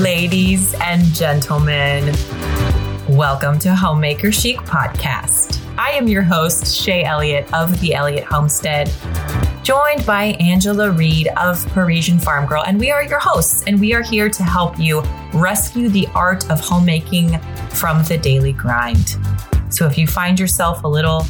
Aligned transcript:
Ladies 0.00 0.74
and 0.80 1.04
gentlemen, 1.14 2.12
welcome 3.08 3.60
to 3.60 3.76
Homemaker 3.76 4.32
Chic 4.32 4.58
Podcast. 4.58 5.60
I 5.78 5.90
am 5.90 6.08
your 6.08 6.22
host, 6.22 6.64
Shaye 6.64 7.04
Elliott 7.04 7.52
of 7.54 7.80
the 7.80 7.94
Elliott 7.94 8.24
Homestead, 8.24 8.90
joined 9.62 10.04
by 10.04 10.36
Angela 10.40 10.90
Reed 10.90 11.28
of 11.36 11.64
Parisian 11.68 12.18
Farm 12.18 12.44
Girl, 12.44 12.64
and 12.66 12.80
we 12.80 12.90
are 12.90 13.04
your 13.04 13.20
hosts, 13.20 13.62
and 13.68 13.78
we 13.78 13.94
are 13.94 14.02
here 14.02 14.28
to 14.28 14.42
help 14.42 14.80
you 14.80 15.00
rescue 15.32 15.88
the 15.88 16.08
art 16.12 16.50
of 16.50 16.58
homemaking 16.58 17.38
from 17.70 18.02
the 18.02 18.18
daily 18.18 18.52
grind. 18.52 19.16
So 19.70 19.86
if 19.86 19.96
you 19.96 20.08
find 20.08 20.40
yourself 20.40 20.82
a 20.82 20.88
little 20.88 21.24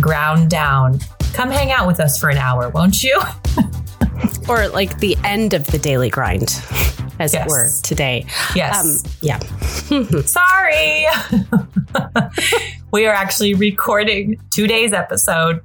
ground 0.00 0.50
down, 0.50 0.98
come 1.34 1.50
hang 1.50 1.70
out 1.70 1.86
with 1.86 2.00
us 2.00 2.18
for 2.18 2.30
an 2.30 2.36
hour, 2.36 2.68
won't 2.70 3.04
you? 3.04 3.20
or 4.48 4.66
like 4.68 4.98
the 4.98 5.16
end 5.22 5.54
of 5.54 5.66
the 5.68 5.78
daily 5.78 6.10
grind, 6.10 6.60
as 7.20 7.34
Yes. 7.34 7.46
it 7.46 7.50
were, 7.50 7.68
today. 7.82 8.26
Yes. 8.56 9.04
Um, 9.04 9.12
yeah. 9.20 9.38
Sorry. 10.24 11.06
we 12.92 13.06
are 13.06 13.12
actually 13.14 13.54
recording 13.54 14.40
today's 14.50 14.92
episode 14.92 15.60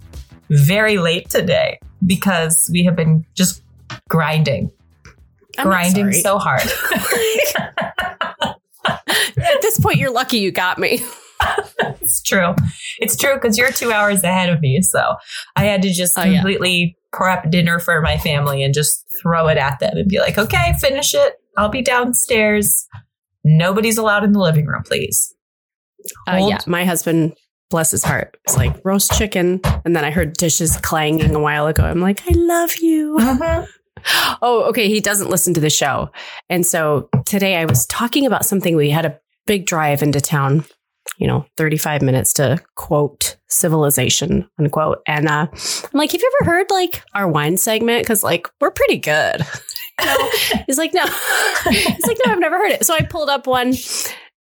very 0.49 0.97
late 0.97 1.29
today 1.29 1.79
because 2.05 2.69
we 2.71 2.83
have 2.83 2.95
been 2.95 3.25
just 3.35 3.63
grinding, 4.09 4.69
I'm 5.57 5.65
grinding 5.67 6.11
so 6.11 6.37
hard. 6.37 6.61
At 8.85 9.61
this 9.61 9.79
point, 9.79 9.97
you're 9.97 10.11
lucky 10.11 10.37
you 10.37 10.51
got 10.51 10.77
me. 10.77 11.01
it's 12.01 12.21
true. 12.21 12.53
It's 12.99 13.15
true 13.15 13.33
because 13.35 13.57
you're 13.57 13.71
two 13.71 13.91
hours 13.91 14.23
ahead 14.23 14.49
of 14.49 14.61
me. 14.61 14.81
So 14.81 15.15
I 15.55 15.65
had 15.65 15.81
to 15.83 15.91
just 15.91 16.17
Oh, 16.17 16.23
yeah. 16.23 16.43
Prep 17.15 17.49
dinner 17.49 17.79
for 17.79 18.01
my 18.01 18.17
family 18.17 18.63
and 18.63 18.73
just 18.73 19.05
throw 19.21 19.47
it 19.47 19.57
at 19.57 19.79
them 19.79 19.97
and 19.97 20.09
be 20.09 20.19
like, 20.19 20.37
okay, 20.37 20.73
finish 20.79 21.13
it. 21.13 21.35
I'll 21.57 21.69
be 21.69 21.81
downstairs. 21.81 22.85
Nobody's 23.43 23.97
allowed 23.97 24.23
in 24.23 24.33
the 24.33 24.39
living 24.39 24.65
room, 24.65 24.83
please. 24.83 25.33
Uh, 26.27 26.45
yeah, 26.49 26.59
my 26.67 26.85
husband, 26.85 27.35
bless 27.69 27.91
his 27.91 28.03
heart, 28.03 28.37
was 28.45 28.57
like 28.57 28.75
roast 28.83 29.11
chicken, 29.17 29.61
and 29.85 29.95
then 29.95 30.03
I 30.05 30.11
heard 30.11 30.33
dishes 30.33 30.77
clanging 30.77 31.33
a 31.33 31.39
while 31.39 31.67
ago. 31.67 31.83
I'm 31.83 32.01
like, 32.01 32.21
I 32.27 32.33
love 32.33 32.77
you. 32.77 33.17
Oh, 34.43 34.65
okay. 34.65 34.87
He 34.87 34.99
doesn't 34.99 35.31
listen 35.31 35.55
to 35.55 35.59
the 35.59 35.69
show, 35.69 36.11
and 36.47 36.63
so 36.63 37.09
today 37.25 37.55
I 37.55 37.65
was 37.65 37.87
talking 37.87 38.27
about 38.27 38.45
something. 38.45 38.75
We 38.75 38.91
had 38.91 39.05
a 39.05 39.19
big 39.47 39.65
drive 39.65 40.03
into 40.03 40.21
town. 40.21 40.65
You 41.17 41.27
know, 41.27 41.45
35 41.57 42.01
minutes 42.01 42.33
to 42.33 42.59
quote 42.75 43.37
civilization, 43.47 44.49
unquote. 44.59 45.01
And 45.07 45.27
uh, 45.27 45.47
I'm 45.51 45.89
like, 45.93 46.11
have 46.11 46.21
you 46.21 46.31
ever 46.41 46.51
heard 46.51 46.67
like 46.69 47.03
our 47.13 47.27
wine 47.27 47.57
segment? 47.57 48.03
Because 48.03 48.23
like 48.23 48.47
we're 48.59 48.71
pretty 48.71 48.97
good. 48.97 49.41
no. 50.03 50.29
He's 50.65 50.77
like, 50.77 50.93
no. 50.93 51.05
He's 51.69 52.07
like, 52.07 52.17
no, 52.25 52.31
I've 52.31 52.39
never 52.39 52.57
heard 52.57 52.71
it. 52.71 52.85
So 52.85 52.93
I 52.93 53.01
pulled 53.01 53.29
up 53.29 53.47
one 53.47 53.73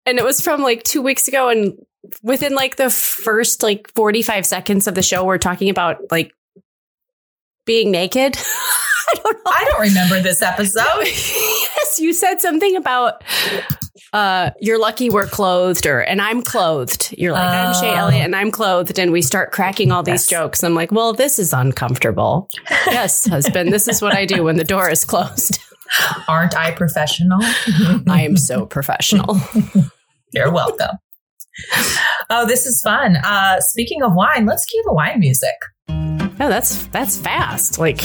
and 0.06 0.18
it 0.18 0.24
was 0.24 0.40
from 0.40 0.62
like 0.62 0.82
two 0.82 1.02
weeks 1.02 1.28
ago. 1.28 1.48
And 1.48 1.74
within 2.22 2.54
like 2.54 2.76
the 2.76 2.90
first 2.90 3.62
like 3.62 3.92
45 3.94 4.46
seconds 4.46 4.86
of 4.86 4.94
the 4.94 5.02
show, 5.02 5.24
we're 5.24 5.38
talking 5.38 5.68
about 5.68 5.98
like 6.10 6.32
being 7.66 7.90
naked. 7.90 8.36
I 9.14 9.14
don't 9.22 9.34
know. 9.34 9.52
I 9.52 9.64
don't 9.64 9.80
remember 9.80 10.20
this 10.20 10.42
episode. 10.42 11.04
yes, 11.04 11.98
you 11.98 12.12
said 12.14 12.40
something 12.40 12.76
about 12.76 13.22
uh 14.12 14.50
you're 14.60 14.78
lucky 14.78 15.08
we're 15.08 15.26
clothed 15.26 15.86
or 15.86 16.00
and 16.00 16.20
I'm 16.20 16.42
clothed. 16.42 17.14
You're 17.16 17.32
like, 17.32 17.48
I'm 17.48 17.72
Shaye 17.74 17.92
Oh. 17.92 17.96
Elliott 17.96 18.24
and 18.24 18.36
I'm 18.36 18.50
clothed. 18.50 18.98
And 18.98 19.10
we 19.12 19.22
start 19.22 19.52
cracking 19.52 19.90
all 19.90 20.02
these 20.02 20.22
Yes. 20.24 20.26
jokes. 20.26 20.62
I'm 20.64 20.74
like, 20.74 20.92
well, 20.92 21.12
this 21.12 21.38
is 21.38 21.52
uncomfortable. 21.52 22.48
yes, 22.86 23.26
husband, 23.26 23.72
this 23.72 23.88
is 23.88 24.02
what 24.02 24.14
I 24.14 24.26
do 24.26 24.44
when 24.44 24.56
the 24.56 24.64
door 24.64 24.90
is 24.90 25.04
closed. 25.04 25.58
Aren't 26.28 26.56
I 26.56 26.72
professional? 26.72 27.38
I 28.08 28.22
am 28.22 28.36
so 28.36 28.66
professional. 28.66 29.38
You're 30.32 30.50
welcome. 30.52 30.96
Oh, 32.30 32.46
this 32.46 32.64
is 32.66 32.80
fun. 32.80 33.16
Uh, 33.16 33.60
speaking 33.60 34.02
of 34.02 34.12
wine, 34.14 34.46
let's 34.46 34.64
cue 34.64 34.82
the 34.86 34.94
wine 34.94 35.20
music. 35.20 35.54
No, 36.42 36.48
that's 36.48 36.88
that's 36.88 37.16
fast. 37.16 37.78
Like 37.78 38.00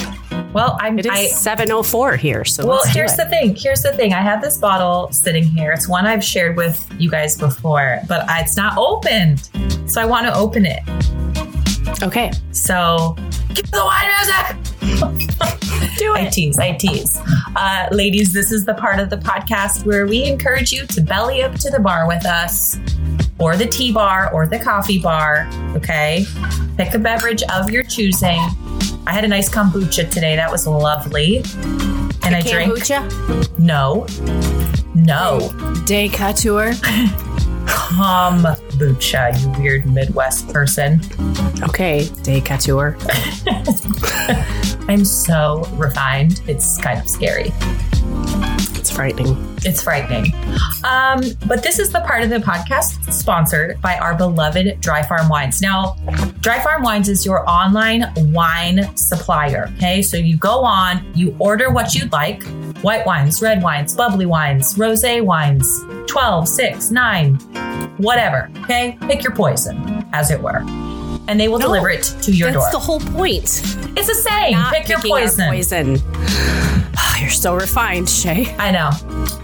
Well, 0.54 0.78
I'm. 0.80 1.00
it 1.00 1.08
is 1.08 1.12
I, 1.12 1.26
704 1.26 2.18
here. 2.18 2.46
So 2.46 2.68
well, 2.68 2.84
here's 2.86 3.16
the 3.16 3.26
thing. 3.26 3.56
Here's 3.56 3.82
the 3.82 3.94
thing. 3.94 4.14
I 4.14 4.22
have 4.22 4.44
this 4.44 4.60
bottle 4.60 5.12
sitting 5.12 5.44
here. 5.44 5.72
It's 5.72 5.90
one 5.90 6.06
I've 6.06 6.24
shared 6.24 6.56
with 6.56 6.88
you 7.00 7.10
guys 7.10 7.36
before, 7.36 8.00
but 8.08 8.30
I, 8.30 8.42
it's 8.42 8.56
not 8.56 8.78
opened, 8.78 9.50
so 9.90 10.00
I 10.00 10.06
want 10.06 10.28
to 10.28 10.36
open 10.36 10.68
it. 10.68 10.84
Okay. 12.04 12.32
So, 12.52 13.16
cue 13.56 13.64
the 13.72 13.84
wine 13.84 14.12
music. 14.20 15.58
Do 15.98 16.14
it. 16.14 16.20
I 16.20 16.30
tease, 16.30 16.60
I 16.60 16.74
tease. 16.74 17.20
Uh, 17.56 17.88
ladies, 17.92 18.34
this 18.34 18.52
is 18.52 18.66
the 18.66 18.76
part 18.76 19.00
of 19.00 19.10
the 19.10 19.18
podcast 19.18 19.84
where 19.84 20.06
we 20.06 20.26
encourage 20.26 20.72
you 20.72 20.86
to 20.86 21.02
belly 21.02 21.42
up 21.42 21.56
to 21.56 21.72
the 21.72 21.80
bar 21.80 22.08
with 22.08 22.24
us, 22.24 22.78
or 23.40 23.56
the 23.56 23.66
tea 23.68 23.92
bar, 23.92 24.32
or 24.34 24.48
the 24.48 24.60
coffee 24.60 25.00
bar. 25.00 25.48
Okay. 25.76 26.26
Pick 26.78 26.94
a 26.94 27.00
beverage 27.00 27.44
of 27.54 27.70
your 27.70 27.84
choosing. 27.84 28.40
I 29.06 29.12
had 29.14 29.24
a 29.24 29.28
nice 29.28 29.50
kombucha 29.50 30.10
today. 30.12 30.36
That 30.36 30.52
was 30.52 30.66
lovely. 30.68 31.38
And 32.24 32.36
I 32.36 32.42
drank. 32.42 32.74
Kombucha, 32.74 33.58
No. 33.60 34.06
No. 34.96 35.52
de 35.86 36.10
couture. 36.10 36.72
Kombucha, 37.68 39.40
you 39.42 39.50
weird 39.62 39.86
Midwest 39.86 40.48
person. 40.50 41.00
Okay, 41.64 42.10
de 42.24 42.42
couture. 42.42 42.98
I'm 44.90 45.04
so 45.06 45.66
refined. 45.74 46.42
It's 46.48 46.78
kind 46.80 47.00
of 47.00 47.08
scary. 47.10 47.52
It's 48.88 48.96
frightening. 48.96 49.58
It's 49.66 49.84
frightening. 49.84 50.34
Um, 50.86 51.20
but 51.46 51.62
this 51.62 51.78
is 51.78 51.92
the 51.92 52.00
part 52.08 52.24
of 52.24 52.30
the 52.30 52.38
podcast 52.38 53.12
sponsored 53.12 53.82
by 53.82 53.98
our 53.98 54.16
beloved 54.16 54.80
Dry 54.80 55.04
Farm 55.04 55.28
Wines. 55.28 55.62
Now, 55.62 55.98
Dry 56.40 56.62
Farm 56.62 56.84
Wines 56.84 57.10
is 57.10 57.26
your 57.26 57.48
online 57.50 58.06
wine 58.32 58.96
supplier. 58.96 59.70
Okay. 59.76 60.02
So 60.02 60.16
you 60.16 60.38
go 60.38 60.64
on, 60.64 61.06
you 61.14 61.36
order 61.38 61.70
what 61.70 61.96
you'd 61.96 62.14
like 62.14 62.44
white 62.82 63.06
wines, 63.06 63.42
red 63.42 63.62
wines, 63.62 63.94
bubbly 63.94 64.26
wines, 64.26 64.78
rose 64.78 65.04
wines, 65.04 65.68
12, 66.08 66.48
6, 66.48 66.90
9, 66.90 67.36
whatever. 67.98 68.50
Okay. 68.60 68.98
Pick 69.02 69.22
your 69.22 69.36
poison, 69.36 70.08
as 70.14 70.32
it 70.32 70.42
were. 70.42 70.64
And 71.28 71.40
they 71.40 71.48
will 71.50 71.60
No, 71.60 71.68
deliver 71.68 71.90
it 71.90 72.04
to 72.22 72.32
your 72.32 72.52
That's 72.52 72.56
door. 72.56 72.72
That's 72.72 72.74
the 72.74 72.80
whole 72.80 73.00
point. 73.18 73.44
it's 73.98 74.10
a 74.10 74.16
saying. 74.16 74.54
Not 74.54 74.74
Pick 74.74 74.88
your 74.90 75.00
poison. 75.00 75.50
poison. 75.50 75.96
You're 77.20 77.30
so 77.32 77.56
refined, 77.56 78.08
Shaye. 78.08 78.56
I 78.60 78.72
know. 78.72 78.90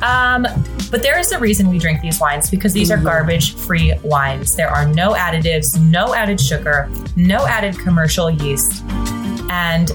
Um, 0.06 0.44
but 0.92 1.02
there 1.02 1.18
is 1.20 1.32
a 1.32 1.40
reason 1.40 1.70
we 1.70 1.80
drink 1.80 2.02
these 2.02 2.20
wines 2.20 2.50
because 2.50 2.72
these 2.72 2.92
are 2.92 2.98
Mhm. 2.98 3.04
garbage 3.04 3.56
free 3.56 3.94
wines. 4.04 4.56
There 4.56 4.70
are 4.70 4.86
no 4.86 5.14
additives, 5.14 5.80
no 5.80 6.14
added 6.14 6.40
sugar, 6.40 6.88
no 7.16 7.46
added 7.48 7.78
commercial 7.80 8.30
yeast. 8.30 8.84
And 9.50 9.92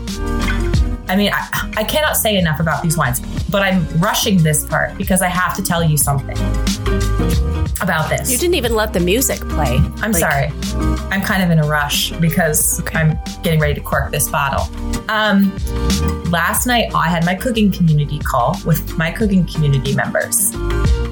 I 1.09 1.17
mean, 1.17 1.31
I, 1.33 1.71
I 1.79 1.85
cannot 1.85 2.17
say 2.17 2.37
enough 2.37 2.61
about 2.61 2.83
these 2.83 2.97
wines, 2.99 3.21
but 3.49 3.63
I'm 3.63 3.87
rushing 3.99 4.43
this 4.43 4.67
part 4.67 4.99
because 4.99 5.23
I 5.23 5.29
have 5.29 5.55
to 5.57 5.63
tell 5.63 5.83
you 5.83 5.97
something 5.97 6.37
about 7.81 8.09
this. 8.09 8.31
You 8.31 8.39
didn't 8.39 8.55
even 8.55 8.75
let 8.75 8.93
the 8.93 9.01
music 9.01 9.41
play. 9.41 9.77
I'm 10.03 10.13
Like, 10.13 10.17
sorry. 10.17 10.49
I'm 11.11 11.23
kind 11.23 11.43
of 11.43 11.51
in 11.51 11.59
a 11.59 11.67
rush 11.67 12.11
because 12.13 12.83
I'm 12.95 13.19
getting 13.43 13.61
ready 13.61 13.75
to 13.75 13.81
cork 13.81 14.11
this 14.11 14.29
bottle. 14.29 14.67
Um, 15.11 15.55
last 16.31 16.67
night, 16.67 16.93
I 16.95 17.09
had 17.09 17.25
my 17.25 17.35
cooking 17.35 17.71
community 17.73 18.19
call 18.19 18.57
with 18.67 18.97
my 18.99 19.11
cooking 19.11 19.47
community 19.47 19.95
members, 19.95 20.53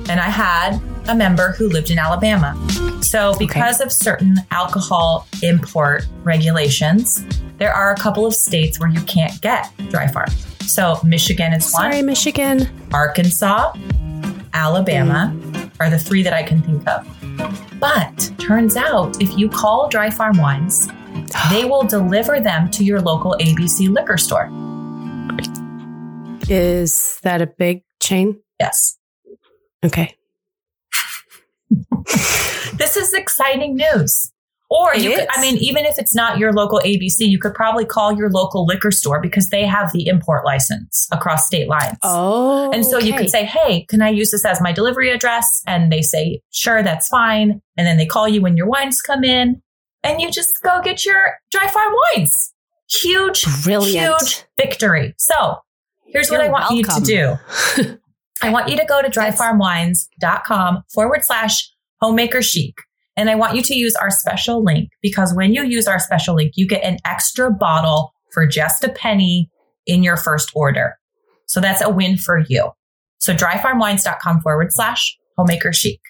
and 0.09 0.21
I 0.21 0.29
had 0.29 0.81
a 1.09 1.15
member 1.15 1.53
who 1.53 1.69
lived 1.69 1.91
in 1.91 1.99
Alabama. 1.99 2.57
So, 3.03 3.37
because 3.39 3.81
of 3.81 3.93
certain 3.93 4.37
alcohol 4.51 5.27
import 5.43 6.07
regulations, 6.25 7.25
there 7.59 7.73
are 7.73 7.93
a 7.93 7.97
couple 7.97 8.27
of 8.27 8.35
states 8.35 8.81
where 8.81 8.89
you 8.89 9.01
can't 9.03 9.41
get 9.41 9.71
dry 9.91 10.09
farm. 10.09 10.31
So, 10.67 10.99
Michigan 11.05 11.53
is 11.53 11.73
one. 11.73 11.93
Sorry, 11.93 12.03
Michigan. 12.03 12.69
Arkansas, 12.93 13.73
Alabama 14.53 15.33
are 15.81 15.91
the 15.91 15.99
three 15.99 16.23
that 16.23 16.33
I 16.33 16.43
can 16.43 16.63
think 16.63 16.87
of. 16.89 17.07
But 17.79 18.31
turns 18.39 18.77
out 18.77 19.21
if 19.21 19.37
you 19.39 19.49
call 19.49 19.89
Dry 19.89 20.11
Farm 20.11 20.39
Wines, 20.39 20.89
they 21.51 21.65
will 21.65 21.83
deliver 21.83 22.41
them 22.41 22.71
to 22.71 22.85
your 22.85 23.01
local 23.01 23.37
ABC 23.41 23.89
liquor 23.89 24.17
store. 24.17 24.51
Is 26.49 27.19
that 27.23 27.43
a 27.43 27.47
big 27.47 27.83
chain? 28.01 28.41
Yes. 28.61 28.99
Okay. 29.85 30.17
This 32.77 32.97
is 32.97 33.15
exciting 33.15 33.77
news. 33.77 34.33
Or 34.69 34.95
It 34.95 35.03
you 35.03 35.11
could. 35.15 35.29
I 35.31 35.41
mean, 35.41 35.57
even 35.59 35.85
if 35.85 35.97
it's 35.97 36.15
not 36.15 36.39
your 36.39 36.53
local 36.53 36.81
ABC, 36.81 37.21
you 37.21 37.39
could 37.39 37.55
probably 37.55 37.85
call 37.85 38.13
your 38.13 38.31
local 38.31 38.67
liquor 38.67 38.91
store 38.91 39.21
because 39.21 39.51
they 39.51 39.65
have 39.65 39.93
the 39.93 40.09
import 40.09 40.45
license 40.45 41.07
across 41.13 41.47
state 41.47 41.69
lines. 41.69 41.97
Oh. 42.03 42.73
And 42.73 42.85
so 42.85 42.99
you 42.99 43.11
okay. 43.15 43.23
could 43.23 43.31
say, 43.31 43.45
Hey, 43.45 43.85
can 43.89 44.03
I 44.03 44.09
use 44.09 44.33
this 44.33 44.45
as 44.45 44.61
my 44.61 44.73
delivery 44.73 45.11
address? 45.11 45.63
And 45.69 45.93
they 45.93 46.03
say, 46.03 46.41
Sure, 46.51 46.83
that's 46.83 47.07
fine. 47.09 47.61
And 47.77 47.87
then 47.87 47.97
they 47.97 48.07
call 48.07 48.29
you 48.29 48.43
when 48.43 48.57
your 48.57 48.67
wines 48.67 49.01
come 49.01 49.23
in 49.23 49.63
and 50.03 50.21
you 50.21 50.33
just 50.33 50.53
go 50.65 50.81
get 50.83 51.05
your 51.05 51.35
dry 51.53 51.69
farm 51.69 51.95
wines. 52.15 52.53
Huge, 52.91 53.45
Brilliant. 53.63 54.21
huge 54.21 54.45
victory. 54.57 55.15
So 55.19 55.57
here's 56.07 56.31
what 56.31 56.39
You're 56.39 56.49
I 56.49 56.51
want 56.51 56.71
you 56.75 56.83
to 56.83 57.01
do 57.01 57.99
I 58.43 58.51
want 58.51 58.69
you 58.69 58.77
to 58.77 58.85
go 58.85 59.01
to 59.01 59.09
dryfarmwines.com 59.09 60.85
forward 60.93 61.21
slash 61.25 61.73
homemaker 62.01 62.43
chic. 62.43 62.75
And 63.17 63.31
I 63.31 63.35
want 63.35 63.57
you 63.57 63.63
to 63.63 63.75
use 63.75 63.95
our 63.97 64.11
special 64.11 64.63
link 64.63 64.91
because 65.01 65.35
when 65.35 65.55
you 65.55 65.65
use 65.65 65.87
our 65.87 65.99
special 65.99 66.35
link, 66.35 66.53
you 66.57 66.67
get 66.67 66.85
an 66.85 66.99
extra 67.05 67.51
bottle 67.51 68.13
for 68.33 68.47
just 68.47 68.85
a 68.85 68.91
penny 68.91 69.51
in 69.87 70.03
your 70.03 70.17
first 70.17 70.51
order. 70.55 70.95
So 71.47 71.61
that's 71.61 71.81
a 71.81 71.89
win 71.89 72.19
for 72.19 72.43
you. 72.49 72.71
So 73.19 73.35
dryfarmwines.com 73.35 74.41
forward 74.43 74.73
slash 74.73 75.17
homemaker 75.37 75.73
chic. 75.73 76.01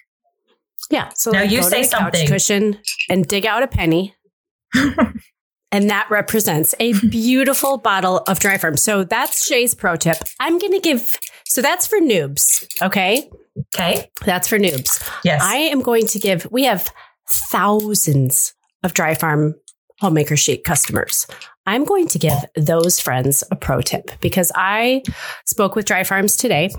Yeah. 0.89 1.09
So 1.15 1.31
Now 1.31 1.41
like, 1.41 1.51
you 1.51 1.63
say 1.63 1.83
something. 1.83 2.27
cushion 2.27 2.79
and 3.09 3.25
dig 3.27 3.45
out 3.45 3.63
a 3.63 3.67
penny. 3.67 4.15
and 5.71 5.89
that 5.89 6.07
represents 6.09 6.75
a 6.79 6.93
beautiful 6.93 7.77
bottle 7.77 8.19
of 8.27 8.39
dry 8.39 8.57
farm. 8.57 8.77
So 8.77 9.03
that's 9.03 9.49
Shaye's 9.49 9.75
pro 9.75 9.95
tip. 9.95 10.17
I'm 10.39 10.59
going 10.59 10.73
to 10.73 10.79
give, 10.79 11.17
so 11.45 11.61
that's 11.61 11.87
for 11.87 11.99
noobs. 11.99 12.65
Okay. 12.81 13.29
Okay. 13.75 14.09
That's 14.25 14.47
for 14.47 14.57
noobs. 14.57 15.07
Yes. 15.23 15.41
I 15.43 15.55
am 15.55 15.81
going 15.81 16.07
to 16.07 16.19
give, 16.19 16.47
we 16.51 16.65
have 16.65 16.91
thousands 17.29 18.53
of 18.83 18.93
dry 18.93 19.15
farm 19.15 19.55
homemaker 19.99 20.37
chic 20.37 20.63
customers. 20.63 21.25
I'm 21.65 21.83
going 21.83 22.07
to 22.09 22.19
give 22.19 22.37
those 22.55 22.99
friends 22.99 23.43
a 23.51 23.55
pro 23.55 23.81
tip 23.81 24.11
because 24.21 24.51
I 24.55 25.03
spoke 25.45 25.75
with 25.75 25.85
dry 25.85 26.03
farms 26.03 26.37
today 26.37 26.69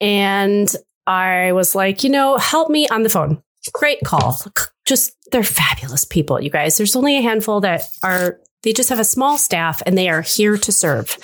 and 0.00 0.74
I 1.06 1.52
was 1.52 1.74
like, 1.74 2.02
you 2.04 2.10
know, 2.10 2.36
help 2.38 2.70
me 2.70 2.88
on 2.88 3.02
the 3.02 3.08
phone. 3.08 3.42
Great 3.72 3.98
call. 4.04 4.40
Just, 4.84 5.12
they're 5.32 5.42
fabulous 5.42 6.04
people, 6.04 6.40
you 6.40 6.50
guys. 6.50 6.76
There's 6.76 6.96
only 6.96 7.18
a 7.18 7.20
handful 7.20 7.60
that 7.60 7.82
are, 8.02 8.38
they 8.62 8.72
just 8.72 8.88
have 8.88 9.00
a 9.00 9.04
small 9.04 9.36
staff 9.38 9.82
and 9.84 9.98
they 9.98 10.08
are 10.08 10.22
here 10.22 10.56
to 10.56 10.72
serve. 10.72 11.18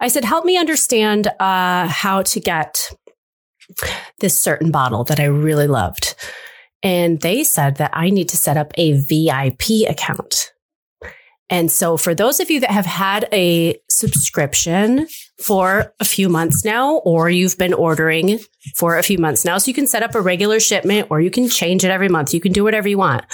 I 0.00 0.08
said, 0.08 0.24
help 0.24 0.44
me 0.44 0.58
understand 0.58 1.28
uh, 1.38 1.86
how 1.86 2.22
to 2.22 2.40
get 2.40 2.90
this 4.18 4.38
certain 4.38 4.70
bottle 4.70 5.04
that 5.04 5.20
I 5.20 5.24
really 5.24 5.66
loved. 5.66 6.14
And 6.82 7.20
they 7.20 7.44
said 7.44 7.76
that 7.76 7.90
I 7.94 8.10
need 8.10 8.28
to 8.30 8.36
set 8.36 8.56
up 8.56 8.72
a 8.76 8.92
VIP 8.92 9.88
account. 9.88 10.52
And 11.50 11.70
so, 11.70 11.96
for 11.96 12.14
those 12.14 12.40
of 12.40 12.50
you 12.50 12.60
that 12.60 12.70
have 12.70 12.86
had 12.86 13.28
a 13.32 13.78
subscription 13.90 15.06
for 15.42 15.92
a 16.00 16.04
few 16.04 16.28
months 16.28 16.64
now, 16.64 16.96
or 16.98 17.28
you've 17.28 17.58
been 17.58 17.74
ordering 17.74 18.38
for 18.74 18.96
a 18.96 19.02
few 19.02 19.18
months 19.18 19.44
now, 19.44 19.58
so 19.58 19.68
you 19.68 19.74
can 19.74 19.86
set 19.86 20.02
up 20.02 20.14
a 20.14 20.20
regular 20.20 20.58
shipment 20.58 21.08
or 21.10 21.20
you 21.20 21.30
can 21.30 21.48
change 21.48 21.84
it 21.84 21.90
every 21.90 22.08
month. 22.08 22.32
You 22.32 22.40
can 22.40 22.52
do 22.52 22.64
whatever 22.64 22.88
you 22.88 22.98
want. 22.98 23.24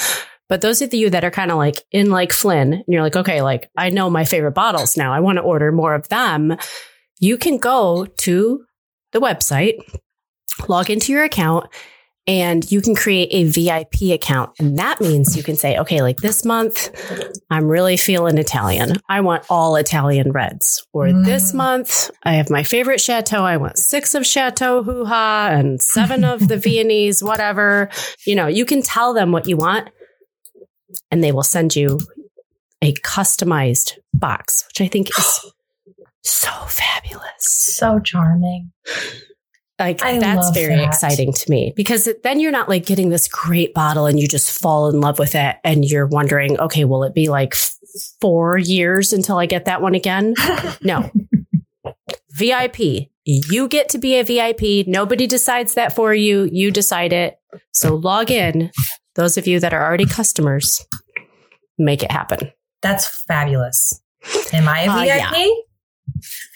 But 0.48 0.60
those 0.60 0.82
of 0.82 0.92
you 0.92 1.10
that 1.10 1.24
are 1.24 1.30
kind 1.30 1.52
of 1.52 1.58
like 1.58 1.84
in 1.92 2.10
like 2.10 2.32
Flynn, 2.32 2.72
and 2.72 2.84
you're 2.88 3.02
like, 3.02 3.16
okay, 3.16 3.42
like 3.42 3.70
I 3.76 3.90
know 3.90 4.10
my 4.10 4.24
favorite 4.24 4.52
bottles 4.52 4.96
now, 4.96 5.12
I 5.12 5.20
want 5.20 5.36
to 5.36 5.42
order 5.42 5.70
more 5.70 5.94
of 5.94 6.08
them. 6.08 6.56
You 7.20 7.38
can 7.38 7.58
go 7.58 8.06
to 8.06 8.64
the 9.12 9.20
website, 9.20 9.78
log 10.68 10.90
into 10.90 11.12
your 11.12 11.24
account, 11.24 11.66
and 12.26 12.70
you 12.70 12.80
can 12.80 12.94
create 12.94 13.28
a 13.32 13.44
VIP 13.44 14.12
account. 14.12 14.52
And 14.60 14.78
that 14.78 15.00
means 15.00 15.36
you 15.36 15.42
can 15.42 15.56
say, 15.56 15.78
okay, 15.78 16.02
like 16.02 16.18
this 16.18 16.44
month, 16.44 16.90
I'm 17.50 17.64
really 17.66 17.96
feeling 17.96 18.38
Italian. 18.38 18.96
I 19.08 19.22
want 19.22 19.44
all 19.48 19.74
Italian 19.76 20.30
reds. 20.30 20.86
Or 20.92 21.06
Mm. 21.06 21.24
this 21.24 21.52
month, 21.54 22.10
I 22.22 22.34
have 22.34 22.50
my 22.50 22.62
favorite 22.62 23.00
chateau. 23.00 23.42
I 23.42 23.56
want 23.56 23.78
six 23.78 24.14
of 24.14 24.24
Chateau 24.26 24.82
Hoo 24.82 25.04
Ha 25.06 25.48
and 25.52 25.80
seven 25.82 26.22
of 26.24 26.46
the 26.46 26.56
Viennese, 26.64 27.22
whatever. 27.22 27.88
You 28.26 28.34
know, 28.36 28.46
you 28.46 28.64
can 28.64 28.82
tell 28.82 29.12
them 29.14 29.32
what 29.32 29.48
you 29.48 29.56
want, 29.56 29.88
and 31.10 31.24
they 31.24 31.32
will 31.32 31.42
send 31.42 31.74
you 31.74 31.98
a 32.82 32.92
customized 32.94 33.92
box, 34.14 34.64
which 34.68 34.80
I 34.82 34.88
think 34.88 35.08
is 35.18 35.52
so 36.22 36.50
fabulous. 36.68 37.24
so 37.38 37.98
charming. 37.98 38.72
Like 39.80 40.02
I 40.04 40.18
that's 40.18 40.50
very 40.50 40.76
that. 40.76 40.86
exciting 40.88 41.32
to 41.32 41.50
me 41.50 41.72
because 41.74 42.08
then 42.22 42.38
you're 42.38 42.52
not 42.52 42.68
like 42.68 42.86
getting 42.86 43.08
this 43.08 43.26
great 43.26 43.74
bottle 43.74 44.06
and 44.06 44.20
you 44.20 44.28
just 44.28 44.50
fall 44.56 44.88
in 44.90 45.00
love 45.00 45.18
with 45.18 45.34
it 45.34 45.56
and 45.64 45.84
you're 45.84 46.06
wondering, 46.06 46.60
okay, 46.60 46.84
will 46.84 47.02
it 47.02 47.14
be 47.14 47.28
like 47.28 47.54
four 48.20 48.58
years 48.58 49.12
until 49.12 49.38
I 49.38 49.46
get 49.46 49.64
that 49.64 49.82
one 49.82 49.94
again? 49.94 50.34
No. 50.82 51.10
VIP. 52.32 53.08
You 53.24 53.68
get 53.68 53.88
to 53.90 53.98
be 53.98 54.18
a 54.18 54.22
VIP. 54.24 54.86
Nobody 54.86 55.26
decides 55.26 55.74
that 55.74 55.94
for 55.94 56.14
you. 56.14 56.48
You 56.52 56.70
decide 56.70 57.12
it. 57.12 57.38
So 57.72 57.94
log 57.96 58.30
in. 58.30 58.70
Those 59.14 59.36
of 59.36 59.46
you 59.46 59.60
that 59.60 59.74
are 59.74 59.84
already 59.84 60.06
customers, 60.06 60.84
make 61.78 62.02
it 62.02 62.10
happen. 62.10 62.52
That's 62.82 63.24
fabulous. 63.26 64.00
Am 64.52 64.68
I 64.68 64.82
a 64.82 64.90
Uh, 64.90 65.02
VIP? 65.02 65.16
yeah. 65.18 65.50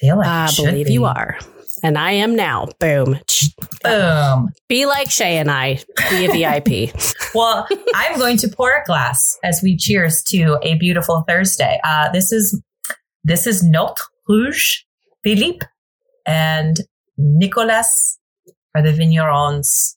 feel 0.00 0.17
like 0.19 0.26
I 0.26 0.44
I 0.44 0.47
should 0.47 0.67
believe 0.67 0.87
be. 0.87 0.93
you 0.93 1.05
are. 1.05 1.38
And 1.84 1.98
I 1.98 2.12
am 2.12 2.34
now. 2.34 2.69
Boom. 2.81 3.20
Boom. 3.82 4.48
Be 4.69 4.86
like 4.86 5.08
Shaye 5.08 5.38
and 5.38 5.50
I. 5.50 5.81
Be 6.10 6.25
a 6.25 6.32
VIP. 6.32 6.94
Well, 7.34 7.66
I'm 7.96 8.16
going 8.16 8.36
to 8.38 8.48
pour 8.48 8.70
a 8.70 8.84
glass 8.86 9.36
as 9.42 9.60
we 9.60 9.76
cheers 9.76 10.22
to 10.28 10.56
a 10.62 10.76
beautiful 10.76 11.25
Thursday. 11.28 11.81
Uh, 11.84 12.08
this 12.12 12.31
is 12.31 12.62
this 13.25 13.46
is 13.46 13.62
Notre 13.64 14.04
Rouge, 14.28 14.82
Philippe, 15.25 15.66
and 16.25 16.76
Nicolas 17.19 18.19
are 18.75 18.82
the 18.82 18.92
vignerons. 18.92 19.96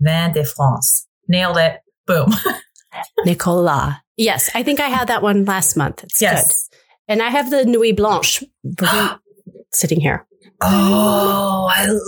Vin 0.00 0.32
de 0.32 0.44
France. 0.44 1.06
Nailed 1.28 1.56
it. 1.56 1.80
Boom. 2.06 2.34
Nicola. 3.24 4.02
Yes, 4.16 4.50
I 4.54 4.62
think 4.64 4.80
I 4.80 4.88
had 4.88 5.06
that 5.08 5.22
one 5.22 5.44
last 5.44 5.76
month. 5.76 6.02
It's 6.04 6.18
good. 6.18 6.26
yes. 6.26 6.68
And 7.06 7.22
I 7.22 7.28
have 7.28 7.50
the 7.50 7.64
Nuit 7.64 7.96
Blanche 7.96 8.42
sitting 9.72 10.00
here. 10.00 10.26
Oh, 10.66 11.68
I 11.70 11.86
love 11.86 12.00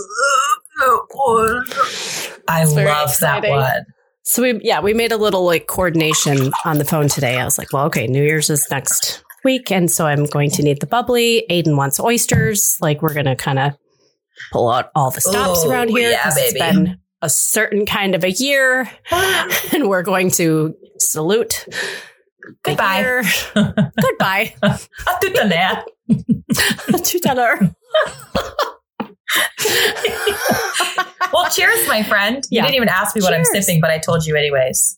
that 0.77 1.07
one. 1.13 1.65
I 2.47 2.61
It's 2.63 2.73
very 2.73 2.87
love 2.87 3.09
exciting. 3.09 3.51
that 3.51 3.73
one. 3.75 3.85
So 4.23 4.41
we 4.41 4.59
yeah, 4.63 4.81
we 4.81 4.93
made 4.93 5.11
a 5.11 5.17
little 5.17 5.45
like 5.45 5.67
coordination 5.67 6.51
on 6.65 6.77
the 6.79 6.85
phone 6.85 7.07
today. 7.07 7.37
I 7.37 7.45
was 7.45 7.57
like, 7.57 7.71
well, 7.71 7.85
okay, 7.85 8.07
New 8.07 8.23
Year's 8.23 8.49
is 8.49 8.67
next 8.69 9.23
week. 9.43 9.71
And 9.71 9.89
so 9.89 10.05
I'm 10.05 10.25
going 10.25 10.49
to 10.51 10.63
need 10.63 10.81
the 10.81 10.87
bubbly. 10.87 11.45
Aiden 11.49 11.77
wants 11.77 11.99
oysters. 11.99 12.77
Like 12.81 13.01
we're 13.01 13.13
gonna 13.13 13.35
kind 13.37 13.59
of 13.59 13.73
pull 14.51 14.69
out 14.69 14.89
all 14.95 15.11
the 15.11 15.21
stops 15.21 15.61
Oh, 15.63 15.69
around 15.71 15.89
here. 15.89 16.11
yeah, 16.11 16.23
'cause 16.23 16.35
baby. 16.35 16.59
It's 16.59 16.59
been 16.59 16.99
a 17.21 17.29
certain 17.29 17.85
kind 17.85 18.15
of 18.15 18.23
a 18.23 18.31
year. 18.31 18.89
And 19.73 19.89
we're 19.89 20.03
going 20.03 20.29
to 20.31 20.75
salute 20.99 21.65
Goodbye. 22.63 23.23
Goodbye. 23.53 24.55
À 26.09 26.99
tout 26.99 27.19
à 27.25 27.33
l'heure. 27.35 27.59
Tout 29.57 29.67
à 29.67 30.05
l'heure. 30.09 31.07
Well, 31.33 31.49
cheers, 31.51 31.87
my 31.87 32.03
friend. 32.03 32.43
You 32.49 32.57
Yeah. 32.57 32.63
didn't 32.63 32.75
even 32.75 32.89
ask 32.89 33.15
me 33.15 33.21
what 33.21 33.33
I'm 33.33 33.43
sipping, 33.45 33.81
but 33.81 33.89
I 33.91 33.97
told 33.99 34.25
you 34.25 34.35
anyways. 34.35 34.97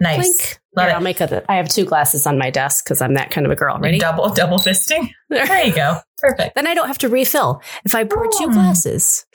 Nice. 0.00 0.58
Love 0.76 0.86
Here, 0.86 0.90
it. 0.92 0.94
I'll 0.94 1.00
make 1.02 1.20
a. 1.20 1.42
I 1.50 1.56
have 1.56 1.68
two 1.68 1.84
glasses 1.84 2.26
on 2.26 2.38
my 2.38 2.48
desk 2.50 2.84
because 2.84 3.02
I'm 3.02 3.14
that 3.14 3.30
kind 3.30 3.44
of 3.44 3.50
a 3.52 3.56
girl. 3.56 3.78
Ready? 3.78 3.98
Double 3.98 4.30
double 4.30 4.58
fisting. 4.58 5.10
There 5.28 5.62
you 5.64 5.74
go. 5.74 5.96
Perfect. 6.18 6.54
Then 6.54 6.66
I 6.66 6.74
don't 6.74 6.86
have 6.86 6.98
to 6.98 7.08
refill. 7.08 7.60
If 7.84 7.94
I 7.94 8.04
pour 8.04 8.24
two 8.38 8.46
Mm. 8.48 8.52
glasses, 8.54 9.26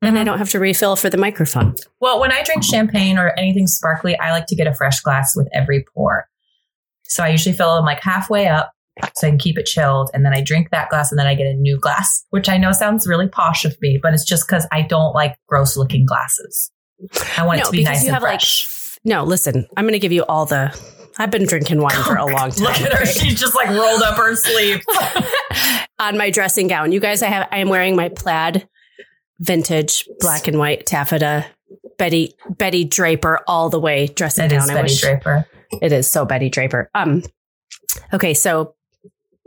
then 0.00 0.16
I 0.16 0.22
Mhm. 0.22 0.26
don't 0.26 0.38
have 0.38 0.50
to 0.50 0.58
refill 0.60 0.96
for 0.96 1.10
the 1.10 1.16
microphone. 1.18 1.74
Well, 2.00 2.18
when 2.20 2.30
I 2.32 2.42
drink 2.44 2.62
champagne 2.64 3.18
or 3.18 3.34
anything 3.36 3.66
sparkly, 3.66 4.16
I 4.18 4.30
like 4.32 4.46
to 4.46 4.54
get 4.56 4.66
a 4.66 4.74
fresh 4.74 5.00
glass 5.00 5.34
with 5.36 5.48
every 5.52 5.84
pour. 5.94 6.28
So 7.08 7.22
I 7.24 7.28
usually 7.28 7.54
fill 7.56 7.74
them 7.76 7.84
like 7.84 8.00
halfway 8.02 8.46
up 8.46 8.72
so 9.14 9.26
I 9.26 9.30
can 9.30 9.38
keep 9.38 9.58
it 9.58 9.66
chilled. 9.66 10.10
And 10.14 10.24
then 10.24 10.32
I 10.34 10.42
drink 10.42 10.70
that 10.70 10.88
glass 10.88 11.10
and 11.12 11.18
then 11.18 11.26
I 11.26 11.34
get 11.34 11.46
a 11.46 11.54
new 11.54 11.78
glass, 11.78 12.24
which 12.30 12.48
I 12.48 12.56
know 12.58 12.72
sounds 12.72 13.06
really 13.06 13.28
posh 13.28 13.64
of 13.64 13.76
me, 13.80 13.98
but 14.02 14.14
it's 14.14 14.24
just 14.24 14.46
because 14.48 14.66
I 14.72 14.82
don't 14.82 15.12
like 15.14 15.36
gross 15.48 15.76
looking 15.76 16.06
glasses. 16.06 16.70
I 17.36 17.44
want 17.44 17.60
it 17.60 17.66
to 17.66 17.70
be 17.72 17.84
nice 17.84 18.06
and 18.06 18.18
fresh. 18.18 18.66
like. 18.66 18.72
No, 19.04 19.22
listen. 19.24 19.66
I'm 19.76 19.84
going 19.84 19.92
to 19.92 19.98
give 19.98 20.12
you 20.12 20.24
all 20.24 20.46
the. 20.46 20.74
I've 21.18 21.30
been 21.30 21.46
drinking 21.46 21.80
wine 21.80 22.02
for 22.02 22.16
a 22.16 22.24
long 22.26 22.50
time. 22.50 22.64
Look 22.64 22.80
at 22.80 22.92
her. 22.92 23.06
She's 23.06 23.38
just 23.40 23.54
like 23.54 23.68
rolled 23.68 24.02
up 24.02 24.16
her 24.16 24.34
sleeve 24.34 24.82
on 25.98 26.18
my 26.18 26.30
dressing 26.30 26.66
gown. 26.68 26.92
You 26.92 27.00
guys, 27.00 27.22
I 27.22 27.28
have. 27.28 27.48
I 27.52 27.58
am 27.58 27.68
wearing 27.68 27.96
my 27.96 28.08
plaid, 28.10 28.68
vintage 29.38 30.08
black 30.20 30.48
and 30.48 30.58
white 30.58 30.86
taffeta. 30.86 31.46
Betty 31.98 32.34
Betty 32.50 32.84
Draper 32.84 33.40
all 33.48 33.70
the 33.70 33.80
way 33.80 34.06
dressing 34.08 34.48
gown. 34.48 34.58
is 34.58 34.70
I 34.70 34.74
Betty 34.74 34.82
wish- 34.84 35.00
Draper. 35.00 35.46
It 35.82 35.92
is 35.92 36.06
so 36.08 36.24
Betty 36.24 36.48
Draper. 36.50 36.90
Um, 36.94 37.22
okay, 38.12 38.34
so 38.34 38.74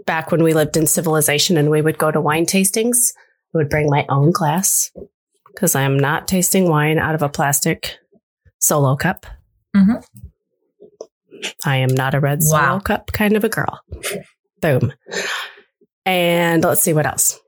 back 0.10 0.32
when 0.32 0.42
we 0.42 0.56
lived 0.56 0.76
in 0.76 0.88
civilization 0.88 1.56
and 1.56 1.70
we 1.70 1.84
would 1.84 2.00
go 2.00 2.10
to 2.10 2.20
wine 2.20 2.44
tastings, 2.48 3.14
I 3.54 3.60
would 3.60 3.70
bring 3.70 3.92
my 3.92 4.08
own 4.10 4.32
glass 4.32 4.90
because 5.54 5.76
I 5.76 5.84
am 5.84 6.00
not 6.00 6.28
tasting 6.28 6.68
wine 6.68 6.98
out 6.98 7.14
of 7.14 7.22
a 7.22 7.30
plastic 7.30 7.96
solo 8.58 8.96
cup. 8.96 9.28
Mhm. 9.76 10.04
I 11.64 11.76
am 11.78 11.94
not 11.94 12.16
a 12.16 12.20
red 12.20 12.42
solo 12.42 12.60
Wow. 12.60 12.80
cup 12.80 13.12
kind 13.12 13.38
of 13.38 13.44
a 13.44 13.50
girl. 13.50 13.82
Boom. 14.64 14.94
And 16.08 16.64
let's 16.64 16.82
see 16.82 16.94
what 16.94 17.06
else. 17.06 17.40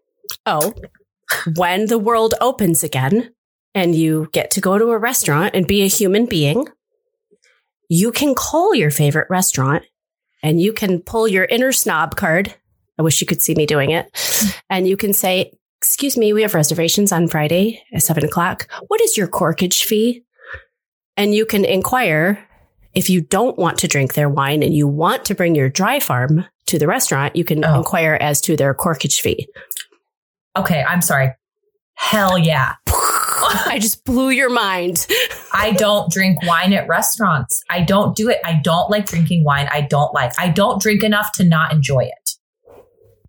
Oh, 0.45 0.71
when 1.55 1.87
the 1.87 1.97
world 1.97 2.35
opens 2.41 2.83
again 2.83 3.33
and 3.73 3.95
you 3.95 4.29
get 4.33 4.51
to 4.51 4.61
go 4.61 4.77
to 4.77 4.91
a 4.91 4.99
restaurant 4.99 5.55
and 5.55 5.65
be 5.65 5.81
a 5.81 5.87
human 5.87 6.27
being, 6.27 6.67
you 7.89 8.11
can 8.11 8.35
call 8.35 8.75
your 8.75 8.91
favorite 8.91 9.31
restaurant 9.31 9.83
and 10.43 10.61
you 10.61 10.73
can 10.73 10.99
pull 11.01 11.27
your 11.27 11.45
inner 11.45 11.71
snob 11.71 12.15
card. 12.15 12.53
I 12.99 13.01
wish 13.03 13.21
you 13.21 13.27
could 13.27 13.41
see 13.41 13.55
me 13.55 13.65
doing 13.65 13.91
it. 13.91 14.07
And 14.69 14.87
you 14.87 14.97
can 14.97 15.13
say, 15.13 15.51
excuse 15.79 16.17
me, 16.17 16.33
we 16.33 16.41
have 16.43 16.53
reservations 16.53 17.11
on 17.11 17.27
Friday 17.27 17.81
at 17.93 18.03
seven 18.03 18.23
o'clock. 18.25 18.67
What 18.87 19.01
is 19.01 19.17
your 19.17 19.27
corkage 19.27 19.83
fee? 19.83 20.23
And 21.17 21.33
you 21.33 21.45
can 21.45 21.65
inquire 21.65 22.47
if 22.93 23.09
you 23.09 23.21
don't 23.21 23.57
want 23.57 23.79
to 23.79 23.87
drink 23.87 24.13
their 24.13 24.29
wine 24.29 24.61
and 24.63 24.73
you 24.73 24.87
want 24.87 25.25
to 25.25 25.35
bring 25.35 25.55
your 25.55 25.69
dry 25.69 25.99
farm 25.99 26.45
to 26.67 26.77
the 26.77 26.87
restaurant, 26.87 27.35
you 27.35 27.43
can 27.45 27.63
Oh. 27.63 27.77
inquire 27.77 28.17
as 28.19 28.41
to 28.41 28.55
their 28.57 28.73
corkage 28.73 29.19
fee. 29.21 29.47
Okay, 30.57 30.83
I'm 30.87 31.01
sorry. 31.01 31.31
Hell 31.95 32.37
yeah. 32.37 32.73
I 32.87 33.77
just 33.81 34.03
blew 34.03 34.29
your 34.29 34.49
mind. 34.49 35.07
I 35.53 35.71
don't 35.71 36.11
drink 36.11 36.41
wine 36.43 36.73
at 36.73 36.87
restaurants. 36.87 37.61
I 37.69 37.81
don't 37.81 38.15
do 38.15 38.29
it. 38.29 38.39
I 38.45 38.59
don't 38.63 38.89
like 38.89 39.05
drinking 39.05 39.43
wine. 39.43 39.67
I 39.71 39.81
don't 39.81 40.13
like. 40.13 40.31
I 40.39 40.49
don't 40.49 40.81
drink 40.81 41.03
enough 41.03 41.31
to 41.33 41.43
not 41.43 41.73
enjoy 41.73 42.01
it. 42.03 42.31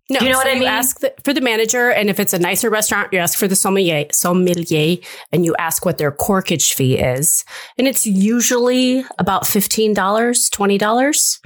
No, 0.09 0.19
Do 0.19 0.25
you 0.25 0.31
know 0.31 0.37
what 0.37 0.47
I 0.47 0.55
mean? 0.55 0.67
ask 0.67 0.99
the, 0.99 1.13
for 1.23 1.33
the 1.33 1.39
manager, 1.41 1.89
and 1.89 2.09
if 2.09 2.19
it's 2.19 2.33
a 2.33 2.39
nicer 2.39 2.69
restaurant, 2.69 3.13
you 3.13 3.19
ask 3.19 3.37
for 3.37 3.47
the 3.47 3.55
sommelier, 3.55 4.05
sommelier, 4.11 4.97
and 5.31 5.45
you 5.45 5.55
ask 5.57 5.85
what 5.85 5.97
their 5.97 6.11
corkage 6.11 6.73
fee 6.73 6.97
is, 6.97 7.45
and 7.77 7.87
it's 7.87 8.05
usually 8.05 9.05
about 9.17 9.47
fifteen 9.47 9.93
dollars, 9.93 10.49
twenty 10.49 10.77
dollars, 10.77 11.39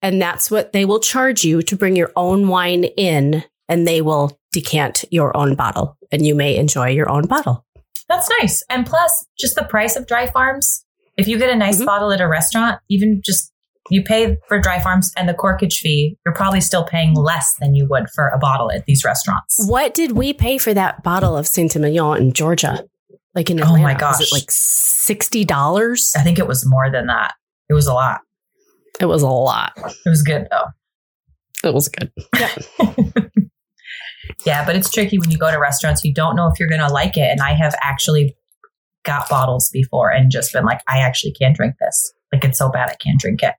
and 0.00 0.22
that's 0.22 0.48
what 0.48 0.72
they 0.72 0.84
will 0.84 1.00
charge 1.00 1.44
you 1.44 1.60
to 1.62 1.76
bring 1.76 1.96
your 1.96 2.12
own 2.14 2.46
wine 2.46 2.84
in, 2.84 3.42
and 3.68 3.86
they 3.86 4.00
will 4.00 4.38
decant 4.52 5.04
your 5.10 5.36
own 5.36 5.56
bottle, 5.56 5.98
and 6.12 6.24
you 6.24 6.36
may 6.36 6.56
enjoy 6.56 6.90
your 6.90 7.10
own 7.10 7.26
bottle. 7.26 7.66
That's 8.08 8.28
nice. 8.40 8.62
And 8.70 8.86
plus, 8.86 9.26
just 9.38 9.54
the 9.54 9.64
price 9.64 9.96
of 9.96 10.06
dry 10.06 10.26
farms. 10.26 10.84
If 11.16 11.28
you 11.28 11.38
get 11.38 11.50
a 11.50 11.56
nice 11.56 11.80
Mhm. 11.80 11.86
bottle 11.86 12.12
at 12.12 12.20
a 12.20 12.28
restaurant, 12.28 12.80
even 12.88 13.20
just 13.24 13.52
you 13.90 14.02
pay 14.02 14.36
for 14.48 14.58
dry 14.60 14.78
farms 14.78 15.12
and 15.16 15.28
the 15.28 15.34
corkage 15.34 15.78
fee, 15.78 16.16
you're 16.24 16.34
probably 16.34 16.60
still 16.60 16.84
paying 16.84 17.14
less 17.14 17.54
than 17.60 17.74
you 17.74 17.86
would 17.88 18.08
for 18.14 18.28
a 18.28 18.38
bottle 18.38 18.70
at 18.70 18.84
these 18.86 19.02
restaurants. 19.04 19.56
What 19.66 19.94
did 19.94 20.12
we 20.12 20.32
pay 20.32 20.58
for 20.58 20.74
that 20.74 21.02
bottle 21.02 21.36
of 21.36 21.46
Saint 21.46 21.74
Emilion 21.74 22.16
in 22.18 22.32
Georgia? 22.32 22.84
Like 23.34 23.50
in 23.50 23.58
Atlanta? 23.58 23.78
Oh 23.78 23.82
my 23.82 23.92
was 23.94 24.00
gosh. 24.00 24.20
it 24.20 24.32
like 24.32 24.50
sixty 24.50 25.44
dollars? 25.44 26.12
I 26.16 26.22
think 26.22 26.38
it 26.38 26.46
was 26.46 26.64
more 26.66 26.90
than 26.90 27.06
that. 27.06 27.34
It 27.68 27.74
was 27.74 27.86
a 27.86 27.94
lot. 27.94 28.20
It 29.00 29.06
was 29.06 29.22
a 29.22 29.28
lot. 29.28 29.72
It 29.76 30.08
was 30.08 30.22
good 30.22 30.46
though. 30.50 30.66
It 31.68 31.74
was 31.74 31.88
good. 31.88 32.10
Yeah, 32.38 32.54
but 34.44 34.76
it's 34.76 34.90
tricky 34.90 35.18
when 35.18 35.30
you 35.30 35.38
go 35.38 35.50
to 35.50 35.58
restaurants. 35.58 36.04
You 36.04 36.12
don't 36.12 36.36
know 36.36 36.48
if 36.48 36.58
you're 36.58 36.68
going 36.68 36.80
to 36.80 36.92
like 36.92 37.16
it. 37.16 37.30
And 37.30 37.40
I 37.40 37.52
have 37.54 37.74
actually 37.82 38.36
got 39.04 39.28
bottles 39.28 39.70
before 39.70 40.10
and 40.10 40.30
just 40.30 40.52
been 40.52 40.64
like, 40.64 40.80
I 40.86 40.98
actually 40.98 41.32
can't 41.32 41.56
drink 41.56 41.76
this. 41.80 42.12
Like 42.32 42.44
it's 42.44 42.58
so 42.58 42.68
bad 42.68 42.90
I 42.90 42.94
can't 42.96 43.18
drink 43.18 43.42
it. 43.42 43.54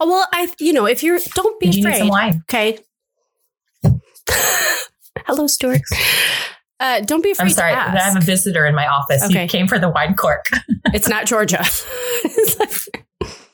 Oh, 0.00 0.08
well, 0.08 0.26
I, 0.32 0.52
you 0.58 0.72
know, 0.72 0.86
if 0.86 1.02
you're, 1.02 1.18
don't 1.34 1.58
be 1.60 1.66
Did 1.66 1.76
you 1.76 1.84
need 1.84 1.88
afraid. 1.90 1.98
some 1.98 2.08
wine? 2.08 2.42
Okay. 2.50 2.78
Hello, 5.26 5.46
Stuart. 5.46 5.82
Uh, 6.78 7.00
don't 7.00 7.22
be 7.22 7.30
afraid 7.30 7.46
I'm 7.46 7.50
sorry. 7.50 7.72
I 7.72 7.98
have 7.98 8.16
a 8.16 8.24
visitor 8.24 8.66
in 8.66 8.74
my 8.74 8.86
office. 8.86 9.22
Okay. 9.24 9.42
He 9.42 9.48
came 9.48 9.66
for 9.66 9.78
the 9.78 9.88
wine 9.88 10.14
cork. 10.14 10.46
it's 10.86 11.08
not 11.08 11.26
Georgia. 11.26 11.64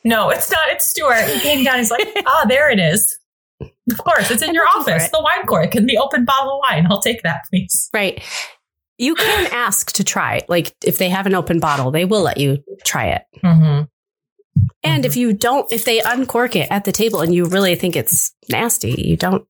no, 0.04 0.30
it's 0.30 0.50
not. 0.50 0.68
It's 0.68 0.88
Stuart. 0.88 1.28
He 1.28 1.40
came 1.40 1.64
down. 1.64 1.78
He's 1.78 1.90
like, 1.90 2.08
ah, 2.26 2.46
there 2.48 2.70
it 2.70 2.80
is. 2.80 3.18
Of 3.90 3.98
course, 3.98 4.30
it's 4.30 4.42
in 4.42 4.50
I'm 4.50 4.54
your 4.54 4.66
office. 4.76 5.08
The 5.10 5.20
wine 5.22 5.46
cork 5.46 5.74
and 5.74 5.88
the 5.88 5.98
open 5.98 6.24
bottle 6.24 6.54
of 6.54 6.60
wine. 6.68 6.86
I'll 6.90 7.00
take 7.02 7.22
that, 7.22 7.42
please. 7.50 7.88
right. 7.92 8.22
You 8.98 9.14
can 9.14 9.48
ask 9.52 9.92
to 9.92 10.04
try. 10.04 10.42
Like 10.48 10.74
if 10.84 10.98
they 10.98 11.08
have 11.08 11.26
an 11.26 11.34
open 11.34 11.58
bottle, 11.60 11.90
they 11.90 12.04
will 12.04 12.22
let 12.22 12.38
you 12.38 12.62
try 12.84 13.06
it. 13.06 13.22
Mm-hmm. 13.42 13.84
And 14.84 15.04
if 15.06 15.16
you 15.16 15.32
don't, 15.32 15.70
if 15.72 15.84
they 15.84 16.00
uncork 16.00 16.56
it 16.56 16.68
at 16.70 16.84
the 16.84 16.92
table 16.92 17.20
and 17.20 17.34
you 17.34 17.46
really 17.46 17.74
think 17.74 17.96
it's 17.96 18.34
nasty, 18.50 18.92
you 18.92 19.16
don't, 19.16 19.46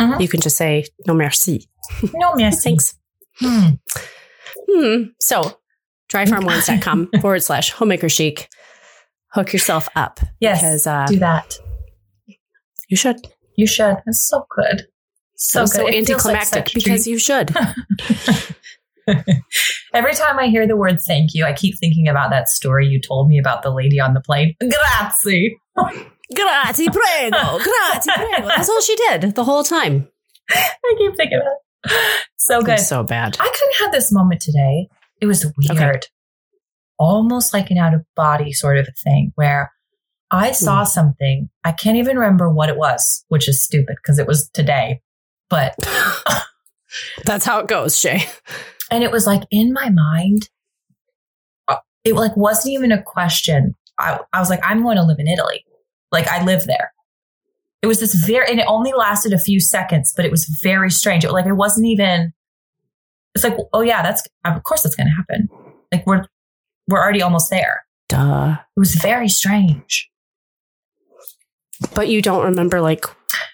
Mhm. 0.00 0.20
you 0.20 0.28
can 0.28 0.40
just 0.40 0.56
say, 0.56 0.84
no 1.06 1.14
merci. 1.14 1.66
No, 2.14 2.34
merci. 2.36 2.60
Thanks. 2.70 2.94
Hmm. 3.40 3.68
Hmm. 4.70 5.02
So 5.20 5.58
dryfarmwines.com 6.10 7.10
forward 7.20 7.42
slash 7.42 7.70
homemaker 7.70 8.08
chic. 8.08 8.48
Hook 9.32 9.52
yourself 9.52 9.88
up 9.96 10.20
Yes, 10.40 10.60
because 10.60 10.86
uh, 10.86 11.06
do 11.06 11.18
that. 11.18 11.58
you 12.88 12.96
should. 12.96 13.16
You 13.56 13.66
should. 13.66 13.96
It's 14.06 14.26
so 14.28 14.46
good. 14.54 14.86
So 15.36 15.62
good. 15.62 15.70
so 15.70 15.86
It 15.86 16.06
feels 16.06 16.24
like 16.24 16.36
anticlimactic 16.36 16.70
because 16.74 17.06
you 17.06 17.18
should. 17.18 17.54
Every 19.94 20.14
time 20.14 20.38
I 20.38 20.48
hear 20.48 20.66
the 20.66 20.76
word 20.76 21.00
thank 21.00 21.34
you, 21.34 21.44
I 21.44 21.52
keep 21.52 21.78
thinking 21.78 22.08
about 22.08 22.30
that 22.30 22.48
story 22.48 22.86
you 22.86 23.00
told 23.00 23.28
me 23.28 23.38
about 23.38 23.62
the 23.62 23.70
lady 23.70 24.00
on 24.00 24.14
the 24.14 24.20
plane. 24.20 24.54
Grazie. 24.60 25.56
Grazie, 26.34 26.88
prego. 26.90 27.58
Grazie, 27.62 28.10
prego. 28.14 28.48
That's 28.48 28.68
all 28.68 28.80
she 28.80 28.96
did 28.96 29.34
the 29.34 29.44
whole 29.44 29.62
time. 29.64 30.08
I 30.50 30.94
keep 30.98 31.16
thinking 31.16 31.38
about 31.40 31.52
it. 31.84 32.26
So 32.36 32.62
good. 32.62 32.80
So 32.80 33.02
bad. 33.02 33.36
I 33.38 33.44
of 33.44 33.84
had 33.84 33.92
this 33.92 34.12
moment 34.12 34.40
today. 34.40 34.88
It 35.20 35.26
was 35.26 35.46
weird. 35.56 35.78
Okay. 35.80 36.00
Almost 36.98 37.52
like 37.52 37.70
an 37.70 37.78
out 37.78 37.94
of 37.94 38.04
body 38.16 38.52
sort 38.52 38.78
of 38.78 38.88
thing 39.04 39.32
where 39.34 39.72
I 40.30 40.52
saw 40.52 40.84
Hmm. 40.84 40.88
something. 40.90 41.50
I 41.64 41.72
can't 41.72 41.96
even 41.98 42.16
remember 42.18 42.50
what 42.50 42.68
it 42.68 42.76
was, 42.76 43.24
which 43.28 43.48
is 43.48 43.62
stupid 43.62 43.96
because 44.02 44.18
it 44.18 44.26
was 44.26 44.48
today. 44.50 45.00
But, 45.48 45.74
That's 47.24 47.44
how 47.44 47.60
it 47.60 47.68
goes, 47.68 47.94
Shaye. 47.94 48.26
and 48.90 49.04
it 49.04 49.10
was 49.12 49.26
like 49.26 49.42
in 49.50 49.72
my 49.72 49.90
mind, 49.90 50.48
uh, 51.68 51.76
it 52.04 52.14
like 52.14 52.36
wasn't 52.36 52.72
even 52.74 52.90
a 52.92 53.02
question. 53.02 53.74
I, 53.98 54.18
I 54.32 54.40
was 54.40 54.50
like, 54.50 54.60
I'm 54.64 54.82
going 54.82 54.96
to 54.96 55.02
live 55.04 55.18
in 55.18 55.28
Italy. 55.28 55.64
Like 56.12 56.26
I 56.28 56.42
live 56.44 56.64
there. 56.66 56.92
It 57.82 57.86
was 57.86 58.00
this 58.00 58.14
very, 58.14 58.48
and 58.50 58.58
it 58.60 58.66
only 58.68 58.92
lasted 58.92 59.32
a 59.32 59.38
few 59.38 59.60
seconds, 59.60 60.12
but 60.16 60.24
it 60.24 60.30
was 60.30 60.46
very 60.62 60.90
strange. 60.90 61.24
It, 61.24 61.30
like 61.32 61.46
it 61.46 61.52
wasn't 61.52 61.86
even, 61.86 62.32
it's 63.34 63.44
like, 63.44 63.56
oh 63.72 63.82
yeah, 63.82 64.02
that's, 64.02 64.26
of 64.44 64.62
course 64.62 64.82
that's 64.82 64.96
going 64.96 65.06
to 65.08 65.12
happen. 65.14 65.48
Like 65.92 66.06
we're, 66.06 66.24
we're 66.88 66.98
already 67.00 67.22
almost 67.22 67.50
there. 67.50 67.84
Duh. 68.08 68.56
It 68.76 68.80
was 68.80 68.94
very 68.94 69.28
strange. 69.28 70.08
But 71.94 72.08
you 72.08 72.22
don't 72.22 72.44
remember, 72.44 72.80
like, 72.80 73.04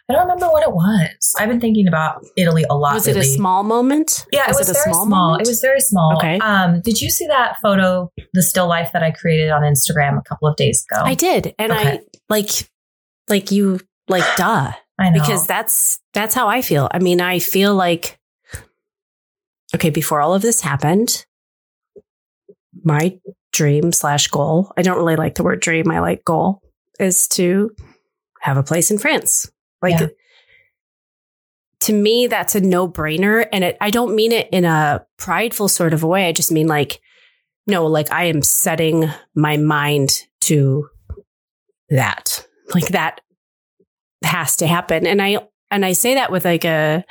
I 0.08 0.12
don't 0.12 0.22
remember 0.22 0.46
what 0.46 0.62
it 0.62 0.72
was. 0.72 1.34
I've 1.38 1.48
been 1.48 1.60
thinking 1.60 1.88
about 1.88 2.24
Italy 2.36 2.64
a 2.68 2.76
lot. 2.76 2.94
was 2.94 3.08
it 3.08 3.16
a 3.16 3.24
small 3.24 3.62
moment? 3.62 4.26
Yeah, 4.32 4.46
was 4.48 4.56
it 4.56 4.60
was, 4.60 4.70
a 4.70 4.72
very 4.74 4.94
small. 4.94 5.06
moment? 5.06 5.42
It 5.42 5.48
was 5.48 5.60
very 5.60 5.80
small. 5.80 6.16
Okay. 6.16 6.38
Um, 6.38 6.80
did 6.82 7.00
you 7.00 7.10
see 7.10 7.26
that 7.26 7.56
photo, 7.62 8.10
the 8.32 8.42
still 8.42 8.68
life 8.68 8.90
that 8.92 9.02
I 9.02 9.10
created 9.10 9.50
on 9.50 9.62
Instagram 9.62 10.18
a 10.18 10.22
couple 10.22 10.48
of 10.48 10.56
days 10.56 10.84
ago? 10.90 11.02
I 11.02 11.14
did. 11.14 11.54
And 11.58 11.72
I, 11.72 12.00
like, 12.28 12.50
like 13.28 13.50
you, 13.50 13.80
like, 14.08 14.24
duh. 14.36 14.72
I 14.98 15.10
know. 15.10 15.20
because 15.20 15.46
that's 15.46 15.98
that's 16.12 16.34
how 16.34 16.48
I 16.48 16.62
feel. 16.62 16.88
I 16.92 16.98
mean, 16.98 17.20
I 17.20 17.38
feel 17.38 17.74
like 17.74 18.20
okay, 19.74 19.90
before 19.90 20.20
all 20.20 20.34
of 20.34 20.42
this 20.42 20.60
happened, 20.60 21.24
my 22.84 23.18
dream 23.52 23.92
slash 23.92 24.28
goal, 24.28 24.72
I 24.76 24.82
don't 24.82 24.98
really 24.98 25.16
like 25.16 25.34
the 25.34 25.42
word 25.42 25.60
dream, 25.60 25.90
I 25.90 26.00
like 26.00 26.24
goal, 26.24 26.60
is 26.98 27.26
to 27.28 27.70
have 28.42 28.56
a 28.56 28.62
place 28.62 28.90
in 28.90 28.98
France. 28.98 29.50
Like 29.80 29.98
Yeah. 29.98 30.08
to 31.80 31.92
me, 31.92 32.26
that's 32.26 32.54
a 32.54 32.60
no-brainer. 32.60 33.46
And 33.52 33.64
it, 33.64 33.76
I 33.80 33.90
don't 33.90 34.14
mean 34.14 34.32
it 34.32 34.48
in 34.52 34.64
a 34.64 35.04
prideful 35.18 35.68
sort 35.68 35.94
of 35.94 36.02
a 36.02 36.06
way. 36.06 36.28
I 36.28 36.32
just 36.32 36.52
mean 36.52 36.66
like, 36.68 37.00
no, 37.66 37.86
like 37.86 38.12
I 38.12 38.24
am 38.24 38.42
setting 38.42 39.08
my 39.34 39.56
mind 39.56 40.20
to 40.42 40.88
that. 41.90 42.46
Like 42.74 42.88
that 42.88 43.20
has 44.24 44.56
to 44.56 44.66
happen. 44.66 45.06
And 45.06 45.20
I 45.22 45.38
and 45.70 45.84
I 45.84 45.92
say 45.92 46.14
that 46.14 46.30
with 46.32 46.44
like 46.44 46.64
a 46.64 47.04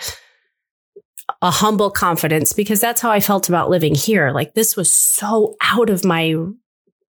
a 1.41 1.51
humble 1.51 1.89
confidence 1.89 2.51
because 2.53 2.81
that's 2.81 2.99
how 3.01 3.09
I 3.09 3.19
felt 3.21 3.47
about 3.47 3.69
living 3.69 3.95
here. 3.95 4.31
Like 4.31 4.53
this 4.53 4.75
was 4.75 4.91
so 4.91 5.55
out 5.61 5.89
of 5.89 6.03
my 6.03 6.35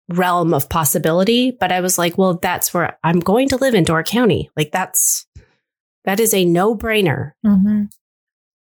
realm 0.08 0.54
of 0.54 0.68
possibility, 0.68 1.50
but 1.50 1.72
I 1.72 1.80
was 1.80 1.98
like, 1.98 2.16
well, 2.16 2.34
that's 2.34 2.72
where 2.72 2.98
I'm 3.02 3.20
going 3.20 3.48
to 3.50 3.56
live 3.56 3.74
in 3.74 3.84
Door 3.84 4.04
County. 4.04 4.50
Like 4.56 4.70
that's 4.72 5.26
that 6.04 6.20
is 6.20 6.32
a 6.32 6.44
no-brainer. 6.44 7.32
Mhm. 7.44 7.88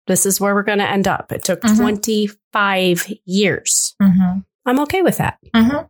This 0.06 0.26
is 0.26 0.40
where 0.40 0.54
we're 0.54 0.62
going 0.62 0.78
to 0.80 0.90
end 0.90 1.08
up. 1.08 1.32
It 1.32 1.42
took 1.44 1.62
Mhm. 1.62 1.76
25 1.78 3.10
years. 3.24 3.94
Mhm. 4.02 4.44
I'm 4.66 4.78
okay 4.80 5.00
with 5.02 5.16
that. 5.16 5.38
Mhm. 5.54 5.88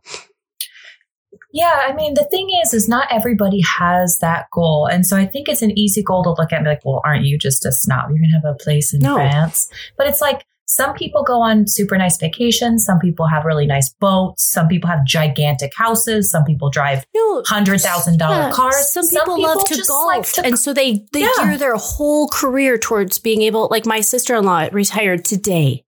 Yeah, 1.53 1.81
I 1.85 1.93
mean, 1.93 2.13
the 2.13 2.23
thing 2.31 2.49
is, 2.63 2.73
is 2.73 2.87
not 2.87 3.07
everybody 3.11 3.61
has 3.79 4.19
that 4.19 4.45
goal. 4.53 4.85
And 4.89 5.05
so 5.05 5.17
I 5.17 5.25
think 5.25 5.49
it's 5.49 5.61
an 5.61 5.77
easy 5.77 6.01
goal 6.01 6.23
to 6.23 6.29
look 6.29 6.53
at 6.53 6.57
and 6.57 6.63
be 6.63 6.69
like, 6.69 6.85
well, 6.85 7.01
aren't 7.03 7.25
you 7.25 7.37
just 7.37 7.65
a 7.65 7.73
snob? 7.73 8.09
You're 8.09 8.19
going 8.19 8.31
to 8.31 8.47
have 8.47 8.55
a 8.55 8.63
place 8.63 8.93
in 8.93 9.01
No. 9.01 9.15
France. 9.15 9.69
But 9.97 10.07
it's 10.07 10.21
like, 10.21 10.45
some 10.71 10.93
people 10.93 11.23
go 11.23 11.41
on 11.41 11.67
super 11.67 11.97
nice 11.97 12.17
vacations. 12.17 12.85
Some 12.85 12.97
people 12.99 13.27
have 13.27 13.43
really 13.45 13.65
nice 13.65 13.89
boats. 13.99 14.49
Some 14.51 14.67
people 14.67 14.89
have 14.89 15.05
gigantic 15.05 15.71
houses. 15.75 16.31
Some 16.31 16.43
people 16.45 16.69
drive 16.69 17.05
No, 17.15 17.43
hundred 17.45 17.81
thousand 17.81 18.17
dollar 18.19 18.35
Yeah, 18.47 18.51
cars. 18.51 18.91
Some 18.93 19.07
people, 19.09 19.41
love 19.41 19.65
to 19.65 19.83
golf, 19.87 20.07
like 20.07 20.31
to- 20.33 20.45
and 20.45 20.57
so 20.57 20.73
they 20.73 21.05
they 21.11 21.21
Yeah. 21.21 21.27
gear 21.43 21.57
their 21.57 21.75
whole 21.75 22.27
career 22.29 22.77
towards 22.77 23.19
being 23.19 23.41
able. 23.41 23.67
Like 23.69 23.85
my 23.85 24.01
sister 24.01 24.35
in 24.35 24.45
law 24.45 24.67
retired 24.71 25.25
today, 25.25 25.83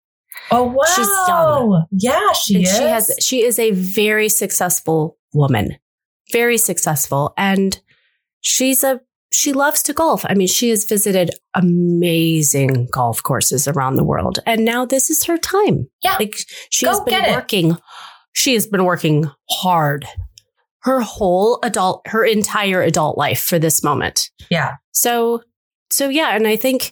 oh 0.51 0.63
wow, 0.63 0.83
she's 0.95 1.07
young. 1.27 1.85
Yeah, 1.91 2.31
she 2.33 2.55
and 2.55 2.63
is. 2.65 2.77
she 2.77 2.83
has 2.83 3.11
she 3.19 3.43
is 3.43 3.59
a 3.59 3.71
very 3.71 4.29
successful 4.29 5.17
woman, 5.33 5.77
very 6.31 6.57
successful, 6.57 7.33
and 7.37 7.79
she's 8.41 8.83
a 8.83 9.01
she 9.31 9.53
loves 9.53 9.83
to 9.83 9.93
golf. 9.93 10.25
I 10.27 10.33
mean, 10.33 10.47
she 10.47 10.69
has 10.69 10.85
visited 10.85 11.31
amazing 11.55 12.87
golf 12.91 13.21
courses 13.23 13.67
around 13.67 13.95
the 13.95 14.03
world. 14.03 14.39
And 14.45 14.65
now 14.65 14.85
this 14.85 15.09
is 15.09 15.23
her 15.25 15.37
time. 15.37 15.87
Yeah. 16.03 16.15
Like 16.19 16.37
she 16.69 16.85
Go 16.85 16.91
has 16.91 16.99
been 17.01 17.23
it. 17.25 17.31
working. 17.31 17.77
She 18.33 18.53
has 18.53 18.67
been 18.67 18.85
working 18.85 19.29
hard 19.49 20.05
her 20.83 21.01
whole 21.01 21.59
adult, 21.61 22.01
her 22.07 22.23
entire 22.23 22.81
adult 22.81 23.17
life 23.17 23.41
for 23.41 23.59
this 23.59 23.83
moment. 23.83 24.29
Yeah. 24.49 24.75
So, 24.91 25.41
so 25.91 26.07
yeah. 26.07 26.35
And 26.35 26.47
I 26.47 26.55
think 26.55 26.91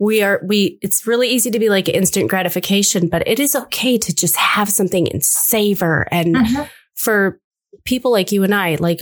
we 0.00 0.22
are, 0.22 0.40
we, 0.46 0.78
it's 0.80 1.04
really 1.06 1.28
easy 1.28 1.50
to 1.50 1.58
be 1.58 1.68
like 1.70 1.88
instant 1.88 2.30
gratification, 2.30 3.08
but 3.08 3.26
it 3.26 3.40
is 3.40 3.56
okay 3.56 3.98
to 3.98 4.14
just 4.14 4.36
have 4.36 4.68
something 4.70 5.10
and 5.10 5.24
savor. 5.24 6.06
And 6.12 6.36
Mhm. 6.36 6.68
for 6.94 7.40
people 7.84 8.12
like 8.12 8.30
you 8.30 8.44
and 8.44 8.54
I, 8.54 8.76
like 8.76 9.00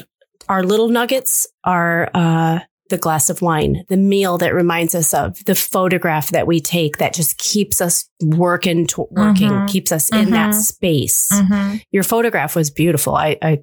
our 0.48 0.62
little 0.62 0.88
nuggets 0.88 1.46
are, 1.64 2.10
uh, 2.14 2.60
the 2.90 2.98
glass 2.98 3.30
of 3.30 3.40
wine, 3.40 3.84
the 3.88 3.96
meal 3.96 4.36
that 4.38 4.52
reminds 4.54 4.94
us 4.94 5.14
of 5.14 5.42
the 5.46 5.54
photograph 5.54 6.28
that 6.30 6.46
we 6.46 6.60
take 6.60 6.98
that 6.98 7.14
just 7.14 7.38
keeps 7.38 7.80
us 7.80 8.06
working, 8.22 8.86
to, 8.88 9.06
working, 9.10 9.48
Mhm. 9.48 9.68
keeps 9.70 9.92
us 9.92 10.12
in 10.12 10.30
that 10.32 10.50
Mhm. 10.50 10.54
space. 10.60 11.28
Mhm. 11.32 11.82
Your 11.90 12.02
photograph 12.02 12.54
was 12.54 12.68
beautiful. 12.70 13.14
I, 13.14 13.38
I 13.40 13.58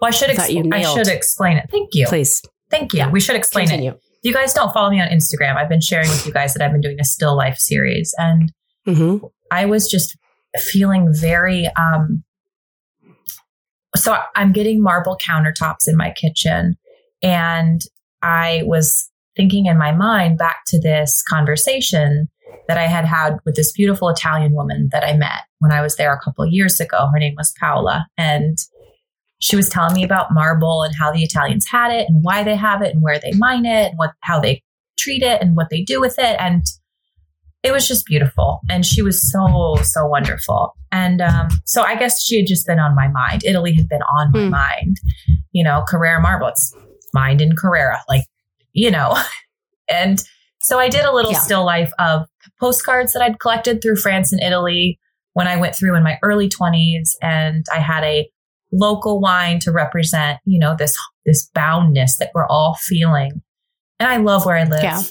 Well, 0.00 0.08
I 0.08 0.10
should 0.10 0.30
I 0.30 0.34
thought 0.34 0.52
you 0.52 0.62
expl- 0.62 0.74
I 0.74 0.82
should 0.94 1.08
explain 1.08 1.56
it. 1.56 1.66
Thank 1.70 1.94
you. 1.94 2.06
please 2.06 2.42
Thank 2.70 2.92
you. 2.92 2.98
Yeah. 2.98 3.10
We 3.10 3.18
should 3.18 3.34
explain 3.34 3.64
it. 3.64 3.70
continue. 3.70 3.90
If 3.90 3.98
you 4.22 4.32
guys 4.32 4.54
don't 4.54 4.72
follow 4.72 4.90
me 4.90 5.00
on 5.00 5.08
Instagram, 5.08 5.56
I've 5.56 5.68
been 5.68 5.80
sharing 5.80 6.08
with 6.08 6.24
you 6.24 6.32
guys 6.32 6.54
that 6.54 6.62
I've 6.62 6.70
been 6.70 6.80
doing 6.80 7.00
a 7.00 7.04
still 7.04 7.36
life 7.36 7.56
series 7.58 8.14
and 8.18 8.52
hmm 8.84 9.16
I 9.50 9.66
was 9.66 9.90
just 9.90 10.16
feeling 10.70 11.08
very 11.12 11.68
um 11.76 12.22
so 13.96 14.16
I'm 14.36 14.52
getting 14.52 14.82
marble 14.82 15.16
countertops 15.16 15.88
in 15.88 15.96
my 15.96 16.12
kitchen 16.12 16.76
and 17.22 17.80
I 18.22 18.62
was 18.64 19.10
thinking 19.36 19.66
in 19.66 19.78
my 19.78 19.92
mind 19.92 20.38
back 20.38 20.62
to 20.68 20.80
this 20.80 21.22
conversation 21.28 22.28
that 22.68 22.78
I 22.78 22.86
had 22.86 23.04
had 23.04 23.38
with 23.44 23.56
this 23.56 23.72
beautiful 23.72 24.08
Italian 24.08 24.52
woman 24.52 24.88
that 24.92 25.04
I 25.04 25.14
met 25.14 25.42
when 25.58 25.72
I 25.72 25.80
was 25.80 25.96
there 25.96 26.12
a 26.12 26.20
couple 26.20 26.46
years 26.46 26.80
ago. 26.80 27.08
Her 27.12 27.18
name 27.18 27.34
was 27.36 27.54
Paola 27.58 28.06
and 28.16 28.58
she 29.40 29.56
was 29.56 29.68
telling 29.68 29.94
me 29.94 30.04
about 30.04 30.32
marble 30.32 30.82
and 30.82 30.94
how 30.94 31.10
the 31.10 31.22
Italians 31.22 31.66
had 31.70 31.92
it 31.92 32.08
and 32.08 32.22
why 32.22 32.44
they 32.44 32.56
have 32.56 32.82
it 32.82 32.94
and 32.94 33.02
where 33.02 33.18
they 33.18 33.32
mine 33.32 33.64
it 33.64 33.88
and 33.88 33.98
what 33.98 34.12
how 34.20 34.38
they 34.38 34.62
treat 34.98 35.22
it 35.22 35.40
and 35.40 35.56
what 35.56 35.68
they 35.70 35.82
do 35.82 36.00
with 36.00 36.18
it 36.18 36.36
and 36.38 36.64
it 37.62 37.72
was 37.72 37.86
just 37.86 38.06
beautiful. 38.06 38.60
And 38.70 38.84
she 38.86 39.02
was 39.02 39.30
so 39.30 39.76
so 39.82 40.06
wonderful. 40.06 40.74
And 40.92 41.20
um, 41.20 41.48
so 41.64 41.82
i 41.82 41.94
guess 41.96 42.24
she 42.24 42.36
had 42.38 42.46
just 42.46 42.66
been 42.66 42.78
on 42.78 42.94
my 42.94 43.08
mind. 43.08 43.44
Italy 43.44 43.72
had 43.74 43.88
been 43.88 44.02
on 44.02 44.32
my 44.32 44.44
Hmm. 44.44 44.50
mind. 44.50 44.96
You 45.52 45.64
know 45.64 45.84
Carrara 45.88 46.20
marble 46.20 46.48
it's 46.48 46.74
mined 47.14 47.40
in 47.40 47.56
Carrara 47.56 48.00
like 48.08 48.24
you 48.72 48.90
know. 48.90 49.16
And 49.92 50.22
so 50.62 50.78
i 50.78 50.88
did 50.88 51.04
a 51.04 51.12
little 51.12 51.32
Yeah. 51.32 51.38
still 51.40 51.64
life 51.64 51.90
of 51.98 52.26
postcards 52.60 53.12
that 53.12 53.22
i'd 53.22 53.40
collected 53.40 53.82
through 53.82 53.96
france 53.96 54.30
and 54.32 54.40
italy 54.42 55.00
when 55.32 55.48
i 55.48 55.56
went 55.56 55.74
through 55.74 55.96
in 55.96 56.02
my 56.04 56.16
early 56.22 56.48
20s 56.48 57.08
and 57.22 57.64
i 57.74 57.78
had 57.80 58.04
a 58.04 58.28
local 58.72 59.20
wine 59.20 59.58
to 59.60 59.72
represent 59.72 60.38
you 60.44 60.60
know 60.60 60.76
this 60.78 60.96
this 61.26 61.50
boundness 61.54 62.18
that 62.18 62.30
we're 62.34 62.46
all 62.46 62.76
feeling. 62.80 63.42
And 63.98 64.08
i 64.08 64.18
love 64.18 64.46
where 64.46 64.56
i 64.56 64.62
live. 64.64 64.82
Yeah. 64.84 65.02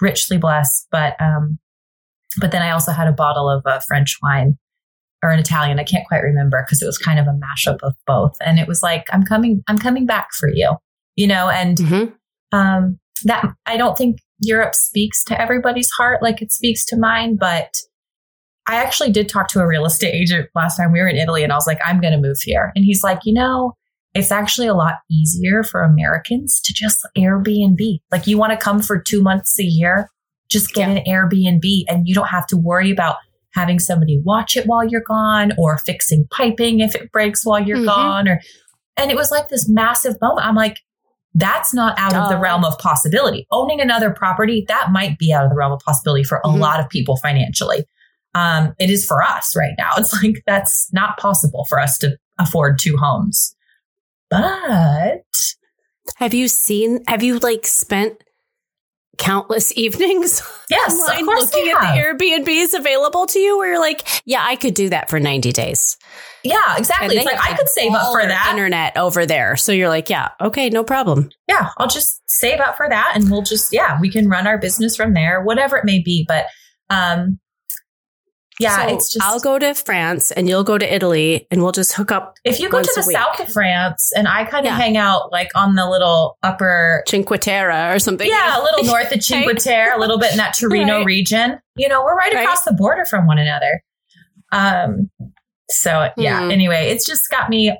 Richly 0.00 0.38
blessed. 0.38 0.88
But 0.90 1.20
um, 1.20 1.58
but 2.40 2.52
then 2.52 2.62
I 2.62 2.70
also 2.70 2.92
had 2.92 3.08
a 3.08 3.12
bottle 3.12 3.48
of 3.48 3.62
uh, 3.66 3.80
French 3.80 4.18
wine 4.22 4.58
or 5.22 5.30
an 5.30 5.38
Italian. 5.38 5.78
I 5.78 5.84
can't 5.84 6.06
quite 6.06 6.22
remember 6.22 6.62
because 6.62 6.82
it 6.82 6.86
was 6.86 6.98
kind 6.98 7.18
of 7.18 7.26
a 7.26 7.30
mashup 7.30 7.78
of 7.82 7.94
both. 8.06 8.36
And 8.44 8.58
it 8.58 8.68
was 8.68 8.82
like 8.82 9.06
I'm 9.12 9.22
coming, 9.22 9.62
I'm 9.68 9.78
coming 9.78 10.06
back 10.06 10.28
for 10.38 10.48
you, 10.52 10.76
you 11.16 11.26
know. 11.26 11.48
And 11.48 11.78
hmm 11.78 12.04
um, 12.52 12.98
that 13.24 13.44
I 13.66 13.76
don't 13.76 13.98
think 13.98 14.18
Europe 14.40 14.74
speaks 14.74 15.24
to 15.24 15.40
everybody's 15.40 15.90
heart 15.98 16.22
like 16.22 16.40
it 16.42 16.52
speaks 16.52 16.84
to 16.86 16.96
mine, 16.96 17.36
but. 17.36 17.74
I 18.68 18.82
actually 18.82 19.12
did 19.12 19.28
talk 19.28 19.46
to 19.50 19.60
a 19.60 19.66
real 19.68 19.86
estate 19.86 20.12
agent 20.12 20.48
last 20.56 20.76
time 20.76 20.90
we 20.90 20.98
were 20.98 21.06
in 21.06 21.14
Italy 21.14 21.44
and 21.44 21.52
I 21.52 21.54
was 21.54 21.68
like, 21.68 21.78
I'm 21.86 22.00
going 22.00 22.12
to 22.12 22.18
move 22.18 22.38
here. 22.42 22.72
And 22.74 22.84
he's 22.84 23.04
like, 23.04 23.20
you 23.22 23.32
know, 23.32 23.74
it's 24.16 24.32
actually 24.32 24.66
a 24.66 24.74
lot 24.74 24.94
easier 25.10 25.62
for 25.62 25.82
Americans 25.82 26.60
to 26.62 26.72
just 26.72 27.06
Airbnb. 27.16 28.00
Like 28.10 28.26
you 28.26 28.38
want 28.38 28.52
to 28.52 28.56
come 28.56 28.80
for 28.82 29.00
two 29.00 29.22
months 29.22 29.58
a 29.60 29.64
year, 29.64 30.10
just 30.50 30.72
get 30.74 30.88
Yeah. 30.88 30.96
an 30.96 31.04
Airbnb 31.06 31.84
and 31.88 32.06
you 32.06 32.14
don't 32.14 32.28
have 32.28 32.46
to 32.48 32.56
worry 32.56 32.90
about 32.90 33.16
having 33.54 33.78
somebody 33.78 34.20
watch 34.24 34.56
it 34.56 34.66
while 34.66 34.86
you're 34.86 35.02
gone 35.06 35.52
or 35.58 35.78
fixing 35.78 36.26
piping 36.30 36.80
if 36.80 36.94
it 36.94 37.10
breaks 37.10 37.44
while 37.44 37.60
you're 37.62 37.78
Mhm. 37.78 37.86
gone 37.86 38.28
or 38.28 38.40
and 38.98 39.10
it 39.10 39.16
was 39.16 39.30
like 39.30 39.48
this 39.48 39.68
massive 39.68 40.16
moment. 40.22 40.46
I'm 40.46 40.54
like, 40.54 40.78
that's 41.34 41.74
not 41.74 41.98
out 41.98 42.14
of 42.14 42.30
the 42.30 42.38
realm 42.38 42.64
of 42.64 42.78
possibility. 42.78 43.46
Owning 43.50 43.78
another 43.80 44.10
property, 44.10 44.64
that 44.68 44.90
might 44.90 45.18
be 45.18 45.34
out 45.34 45.44
of 45.44 45.50
the 45.50 45.56
realm 45.56 45.72
of 45.72 45.80
possibility 45.80 46.24
for 46.24 46.40
a 46.44 46.48
Mhm. 46.48 46.60
lot 46.60 46.80
of 46.80 46.88
people 46.88 47.18
financially. 47.18 47.84
Um, 48.34 48.74
it 48.78 48.88
is 48.88 49.04
for 49.04 49.22
us 49.22 49.54
right 49.54 49.74
now. 49.76 49.90
It's 49.98 50.12
like 50.22 50.42
that's 50.46 50.88
not 50.94 51.18
possible 51.18 51.66
for 51.68 51.78
us 51.78 51.98
to 51.98 52.16
afford 52.38 52.78
two 52.78 52.96
homes. 52.96 53.54
But 54.30 55.22
Have 56.16 56.34
you 56.34 56.48
seen, 56.48 57.00
have 57.06 57.22
you 57.22 57.38
like 57.38 57.66
spent 57.66 58.22
countless 59.18 59.72
evenings 59.78 60.42
yes, 60.68 60.92
online 60.92 61.20
of 61.20 61.26
course 61.26 61.54
looking 61.54 61.72
at 61.72 61.80
the 61.80 62.00
Airbnbs 62.00 62.78
available 62.78 63.26
to 63.26 63.38
you 63.38 63.56
where 63.56 63.70
you're 63.70 63.80
like, 63.80 64.06
yeah, 64.26 64.44
I 64.44 64.56
could 64.56 64.74
do 64.74 64.90
that 64.90 65.08
for 65.08 65.18
90 65.18 65.52
days. 65.52 65.96
Yeah, 66.44 66.76
exactly. 66.76 67.16
It's 67.16 67.24
like 67.24 67.42
I 67.42 67.56
could 67.56 67.68
save 67.68 67.92
up 67.92 68.12
for 68.12 68.24
that. 68.24 68.48
Internet 68.50 68.96
over 68.96 69.26
there. 69.26 69.56
So 69.56 69.72
you're 69.72 69.88
like, 69.88 70.10
yeah, 70.10 70.28
okay, 70.40 70.68
no 70.70 70.84
problem. 70.84 71.30
yeah, 71.48 71.70
I'll 71.78 71.88
just 71.88 72.20
save 72.28 72.60
up 72.60 72.76
for 72.76 72.88
that 72.88 73.12
and 73.14 73.30
we'll 73.30 73.42
just, 73.42 73.72
yeah, 73.72 73.98
we 74.00 74.10
can 74.10 74.28
run 74.28 74.46
our 74.46 74.58
business 74.58 74.96
from 74.96 75.14
there, 75.14 75.42
whatever 75.42 75.76
it 75.76 75.84
may 75.84 76.00
be. 76.02 76.24
But, 76.28 76.46
um, 76.90 77.40
yeah, 78.58 78.86
So 78.86 78.94
it's 78.94 79.12
just, 79.12 79.24
I'll 79.24 79.40
go 79.40 79.58
to 79.58 79.74
France 79.74 80.30
and 80.30 80.48
you'll 80.48 80.64
go 80.64 80.78
to 80.78 80.94
Italy 80.94 81.46
and 81.50 81.62
we'll 81.62 81.72
just 81.72 81.92
hook 81.92 82.10
up 82.10 82.34
if 82.44 82.58
you 82.58 82.68
go 82.70 82.80
to 82.82 82.92
the 82.96 83.02
south 83.02 83.38
of 83.40 83.52
France 83.52 84.12
and 84.16 84.26
I 84.26 84.44
kind 84.44 84.66
of 84.66 84.70
Yeah. 84.72 84.76
hang 84.78 84.96
out 84.96 85.30
like 85.32 85.50
on 85.54 85.74
the 85.74 85.88
little 85.88 86.38
upper, 86.42 87.02
Cinque 87.08 87.38
Terre 87.40 87.94
or 87.94 87.98
something. 87.98 88.28
yeah, 88.28 88.60
a 88.60 88.62
little 88.62 88.84
north 88.92 89.12
of 89.12 89.22
Cinque 89.22 89.46
Right. 89.46 89.58
Terre, 89.58 89.94
a 89.96 90.00
little 90.00 90.18
bit 90.18 90.30
in 90.32 90.38
that 90.38 90.54
Torino 90.58 90.98
Right. 90.98 91.06
region, 91.06 91.58
you 91.76 91.88
know, 91.88 92.02
we're 92.02 92.16
right, 92.16 92.32
Right. 92.32 92.42
across 92.44 92.64
the 92.64 92.72
border 92.72 93.04
from 93.04 93.26
one 93.26 93.38
another. 93.38 93.82
Um, 94.52 95.10
so 95.68 96.10
yeah, 96.16 96.44
Hmm. 96.44 96.50
anyway, 96.50 96.88
it's 96.90 97.04
just 97.06 97.22
got 97.30 97.50
me 97.50 97.76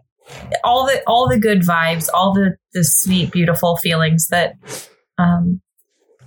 all 0.64 0.86
the, 0.86 1.02
all 1.06 1.28
the 1.28 1.38
good 1.38 1.60
vibes, 1.62 2.08
all 2.12 2.32
the, 2.34 2.56
the 2.74 2.82
sweet, 2.84 3.30
beautiful 3.30 3.76
feelings 3.76 4.26
that, 4.28 4.54
um, 5.18 5.60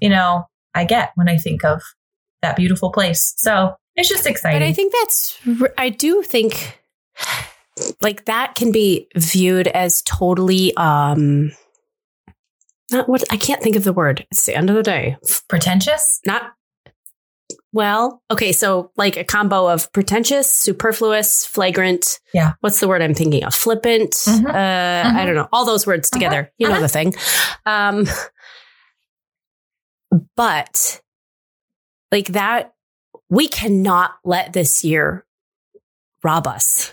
you 0.01 0.09
know, 0.09 0.45
I 0.73 0.85
get 0.85 1.11
when 1.15 1.27
I 1.27 1.37
think 1.37 1.65
of 1.65 1.81
that 2.41 2.55
beautiful 2.55 2.91
place. 2.91 3.33
So 3.37 3.73
it's 3.99 4.09
just 4.09 4.25
exciting. 4.25 4.59
But 4.59 4.65
I 4.65 4.73
think 4.73 4.93
that's, 4.93 5.37
I 5.77 5.89
do 5.89 6.21
think 6.23 6.79
like 8.01 8.25
that 8.25 8.55
can 8.55 8.71
be 8.71 9.07
viewed 9.15 9.67
as 9.67 10.01
totally, 10.03 10.75
um, 10.75 11.51
not 12.91 13.07
what 13.07 13.23
I 13.31 13.37
can't 13.37 13.61
think 13.61 13.75
of 13.75 13.83
the 13.83 13.93
word. 13.93 14.25
It's 14.31 14.45
the 14.45 14.55
end 14.55 14.69
of 14.69 14.75
the 14.75 14.83
day. 14.83 15.15
Pretentious? 15.47 16.19
Not 16.25 16.53
well, 17.71 18.23
okay, 18.31 18.51
so 18.51 18.91
like 18.97 19.15
a 19.15 19.23
combo 19.23 19.67
of 19.69 19.91
pretentious, 19.93 20.51
superfluous, 20.51 21.45
flagrant. 21.45 22.19
Yeah. 22.33 22.53
What's 22.61 22.79
the 22.79 22.87
word 22.87 23.03
I'm 23.03 23.13
thinking 23.13 23.43
of? 23.43 23.53
Flippant. 23.53 24.13
Mhm. 24.13 24.47
Uh, 24.47 25.15
I 25.19 25.23
don't 25.23 25.35
know. 25.35 25.47
All 25.53 25.65
those 25.65 25.85
words 25.85 26.09
Uh-huh. 26.11 26.17
together. 26.19 26.51
You 26.57 26.67
know 26.67 26.73
Uh-huh. 26.73 26.81
the 26.81 26.87
thing. 26.89 27.13
Um, 27.67 28.07
but 30.35 31.01
like 32.11 32.27
that, 32.29 32.73
we 33.29 33.47
cannot 33.47 34.15
let 34.23 34.53
this 34.53 34.83
year 34.83 35.25
rob 36.23 36.47
us. 36.47 36.91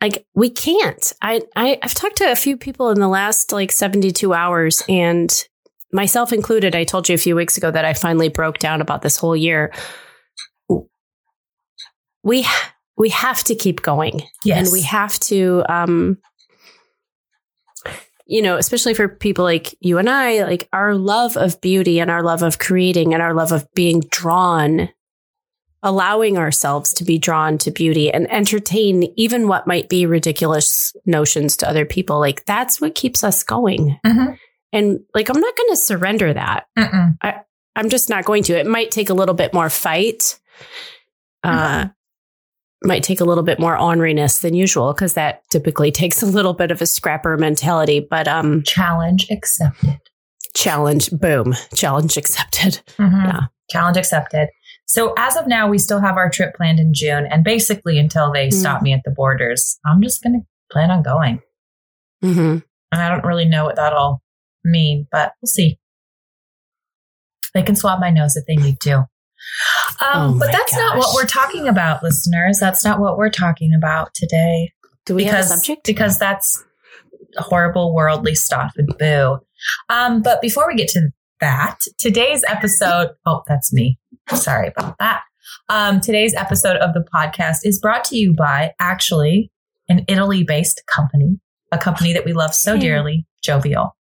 Like 0.00 0.26
we 0.34 0.50
can't. 0.50 1.12
I, 1.22 1.42
I 1.54 1.78
I've 1.82 1.94
talked 1.94 2.16
to 2.16 2.30
a 2.30 2.36
few 2.36 2.56
people 2.56 2.90
in 2.90 2.98
the 2.98 3.08
last 3.08 3.52
like 3.52 3.70
72 3.70 4.32
hours 4.34 4.82
and 4.88 5.30
myself 5.92 6.32
included. 6.32 6.74
I 6.74 6.84
told 6.84 7.08
you 7.08 7.14
a 7.14 7.18
few 7.18 7.36
weeks 7.36 7.56
ago 7.56 7.70
that 7.70 7.84
I 7.84 7.94
finally 7.94 8.28
broke 8.28 8.58
down 8.58 8.80
about 8.80 9.02
this 9.02 9.16
whole 9.16 9.36
year. 9.36 9.72
We 12.24 12.46
we 12.96 13.10
have 13.10 13.42
to 13.44 13.54
keep 13.54 13.82
going. 13.82 14.22
Yes. 14.44 14.58
And 14.58 14.72
we 14.72 14.82
have 14.82 15.18
to, 15.20 15.64
um, 15.68 16.18
you 18.26 18.42
know, 18.42 18.56
especially 18.56 18.94
for 18.94 19.08
people 19.08 19.44
like 19.44 19.74
you 19.80 19.98
and 19.98 20.08
I, 20.08 20.44
like 20.44 20.68
our 20.72 20.94
love 20.94 21.36
of 21.36 21.60
beauty 21.60 22.00
and 22.00 22.10
our 22.10 22.22
love 22.22 22.42
of 22.42 22.58
creating 22.58 23.12
and 23.12 23.22
our 23.22 23.34
love 23.34 23.52
of 23.52 23.66
being 23.74 24.00
drawn, 24.10 24.88
allowing 25.82 26.38
ourselves 26.38 26.92
to 26.94 27.04
be 27.04 27.18
drawn 27.18 27.58
to 27.58 27.70
beauty 27.70 28.10
and 28.10 28.30
entertain 28.30 29.12
even 29.16 29.48
what 29.48 29.66
might 29.66 29.88
be 29.88 30.06
ridiculous 30.06 30.94
notions 31.06 31.56
to 31.56 31.68
other 31.68 31.84
people. 31.84 32.20
Like 32.20 32.44
that's 32.44 32.80
what 32.80 32.94
keeps 32.94 33.24
us 33.24 33.42
going. 33.42 33.98
Mhm. 34.06 34.38
And 34.72 35.00
like, 35.14 35.28
I'm 35.28 35.40
not 35.40 35.56
going 35.56 35.70
to 35.70 35.76
surrender 35.76 36.32
that. 36.32 36.66
Mm-mm. 36.78 37.16
I'm 37.76 37.88
just 37.88 38.08
not 38.08 38.24
going 38.24 38.42
to. 38.44 38.58
It 38.58 38.66
might 38.66 38.90
take 38.90 39.10
a 39.10 39.14
little 39.14 39.34
bit 39.34 39.52
more 39.52 39.68
fight. 39.70 40.38
Uh, 41.44 41.88
might 42.84 43.02
take 43.02 43.20
a 43.20 43.24
little 43.24 43.42
bit 43.42 43.58
more 43.58 43.76
orneriness 43.76 44.40
than 44.40 44.54
usual 44.54 44.92
because 44.92 45.14
that 45.14 45.42
typically 45.50 45.90
takes 45.92 46.22
a 46.22 46.26
little 46.26 46.54
bit 46.54 46.70
of 46.70 46.80
a 46.80 46.86
scrapper 46.86 47.36
mentality. 47.36 48.00
But 48.00 48.28
um, 48.28 48.62
challenge 48.62 49.26
accepted. 49.30 49.98
Challenge, 50.54 51.10
boom, 51.12 51.54
challenge 51.74 52.16
accepted. 52.16 52.80
Mm-hmm. 52.98 53.24
Yeah, 53.26 53.40
challenge 53.70 53.96
accepted. 53.96 54.48
So 54.92 55.14
as 55.16 55.36
of 55.36 55.46
now, 55.46 55.70
we 55.70 55.78
still 55.78 56.00
have 56.00 56.18
our 56.18 56.28
trip 56.28 56.54
planned 56.54 56.78
in 56.78 56.92
June, 56.92 57.24
and 57.24 57.42
basically 57.42 57.98
until 57.98 58.30
they 58.30 58.48
mm-hmm. 58.48 58.58
stop 58.58 58.82
me 58.82 58.92
at 58.92 59.00
the 59.06 59.10
borders, 59.10 59.78
I'm 59.86 60.02
just 60.02 60.22
going 60.22 60.38
to 60.38 60.46
plan 60.70 60.90
on 60.90 61.02
going. 61.02 61.40
Mm-hmm. 62.22 62.58
And 62.92 63.02
I 63.02 63.08
don't 63.08 63.24
really 63.24 63.46
know 63.46 63.64
what 63.64 63.76
that'll 63.76 64.22
mean, 64.62 65.08
but 65.10 65.32
we'll 65.40 65.48
see. 65.48 65.78
They 67.54 67.62
can 67.62 67.74
swab 67.74 68.00
my 68.00 68.10
nose 68.10 68.36
if 68.36 68.44
they 68.44 68.56
need 68.56 68.80
to. 68.80 68.98
Um, 68.98 69.06
oh 70.34 70.36
but 70.38 70.52
that's 70.52 70.72
gosh. 70.72 70.78
not 70.78 70.98
what 70.98 71.14
we're 71.14 71.24
talking 71.24 71.68
about, 71.68 72.02
listeners. 72.02 72.58
That's 72.60 72.84
not 72.84 73.00
what 73.00 73.16
we're 73.16 73.30
talking 73.30 73.72
about 73.74 74.12
today. 74.12 74.72
Do 75.06 75.14
we 75.14 75.24
because, 75.24 75.48
have 75.48 75.56
a 75.56 75.60
subject? 75.60 75.86
Because 75.86 76.18
that's 76.18 76.62
horrible 77.38 77.94
worldly 77.94 78.34
stuff 78.34 78.74
and 78.76 78.94
boo. 78.98 79.38
Um, 79.88 80.20
but 80.20 80.42
before 80.42 80.68
we 80.68 80.74
get 80.74 80.88
to 80.88 81.08
that, 81.40 81.78
today's 81.96 82.44
episode, 82.46 83.12
oh, 83.24 83.42
that's 83.48 83.72
me. 83.72 83.98
Sorry 84.34 84.68
about 84.68 84.96
that. 84.98 85.22
Um, 85.68 86.00
today's 86.00 86.34
episode 86.34 86.76
of 86.76 86.94
the 86.94 87.04
podcast 87.14 87.58
is 87.64 87.80
brought 87.80 88.04
to 88.06 88.16
you 88.16 88.34
by 88.34 88.72
actually 88.78 89.50
an 89.88 90.04
Italy 90.08 90.44
based 90.44 90.82
company, 90.86 91.38
a 91.70 91.78
company 91.78 92.12
that 92.12 92.24
we 92.24 92.32
love 92.32 92.54
so 92.54 92.78
dearly, 92.78 93.26
Jovial. 93.42 93.96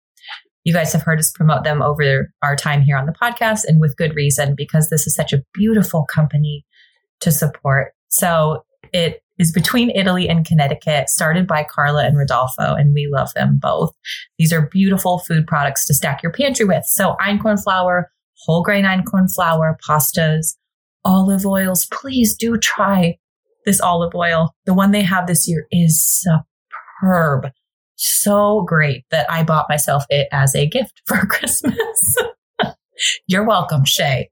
You 0.65 0.75
guys 0.75 0.93
have 0.93 1.03
heard 1.03 1.19
us 1.19 1.31
promote 1.31 1.65
them 1.65 1.81
over 1.81 2.33
our 2.43 2.57
time 2.57 2.83
here 2.83 2.97
on 2.97 3.07
the 3.07 3.13
podcast 3.13 3.65
and 3.67 3.81
with 3.81 3.97
good 3.97 4.15
reason 4.15 4.55
because 4.55 4.91
this 4.91 5.07
is 5.07 5.15
such 5.15 5.33
a 5.33 5.43
beautiful 5.55 6.05
company 6.05 6.67
to 7.21 7.33
support. 7.33 7.93
So 8.09 8.65
it 8.93 9.23
is 9.39 9.53
between 9.53 9.91
Italy 9.91 10.29
and 10.29 10.45
Connecticut, 10.45 11.09
started 11.09 11.47
by 11.47 11.65
Carla 11.65 12.05
and 12.05 12.19
Rodolfo, 12.19 12.75
and 12.75 12.93
we 12.93 13.09
love 13.11 13.33
them 13.35 13.59
both. 13.61 13.95
These 14.39 14.53
are 14.53 14.69
beautiful 14.69 15.21
food 15.21 15.47
products 15.47 15.87
to 15.87 15.95
stack 15.95 16.23
your 16.23 16.33
pantry 16.33 16.67
with. 16.67 16.85
So 16.87 17.17
einkorn 17.21 17.63
flour, 17.63 18.11
whole 18.45 18.63
grain 18.63 18.85
einkorn 18.85 19.33
flour, 19.35 19.79
pastas, 19.89 20.57
olive 21.05 21.47
oils. 21.47 21.87
Please 21.93 22.37
do 22.37 22.57
try 22.59 23.17
this 23.65 23.81
olive 23.81 24.15
oil. 24.15 24.55
The 24.67 24.75
one 24.75 24.93
they 24.93 25.03
have 25.03 25.27
this 25.27 25.49
year 25.49 25.67
is 25.71 26.25
superb 27.01 27.51
so 27.99 28.63
great 28.67 29.05
that 29.11 29.31
I 29.31 29.43
bought 29.43 29.67
myself 29.69 30.05
it 30.09 30.29
as 30.33 30.55
a 30.55 30.69
gift 30.69 31.03
for 31.07 31.27
Christmas. 31.27 32.17
You're 33.27 33.47
welcome, 33.47 33.85
Shaye. 33.85 34.27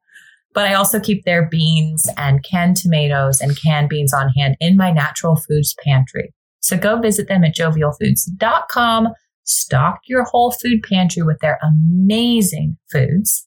But 0.54 0.66
I 0.66 0.74
also 0.74 0.98
keep 0.98 1.24
their 1.24 1.46
beans 1.46 2.08
and 2.16 2.42
canned 2.42 2.78
tomatoes 2.78 3.40
and 3.40 3.60
canned 3.60 3.90
beans 3.90 4.14
on 4.14 4.30
hand 4.30 4.56
in 4.58 4.76
my 4.76 4.90
natural 4.90 5.36
foods 5.36 5.74
pantry. 5.84 6.32
So 6.60 6.78
go 6.78 6.98
visit 6.98 7.28
them 7.28 7.44
at 7.44 7.54
jovialfoods.com. 7.54 9.08
Stock 9.44 9.98
your 10.06 10.24
whole 10.24 10.50
food 10.50 10.82
pantry 10.82 11.22
with 11.22 11.38
their 11.40 11.58
amazing 11.62 12.78
foods, 12.90 13.45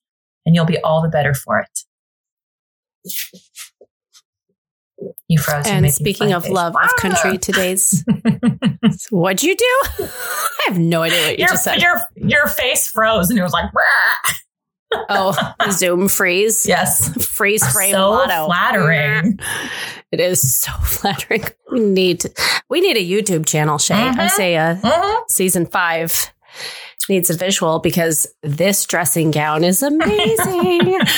and 0.49 0.55
you'll 0.55 0.65
be 0.65 0.79
all 0.79 0.99
the 1.03 1.09
better 1.09 1.35
for 1.35 1.59
it. 1.59 1.79
You 5.27 5.37
froze. 5.37 5.67
And 5.67 5.93
speaking 5.93 6.33
of 6.33 6.49
love 6.49 6.75
of 6.75 6.89
country, 6.97 7.37
today's 7.37 8.03
what'd 9.11 9.43
you 9.43 9.55
do? 9.55 9.81
I 9.99 10.63
have 10.65 10.79
no 10.79 11.03
idea 11.03 11.21
what 11.21 11.37
you 11.37 11.43
your, 11.43 11.49
just 11.49 11.63
said. 11.63 11.79
Your 11.79 12.01
your 12.15 12.47
face 12.47 12.87
froze, 12.87 13.29
and 13.29 13.37
it 13.37 13.43
was 13.43 13.53
like. 13.53 13.69
oh, 15.09 15.53
Zoom 15.71 16.07
freeze. 16.07 16.65
Yes, 16.65 17.27
freeze 17.27 17.63
frame. 17.71 17.91
So 17.91 18.13
motto. 18.13 18.47
flattering. 18.47 19.39
It 20.11 20.19
is 20.19 20.55
so 20.57 20.71
flattering. 20.81 21.43
We 21.71 21.79
need 21.79 22.25
we 22.71 22.81
need 22.81 22.97
a 22.97 23.07
YouTube 23.07 23.45
channel, 23.45 23.77
Shaye. 23.77 24.09
Mm-hmm. 24.09 24.19
I 24.19 24.27
say 24.29 24.57
uh, 24.57 24.77
mm-hmm. 24.77 25.23
season 25.29 25.67
five 25.67 26.33
needs 27.09 27.29
a 27.29 27.33
visual 27.35 27.79
because 27.79 28.27
this 28.43 28.85
dressing 28.85 29.31
gown 29.31 29.63
is 29.63 29.83
amazing. 29.83 30.99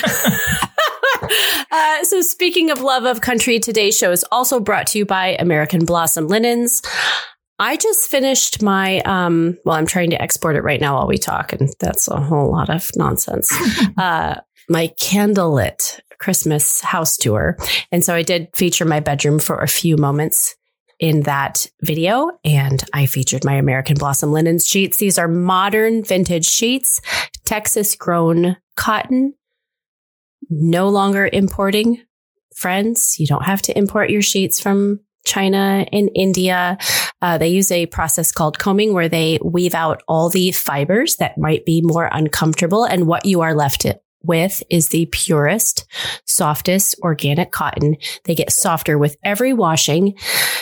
uh, 1.72 2.04
so, 2.04 2.22
speaking 2.22 2.72
of 2.72 2.82
love 2.82 3.06
of 3.06 3.22
country, 3.22 3.60
today's 3.60 3.98
show 3.98 4.12
is 4.12 4.26
also 4.32 4.60
brought 4.60 4.88
to 4.88 4.98
you 4.98 5.06
by 5.06 5.36
American 5.40 5.86
Blossom 5.86 6.28
Linens. 6.28 6.82
I 7.60 7.78
just 7.78 8.10
finished 8.10 8.64
my, 8.64 9.02
um, 9.02 9.58
well, 9.66 9.76
I'm 9.76 9.86
trying 9.86 10.10
to 10.10 10.22
export 10.22 10.56
it 10.56 10.64
right 10.64 10.82
now 10.82 10.96
while 10.96 11.08
we 11.08 11.18
talk, 11.18 11.54
and 11.54 11.70
that's 11.80 12.08
a 12.08 12.20
whole 12.20 12.52
lot 12.52 12.70
of 12.70 12.90
nonsense. 12.96 13.52
uh, 13.98 14.36
my 14.68 14.88
candlelit 15.00 16.00
Christmas 16.18 16.82
house 16.82 17.18
tour. 17.18 17.58
And 17.92 18.04
so 18.04 18.16
I 18.16 18.22
did 18.22 18.50
feature 18.56 18.86
my 18.86 19.00
bedroom 19.00 19.40
for 19.40 19.58
a 19.58 19.68
few 19.68 19.98
moments 19.98 20.56
in 21.02 21.24
that 21.24 21.68
video 21.82 22.32
and 22.46 22.82
I 22.94 23.08
featured 23.08 23.44
my 23.44 23.56
American 23.56 23.98
Blossom 23.98 24.32
linen 24.32 24.60
sheets. 24.60 25.00
These 25.00 25.18
are 25.18 25.28
modern 25.28 26.06
vintage 26.06 26.46
sheets, 26.46 27.02
Texas 27.44 27.96
grown 27.96 28.56
cotton 28.78 29.34
no 30.52 30.90
longer 30.90 31.30
importing 31.32 32.02
friends. 32.56 33.16
You 33.18 33.26
don't 33.26 33.46
have 33.46 33.62
to 33.64 33.78
import 33.78 34.10
your 34.10 34.22
sheets 34.22 34.60
from 34.60 35.00
China 35.26 35.86
and 35.92 36.10
India. 36.14 36.78
Uh, 37.22 37.38
they 37.38 37.48
use 37.48 37.72
a 37.72 37.86
process 37.88 38.32
called 38.32 38.60
combing 38.60 38.94
where 38.94 39.10
they 39.10 39.40
weave 39.44 39.76
out 39.76 40.04
all 40.08 40.30
the 40.30 40.52
fibers 40.52 41.16
that 41.18 41.38
might 41.38 41.66
be 41.66 41.82
more 41.82 42.10
uncomfortable. 42.12 42.84
And 42.84 43.08
what 43.08 43.26
you 43.26 43.42
are 43.42 43.56
left 43.56 43.86
with 44.24 44.64
is 44.70 44.90
the 44.90 45.08
purest, 45.08 45.86
softest 46.26 46.96
organic 47.02 47.52
cotton. 47.52 47.98
They 48.26 48.36
get 48.36 48.52
softer 48.52 48.98
with 48.98 49.18
every 49.24 49.54
washing. 49.54 50.18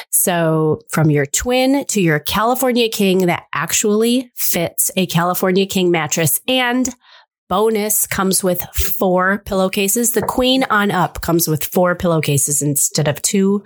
So 0.10 0.82
from 0.90 1.10
your 1.10 1.26
twin 1.26 1.86
to 1.86 2.02
your 2.02 2.20
California 2.20 2.90
King 2.90 3.28
that 3.28 3.46
actually 3.54 4.32
fits 4.36 4.92
a 4.96 5.06
California 5.06 5.66
King 5.66 5.92
mattress 5.92 6.40
and 6.48 6.90
bonus 7.50 8.06
comes 8.08 8.44
with 8.44 8.62
four 8.74 9.40
pillowcases. 9.46 10.12
The 10.12 10.22
queen 10.22 10.64
on 10.70 10.92
up 10.92 11.22
comes 11.22 11.48
with 11.48 11.66
four 11.66 11.96
pillowcases 11.96 12.62
instead 12.62 13.08
of 13.08 13.22
two 13.22 13.64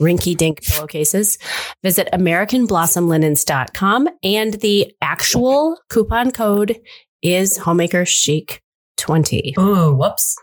rinky 0.00 0.36
dink 0.36 0.62
pillowcases. 0.62 1.36
Visit 1.82 2.08
AmericanBlossomLinens.com 2.12 4.08
and 4.22 4.54
the 4.54 4.94
actual 5.02 5.78
coupon 5.90 6.30
code 6.30 6.80
is 7.22 7.56
homemaker 7.56 8.06
chic 8.06 8.62
20. 8.96 9.54
Ooh, 9.58 9.94
whoops. 9.94 10.36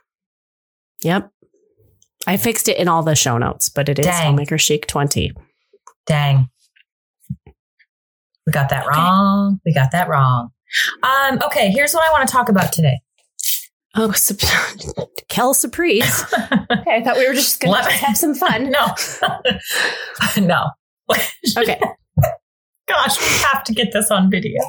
Yep. 1.03 1.31
I 2.27 2.37
fixed 2.37 2.67
it 2.69 2.77
in 2.77 2.87
all 2.87 3.03
the 3.03 3.15
show 3.15 3.37
notes, 3.37 3.69
but 3.69 3.89
it 3.89 3.97
is 3.97 4.05
Dang. 4.05 4.27
homemaker 4.27 4.57
chic 4.57 4.87
20. 4.87 5.31
Dang. 6.05 6.49
We 8.45 8.53
got 8.53 8.69
that 8.69 8.85
okay. 8.85 8.97
wrong. 8.97 9.59
We 9.65 9.73
got 9.73 9.91
that 9.91 10.07
wrong. 10.07 10.51
Um, 11.03 11.39
okay, 11.45 11.69
here's 11.69 11.93
what 11.93 12.07
I 12.07 12.11
want 12.11 12.27
to 12.27 12.31
talk 12.31 12.49
about 12.49 12.71
today. 12.71 13.01
Oh, 13.95 14.11
su- 14.15 14.37
Kel 15.27 15.53
surprise! 15.53 16.23
okay, 16.33 16.95
I 16.95 17.03
thought 17.03 17.17
we 17.17 17.27
were 17.27 17.33
just 17.33 17.59
going 17.59 17.83
to 17.83 17.91
have 17.91 18.17
some 18.17 18.35
fun. 18.35 18.71
No, 20.37 20.45
no. 20.45 20.69
okay. 21.57 21.79
Gosh, 22.87 23.19
we 23.19 23.27
have 23.43 23.63
to 23.65 23.73
get 23.73 23.91
this 23.91 24.11
on 24.11 24.29
video. 24.29 24.61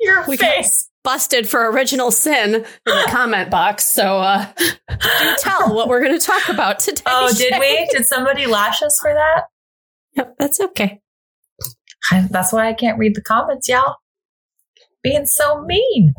Your 0.00 0.26
we 0.26 0.36
face 0.36 0.89
busted 1.04 1.48
for 1.48 1.70
original 1.70 2.10
sin 2.10 2.54
in 2.54 2.64
the 2.84 3.06
comment 3.08 3.50
box. 3.50 3.84
So 3.86 4.18
uh, 4.18 4.46
do 4.56 5.36
tell 5.38 5.74
what 5.74 5.88
we're 5.88 6.02
going 6.02 6.18
to 6.18 6.24
talk 6.24 6.48
about 6.48 6.78
today. 6.78 7.02
Oh, 7.06 7.32
did 7.36 7.54
we? 7.58 7.88
Did 7.92 8.06
somebody 8.06 8.46
lash 8.46 8.82
us 8.82 8.98
for 9.00 9.12
that? 9.12 9.44
Yep, 10.16 10.34
that's 10.38 10.60
okay. 10.60 11.00
that's 12.30 12.52
why 12.52 12.68
I 12.68 12.72
can't 12.72 12.98
read 12.98 13.14
the 13.14 13.22
comments, 13.22 13.68
y'all 13.68 13.96
being 15.02 15.26
so 15.26 15.62
mean. 15.62 16.14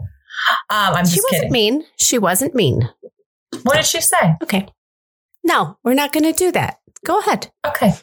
Um, 0.70 0.96
I'm 0.96 1.06
she 1.06 1.20
wasn't 1.20 1.30
kidding. 1.32 1.52
mean. 1.52 1.84
She 1.98 2.18
wasn't 2.18 2.56
mean. 2.56 2.90
What 3.64 3.76
did 3.76 3.86
she 3.86 4.02
say? 4.02 4.36
Okay. 4.44 4.68
No, 5.44 5.78
we're 5.84 5.94
not 5.94 6.14
going 6.14 6.24
to 6.24 6.34
do 6.34 6.52
that. 6.52 6.80
Go 7.06 7.20
ahead. 7.20 7.52
Okay. 7.66 7.94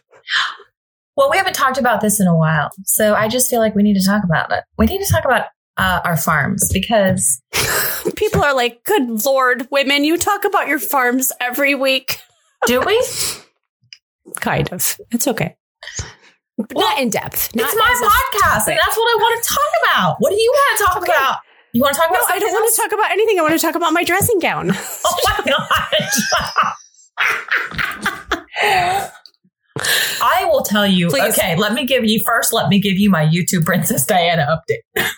Well, 1.16 1.30
we 1.30 1.36
haven't 1.36 1.54
talked 1.54 1.78
about 1.78 2.00
this 2.00 2.20
in 2.20 2.26
a 2.26 2.36
while. 2.36 2.70
So 2.84 3.14
I 3.14 3.28
just 3.28 3.50
feel 3.50 3.60
like 3.60 3.74
we 3.74 3.82
need 3.82 3.94
to 3.94 4.04
talk 4.06 4.22
about 4.24 4.52
it. 4.52 4.64
We 4.76 4.86
need 4.86 5.02
to 5.04 5.12
talk 5.12 5.24
about 5.24 5.46
uh, 5.78 6.00
our 6.04 6.16
farms 6.16 6.68
because 6.72 7.40
people 8.16 8.42
are 8.42 8.54
like, 8.54 8.84
good 8.84 9.24
Lord, 9.24 9.68
women, 9.70 10.04
you 10.04 10.18
talk 10.18 10.44
about 10.44 10.68
your 10.68 10.78
farms 10.78 11.32
every 11.40 11.74
week. 11.74 12.20
Do 12.66 12.80
we? 12.80 13.00
kind 14.40 14.68
of. 14.72 14.98
It's 15.10 15.28
okay. 15.28 15.56
Well, 16.56 16.66
not 16.74 17.00
in 17.00 17.10
depth. 17.10 17.54
Not 17.54 17.66
it's 17.68 17.76
my 17.76 17.84
podcast, 17.86 18.68
and 18.68 18.78
that's 18.78 18.96
what 18.96 19.06
I 19.06 19.16
want 19.20 19.44
to 19.44 19.48
talk 19.48 19.72
about. 19.84 20.16
What 20.18 20.30
do 20.30 20.36
you 20.36 20.52
want 20.52 20.78
to 20.78 20.84
talk 20.84 20.96
okay. 21.02 21.12
about? 21.12 21.38
You 21.72 21.82
want 21.82 21.94
to 21.94 22.00
talk 22.00 22.10
about? 22.10 22.20
No, 22.28 22.34
I 22.34 22.38
don't 22.38 22.48
else? 22.48 22.54
want 22.54 22.74
to 22.74 22.80
talk 22.82 22.92
about 22.92 23.10
anything. 23.12 23.38
I 23.38 23.42
want 23.42 23.54
to 23.54 23.60
talk 23.60 23.74
about 23.76 23.92
my 23.92 24.02
dressing 24.02 24.40
gown. 24.40 24.72
oh 25.04 25.16
my 25.24 25.44
gosh! 25.46 26.20
I 30.20 30.44
will 30.46 30.62
tell 30.62 30.86
you. 30.86 31.08
Please. 31.08 31.38
Okay, 31.38 31.56
let 31.56 31.72
me 31.74 31.86
give 31.86 32.04
you 32.04 32.20
first. 32.24 32.52
Let 32.52 32.68
me 32.68 32.80
give 32.80 32.98
you 32.98 33.08
my 33.08 33.24
YouTube 33.24 33.64
Princess 33.64 34.04
Diana 34.04 34.58
update. 34.58 35.08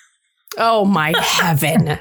Oh 0.61 0.85
my 0.85 1.13
heaven. 1.19 1.99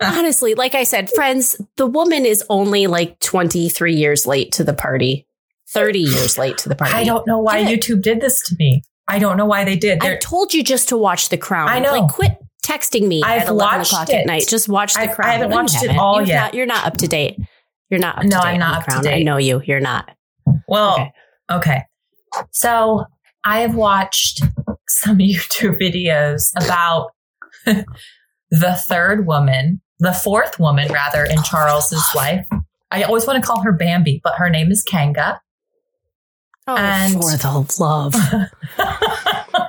Honestly, 0.00 0.54
like 0.54 0.74
I 0.74 0.84
said, 0.84 1.10
friends, 1.10 1.60
the 1.76 1.86
woman 1.86 2.24
is 2.24 2.44
only 2.48 2.86
like 2.86 3.18
23 3.20 3.94
years 3.94 4.26
late 4.26 4.52
to 4.52 4.64
the 4.64 4.74
party. 4.74 5.26
30 5.70 5.98
years 5.98 6.38
late 6.38 6.56
to 6.58 6.68
the 6.68 6.76
party. 6.76 6.94
I 6.94 7.04
don't 7.04 7.26
know 7.26 7.38
why 7.40 7.58
it. 7.58 7.66
YouTube 7.80 8.02
did 8.02 8.20
this 8.20 8.40
to 8.48 8.54
me. 8.58 8.82
I 9.08 9.18
don't 9.18 9.36
know 9.36 9.46
why 9.46 9.64
they 9.64 9.76
did. 9.76 9.98
I 10.02 10.06
They're- 10.08 10.18
told 10.18 10.54
you 10.54 10.62
just 10.62 10.88
to 10.90 10.96
watch 10.96 11.28
The 11.30 11.36
Crown. 11.36 11.68
I 11.68 11.78
know. 11.80 11.92
Like, 11.98 12.10
quit 12.12 12.32
texting 12.64 13.06
me 13.08 13.22
I've 13.22 13.42
at 13.42 13.48
11 13.48 13.78
watched 13.78 13.92
o'clock 13.92 14.08
it. 14.10 14.14
at 14.14 14.26
night. 14.26 14.44
Just 14.48 14.68
watch 14.68 14.94
The 14.94 15.00
I've- 15.00 15.14
I 15.18 15.32
haven't 15.32 15.50
No, 15.50 15.56
watched 15.56 15.74
it 15.76 15.80
haven't. 15.88 15.98
all 15.98 16.20
You've 16.20 16.28
yet. 16.28 16.40
Not, 16.40 16.54
you're 16.54 16.66
not 16.66 16.86
up 16.86 16.96
to 16.98 17.08
date. 17.08 17.36
You're 17.90 18.00
not 18.00 18.18
up 18.18 18.24
No, 18.24 18.30
to 18.30 18.36
date. 18.36 18.48
I'm 18.50 18.58
not 18.60 18.82
up 18.88 18.96
to 18.96 19.02
date. 19.08 19.14
I 19.20 19.22
know 19.22 19.36
you. 19.36 19.62
You're 19.66 19.80
not. 19.80 20.10
well, 20.68 20.94
Okay. 20.94 21.10
okay. 21.50 21.82
So 22.52 23.04
I 23.44 23.60
have 23.60 23.74
watched 23.74 24.42
some 24.88 25.18
YouTube 25.18 25.78
videos 25.80 26.42
about 26.64 27.10
the 28.50 28.74
third 28.88 29.26
woman, 29.26 29.80
the 29.98 30.12
fourth 30.12 30.58
woman, 30.58 30.92
rather, 30.92 31.24
in 31.24 31.42
Charles's 31.42 32.04
life. 32.14 32.46
I 32.90 33.02
always 33.02 33.26
want 33.26 33.42
to 33.42 33.46
call 33.46 33.62
her 33.62 33.72
Bambi, 33.72 34.20
but 34.22 34.34
her 34.36 34.50
name 34.50 34.70
is 34.70 34.82
Kanga. 34.82 35.40
Oh, 36.66 36.76
And- 36.76 37.14
for 37.14 37.36
the 37.36 37.76
love. 37.80 38.14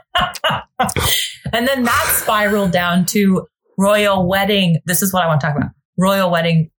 and 1.54 1.68
then 1.68 1.84
that 1.84 2.14
spiraled 2.16 2.72
down 2.72 3.06
to 3.08 3.48
royal 3.78 4.28
wedding. 4.28 4.80
This 4.86 5.02
is 5.02 5.14
what 5.14 5.24
I 5.24 5.28
want 5.28 5.42
to 5.42 5.48
talk 5.48 5.56
about 5.56 5.72
royal 5.98 6.30
wedding 6.30 6.70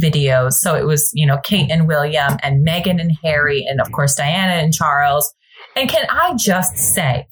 videos. 0.00 0.52
So 0.54 0.74
it 0.74 0.86
was, 0.86 1.10
you 1.14 1.26
know, 1.26 1.38
Kate 1.42 1.70
and 1.70 1.86
William 1.88 2.36
and 2.42 2.66
Meghan 2.66 3.00
and 3.00 3.12
Harry, 3.22 3.64
and 3.68 3.80
of 3.80 3.90
course, 3.92 4.14
Diana 4.14 4.54
and 4.54 4.72
Charles. 4.72 5.32
And 5.76 5.88
can 5.88 6.06
I 6.10 6.34
just 6.36 6.76
say, 6.76 7.26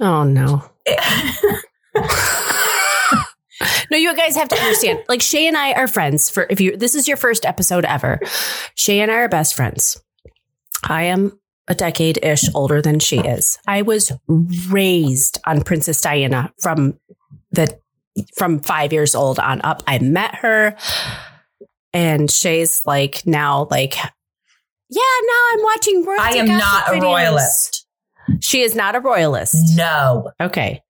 Oh, 0.00 0.24
no. 0.24 0.64
No, 3.90 3.98
you 3.98 4.16
guys 4.16 4.34
have 4.36 4.48
to 4.48 4.56
understand. 4.56 5.04
Like 5.08 5.20
Shaye 5.20 5.46
and 5.46 5.56
I 5.56 5.72
are 5.74 5.86
friends. 5.86 6.30
For 6.30 6.46
if 6.48 6.60
you 6.60 6.76
this 6.76 6.94
is 6.94 7.06
your 7.06 7.18
first 7.18 7.44
episode 7.44 7.84
ever, 7.84 8.18
Shaye 8.74 8.98
and 8.98 9.10
I 9.10 9.16
are 9.16 9.28
best 9.28 9.54
friends. 9.54 10.02
I 10.82 11.04
am 11.04 11.38
a 11.68 11.74
decade 11.74 12.18
ish 12.22 12.44
older 12.54 12.80
than 12.82 12.98
she 12.98 13.18
is. 13.18 13.58
I 13.66 13.82
was 13.82 14.10
raised 14.70 15.38
on 15.46 15.60
Princess 15.62 16.00
Diana 16.00 16.52
from 16.58 16.98
the 17.50 17.78
from 18.34 18.60
five 18.60 18.92
years 18.92 19.14
old 19.14 19.38
on 19.38 19.60
up. 19.62 19.82
I 19.86 19.98
met 19.98 20.36
her, 20.36 20.74
and 21.92 22.28
Shaye's 22.28 22.84
like 22.86 23.26
now 23.26 23.68
like, 23.70 23.94
yeah, 23.96 25.00
now 25.22 25.42
I'm 25.52 25.62
watching. 25.62 26.04
Royal. 26.04 26.20
I 26.20 26.30
am 26.30 26.46
not 26.46 26.94
a 26.96 27.00
royalist. 27.00 27.86
She 28.40 28.62
is 28.62 28.74
not 28.74 28.96
a 28.96 29.00
royalist. 29.00 29.76
No. 29.76 30.32
Okay. 30.40 30.82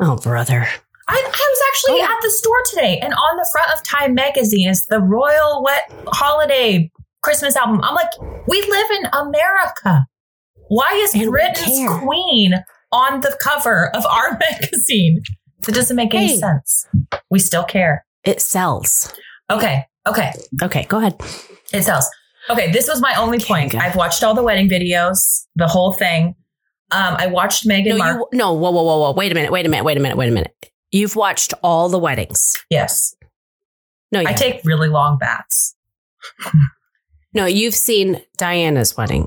Oh, 0.00 0.16
brother. 0.16 0.66
I, 1.08 1.14
I 1.16 1.22
was 1.22 1.60
actually 1.72 2.00
Oh. 2.00 2.04
at 2.04 2.22
the 2.22 2.30
store 2.30 2.62
today, 2.70 2.98
and 3.02 3.12
on 3.12 3.36
the 3.36 3.48
front 3.52 3.72
of 3.72 3.82
Time 3.84 4.14
magazine 4.14 4.68
is 4.68 4.86
the 4.86 5.00
Royal 5.00 5.62
Wet 5.62 5.90
Holiday 6.08 6.90
Christmas 7.22 7.56
album. 7.56 7.80
I'm 7.82 7.94
like, 7.94 8.10
we 8.48 8.60
live 8.62 8.90
in 8.92 9.06
America. 9.12 10.06
Why 10.68 10.92
is 10.94 11.14
And 11.14 11.30
Britain's 11.30 11.88
queen 12.00 12.54
on 12.90 13.20
the 13.20 13.36
cover 13.40 13.94
of 13.94 14.04
our 14.06 14.38
magazine? 14.50 15.22
That 15.66 15.74
doesn't 15.74 15.96
make 15.96 16.14
any 16.14 16.36
sense. 16.38 16.86
We 17.30 17.38
still 17.38 17.64
care. 17.64 18.04
It 18.24 18.40
sells. 18.40 19.12
Okay. 19.50 19.84
Okay. 20.06 20.32
Okay, 20.62 20.84
go 20.84 20.98
ahead. 20.98 21.16
It 21.72 21.82
sells. 21.82 22.08
Okay. 22.50 22.70
This 22.72 22.88
was 22.88 23.00
my 23.00 23.14
only 23.14 23.38
point. 23.38 23.74
I've 23.74 23.96
watched 23.96 24.22
all 24.22 24.34
the 24.34 24.42
wedding 24.42 24.68
videos, 24.68 25.18
the 25.56 25.66
whole 25.68 25.92
thing. 25.94 26.34
Um, 26.94 27.16
I 27.18 27.26
watched 27.26 27.66
Meghan 27.66 27.86
No, 27.88 27.98
Markle. 27.98 28.28
you, 28.32 28.38
no, 28.38 28.52
whoa, 28.52 28.70
whoa, 28.70 28.82
whoa, 28.82 28.98
whoa. 29.00 29.12
Wait 29.12 29.32
a 29.32 29.34
minute, 29.34 29.50
wait 29.50 29.66
a 29.66 29.68
minute, 29.68 29.84
wait 29.84 29.96
a 29.96 30.00
minute, 30.00 30.16
wait 30.16 30.28
a 30.28 30.32
minute. 30.32 30.54
You've 30.92 31.16
watched 31.16 31.52
all 31.62 31.88
the 31.88 31.98
weddings. 31.98 32.56
Yes. 32.70 33.14
No, 34.12 34.20
you 34.20 34.28
I 34.28 34.30
haven't. 34.30 34.52
take 34.52 34.64
really 34.64 34.88
long 34.88 35.18
baths. 35.18 35.74
no, 37.34 37.46
you've 37.46 37.74
seen 37.74 38.22
Diana's 38.38 38.96
wedding. 38.96 39.26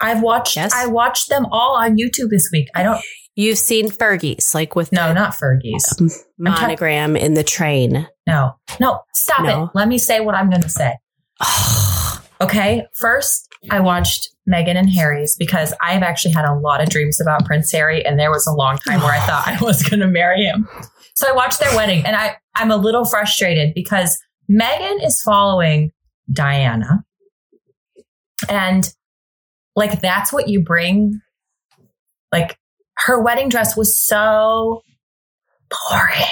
I've 0.00 0.20
watched 0.22 0.56
Yes? 0.56 0.72
I 0.74 0.86
watched 0.86 1.28
them 1.30 1.46
all 1.50 1.76
on 1.76 1.96
YouTube 1.96 2.28
this 2.30 2.50
week. 2.52 2.68
I 2.74 2.82
don't 2.82 3.00
You've 3.34 3.56
seen 3.56 3.88
Fergie's, 3.88 4.54
like 4.54 4.76
with 4.76 4.92
no, 4.92 5.08
the 5.08 5.14
not 5.14 5.32
Fergie's. 5.34 6.20
monogram 6.36 7.16
in 7.16 7.32
the 7.32 7.42
train. 7.44 8.06
No. 8.26 8.56
No, 8.78 9.00
stop 9.14 9.40
No. 9.40 9.64
it. 9.64 9.70
Let 9.74 9.88
me 9.88 9.96
say 9.96 10.20
what 10.20 10.34
I'm 10.34 10.50
going 10.50 10.60
to 10.62 10.68
say. 10.68 10.98
Okay? 12.42 12.86
First, 12.94 13.52
I 13.70 13.80
watched 13.80 14.28
Meghan 14.48 14.76
and 14.76 14.90
Harry's 14.90 15.36
because 15.36 15.72
I've 15.82 16.02
actually 16.02 16.32
had 16.32 16.44
a 16.44 16.54
lot 16.54 16.82
of 16.82 16.88
dreams 16.88 17.20
about 17.20 17.44
Prince 17.44 17.70
Harry 17.72 18.04
and 18.04 18.18
there 18.18 18.30
was 18.30 18.46
a 18.46 18.52
long 18.52 18.78
time 18.78 19.00
where 19.00 19.12
I 19.12 19.18
oh. 19.18 19.26
thought 19.26 19.44
I 19.46 19.64
was 19.64 19.82
going 19.82 20.00
to 20.00 20.08
marry 20.08 20.44
him. 20.44 20.68
So 21.14 21.28
I 21.28 21.32
watched 21.32 21.60
their 21.60 21.74
wedding 21.76 22.04
and 22.04 22.16
I 22.16 22.36
I'm 22.54 22.70
a 22.70 22.76
little 22.76 23.04
frustrated 23.04 23.74
because 23.74 24.18
Meghan 24.50 25.04
is 25.04 25.22
following 25.22 25.92
Diana. 26.32 27.04
And 28.48 28.92
like 29.76 30.00
that's 30.00 30.32
what 30.32 30.48
you 30.48 30.60
bring 30.60 31.20
like 32.32 32.58
her 32.98 33.22
wedding 33.22 33.48
dress 33.48 33.76
was 33.76 33.98
so 33.98 34.82
boring. 35.70 36.26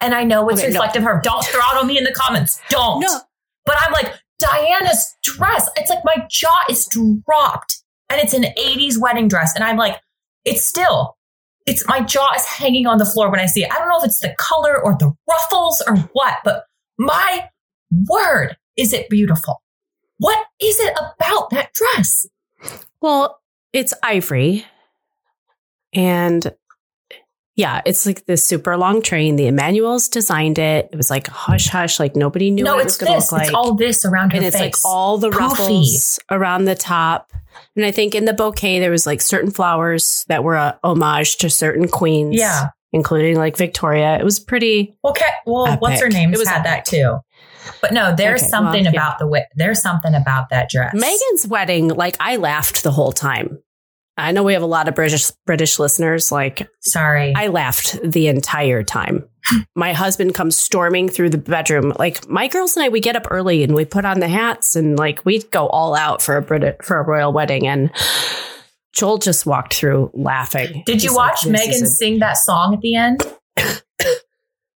And 0.00 0.14
I 0.14 0.24
know 0.24 0.48
it's 0.48 0.60
Okay, 0.60 0.70
no. 0.72 0.80
reflective 0.80 1.02
of 1.02 1.08
her. 1.08 1.20
Don't 1.22 1.44
throttle 1.44 1.84
me 1.84 1.98
in 1.98 2.04
the 2.04 2.12
comments. 2.12 2.60
Don't. 2.70 3.00
No. 3.00 3.20
But 3.66 3.76
I'm 3.80 3.92
like, 3.92 4.14
Diana's 4.40 5.16
dress, 5.22 5.68
it's 5.76 5.90
like 5.90 6.04
my 6.04 6.26
jaw 6.28 6.64
is 6.68 6.86
dropped. 6.86 7.82
And 8.08 8.20
it's 8.20 8.34
an 8.34 8.42
80s 8.42 8.98
wedding 8.98 9.28
dress. 9.28 9.54
And 9.54 9.62
I'm 9.62 9.76
like, 9.76 10.00
it's 10.44 10.64
still, 10.64 11.16
it's 11.66 11.86
my 11.86 12.00
jaw 12.00 12.34
is 12.34 12.44
hanging 12.44 12.86
on 12.86 12.98
the 12.98 13.04
floor 13.04 13.30
when 13.30 13.38
I 13.38 13.46
see 13.46 13.62
it. 13.62 13.72
I 13.72 13.78
don't 13.78 13.88
know 13.88 13.98
if 13.98 14.04
it's 14.04 14.20
the 14.20 14.34
color 14.36 14.82
or 14.82 14.96
the 14.98 15.12
ruffles 15.28 15.82
or 15.86 15.96
what, 16.12 16.38
but 16.42 16.64
my 16.98 17.48
word, 18.08 18.56
is 18.76 18.92
it 18.92 19.08
beautiful? 19.08 19.62
What 20.18 20.44
is 20.60 20.80
it 20.80 20.92
about 20.98 21.50
that 21.50 21.72
dress? 21.72 22.26
Well, 23.00 23.40
it's 23.72 23.94
ivory. 24.02 24.64
And 25.92 26.52
yeah, 27.60 27.82
it's 27.84 28.06
like 28.06 28.24
this 28.24 28.42
super 28.42 28.74
long 28.78 29.02
train. 29.02 29.36
The 29.36 29.46
Emanuel's 29.46 30.08
designed 30.08 30.58
it. 30.58 30.88
It 30.90 30.96
was 30.96 31.10
like 31.10 31.26
hush 31.26 31.68
hush, 31.68 32.00
like 32.00 32.16
nobody 32.16 32.50
knew 32.50 32.64
no, 32.64 32.76
what 32.76 32.80
it 32.80 32.84
it's 32.86 32.98
was 32.98 33.08
going 33.08 33.12
to 33.12 33.18
look 33.18 33.32
like. 33.32 33.46
It's 33.48 33.54
all 33.54 33.74
this 33.74 34.04
around 34.06 34.32
her 34.32 34.38
and 34.38 34.46
it's 34.46 34.56
face. 34.56 34.82
like 34.82 34.90
all 34.90 35.18
the 35.18 35.28
Poofy. 35.28 35.38
ruffles 35.38 36.18
around 36.30 36.64
the 36.64 36.74
top. 36.74 37.32
And 37.76 37.84
I 37.84 37.90
think 37.90 38.14
in 38.14 38.24
the 38.24 38.32
bouquet 38.32 38.80
there 38.80 38.90
was 38.90 39.06
like 39.06 39.20
certain 39.20 39.50
flowers 39.50 40.24
that 40.28 40.42
were 40.42 40.54
a 40.54 40.78
homage 40.82 41.36
to 41.38 41.50
certain 41.50 41.86
queens. 41.86 42.36
Yeah. 42.36 42.68
Including 42.92 43.36
like 43.36 43.58
Victoria. 43.58 44.18
It 44.18 44.24
was 44.24 44.40
pretty 44.40 44.96
Okay. 45.04 45.28
Well, 45.44 45.76
what's 45.80 46.00
her 46.00 46.08
name? 46.08 46.32
It 46.32 46.38
was 46.38 46.48
had 46.48 46.64
that 46.64 46.86
too. 46.86 47.18
But 47.82 47.92
no, 47.92 48.14
there's 48.16 48.40
Okay, 48.42 48.48
something 48.48 48.84
well, 48.84 48.94
yeah. 48.94 49.00
about 49.00 49.18
the 49.18 49.26
way, 49.26 49.46
there's 49.54 49.82
something 49.82 50.14
about 50.14 50.48
that 50.48 50.70
dress. 50.70 50.94
Meghan's 50.94 51.46
wedding, 51.46 51.88
like 51.88 52.16
I 52.18 52.36
laughed 52.36 52.82
the 52.82 52.90
whole 52.90 53.12
time. 53.12 53.62
I 54.22 54.32
know 54.32 54.42
we 54.42 54.52
have 54.52 54.62
a 54.62 54.66
lot 54.66 54.88
of 54.88 54.94
British 54.94 55.30
British 55.46 55.78
listeners. 55.78 56.30
Like 56.30 56.68
Sorry. 56.80 57.32
I 57.34 57.48
laughed 57.48 57.98
the 58.02 58.28
entire 58.28 58.82
time. 58.82 59.28
My 59.74 59.92
husband 59.92 60.34
comes 60.34 60.56
storming 60.56 61.08
through 61.08 61.30
the 61.30 61.38
bedroom. 61.38 61.92
Like 61.98 62.28
my 62.28 62.46
girls 62.48 62.76
and 62.76 62.84
I, 62.84 62.88
we 62.90 63.00
get 63.00 63.16
up 63.16 63.26
early 63.30 63.62
and 63.62 63.74
we 63.74 63.84
put 63.84 64.04
on 64.04 64.20
the 64.20 64.28
hats 64.28 64.76
and 64.76 64.98
like 64.98 65.24
we 65.24 65.42
go 65.44 65.66
all 65.68 65.94
out 65.94 66.20
for 66.22 66.36
a 66.36 66.42
Brit 66.42 66.84
for 66.84 66.98
a 66.98 67.02
royal 67.02 67.32
wedding. 67.32 67.66
And 67.66 67.90
Joel 68.92 69.18
just 69.18 69.46
walked 69.46 69.74
through 69.74 70.10
laughing. 70.12 70.82
Did 70.84 71.02
you 71.02 71.14
like, 71.14 71.30
watch 71.30 71.42
"This 71.42 71.82
Meghan 71.82 71.86
sing 71.86 72.18
that 72.18 72.36
song 72.36 72.74
at 72.74 72.80
the 72.80 72.94
end? 72.94 73.22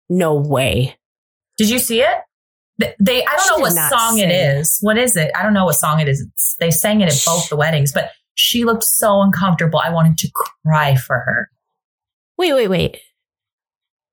No 0.10 0.36
way. 0.36 0.96
Did 1.58 1.70
you 1.70 1.80
see 1.80 2.02
it? 2.02 2.18
Th- 2.80 2.94
They, 3.00 3.26
I 3.26 3.36
don't 3.36 3.42
She 3.42 3.50
know 3.56 3.60
what 3.60 3.90
song 3.90 4.20
it 4.20 4.30
is. 4.30 4.78
What 4.82 4.98
is 4.98 5.16
it? 5.16 5.32
I 5.36 5.42
don't 5.42 5.54
know 5.54 5.66
what 5.66 5.76
song. 5.76 6.00
It's, 6.02 6.56
they 6.60 6.72
sang 6.72 7.02
it 7.02 7.06
at 7.12 7.24
both 7.26 7.50
the 7.50 7.56
weddings, 7.56 7.92
but 7.92 8.12
she 8.36 8.64
looked 8.66 8.84
so 8.84 9.22
uncomfortable. 9.22 9.80
I 9.84 9.90
wanted 9.90 10.18
to 10.20 10.32
cry 10.66 10.96
for 10.96 11.16
her. 11.20 11.50
Wait, 12.38 12.54
wait, 12.54 12.68
wait. 12.68 12.98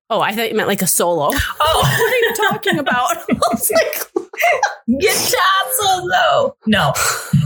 Oh, 0.09 0.19
I 0.19 0.33
thought 0.35 0.49
you 0.49 0.55
meant 0.57 0.67
like 0.67 0.81
a 0.81 0.87
solo. 0.87 1.31
Oh, 1.33 1.33
what 1.99 2.13
are 2.13 2.15
you 2.17 2.33
talking 2.49 2.79
about? 2.79 3.17
Like, 4.87 4.99
guitar 4.99 5.39
solo. 5.79 6.55
No, 6.65 6.93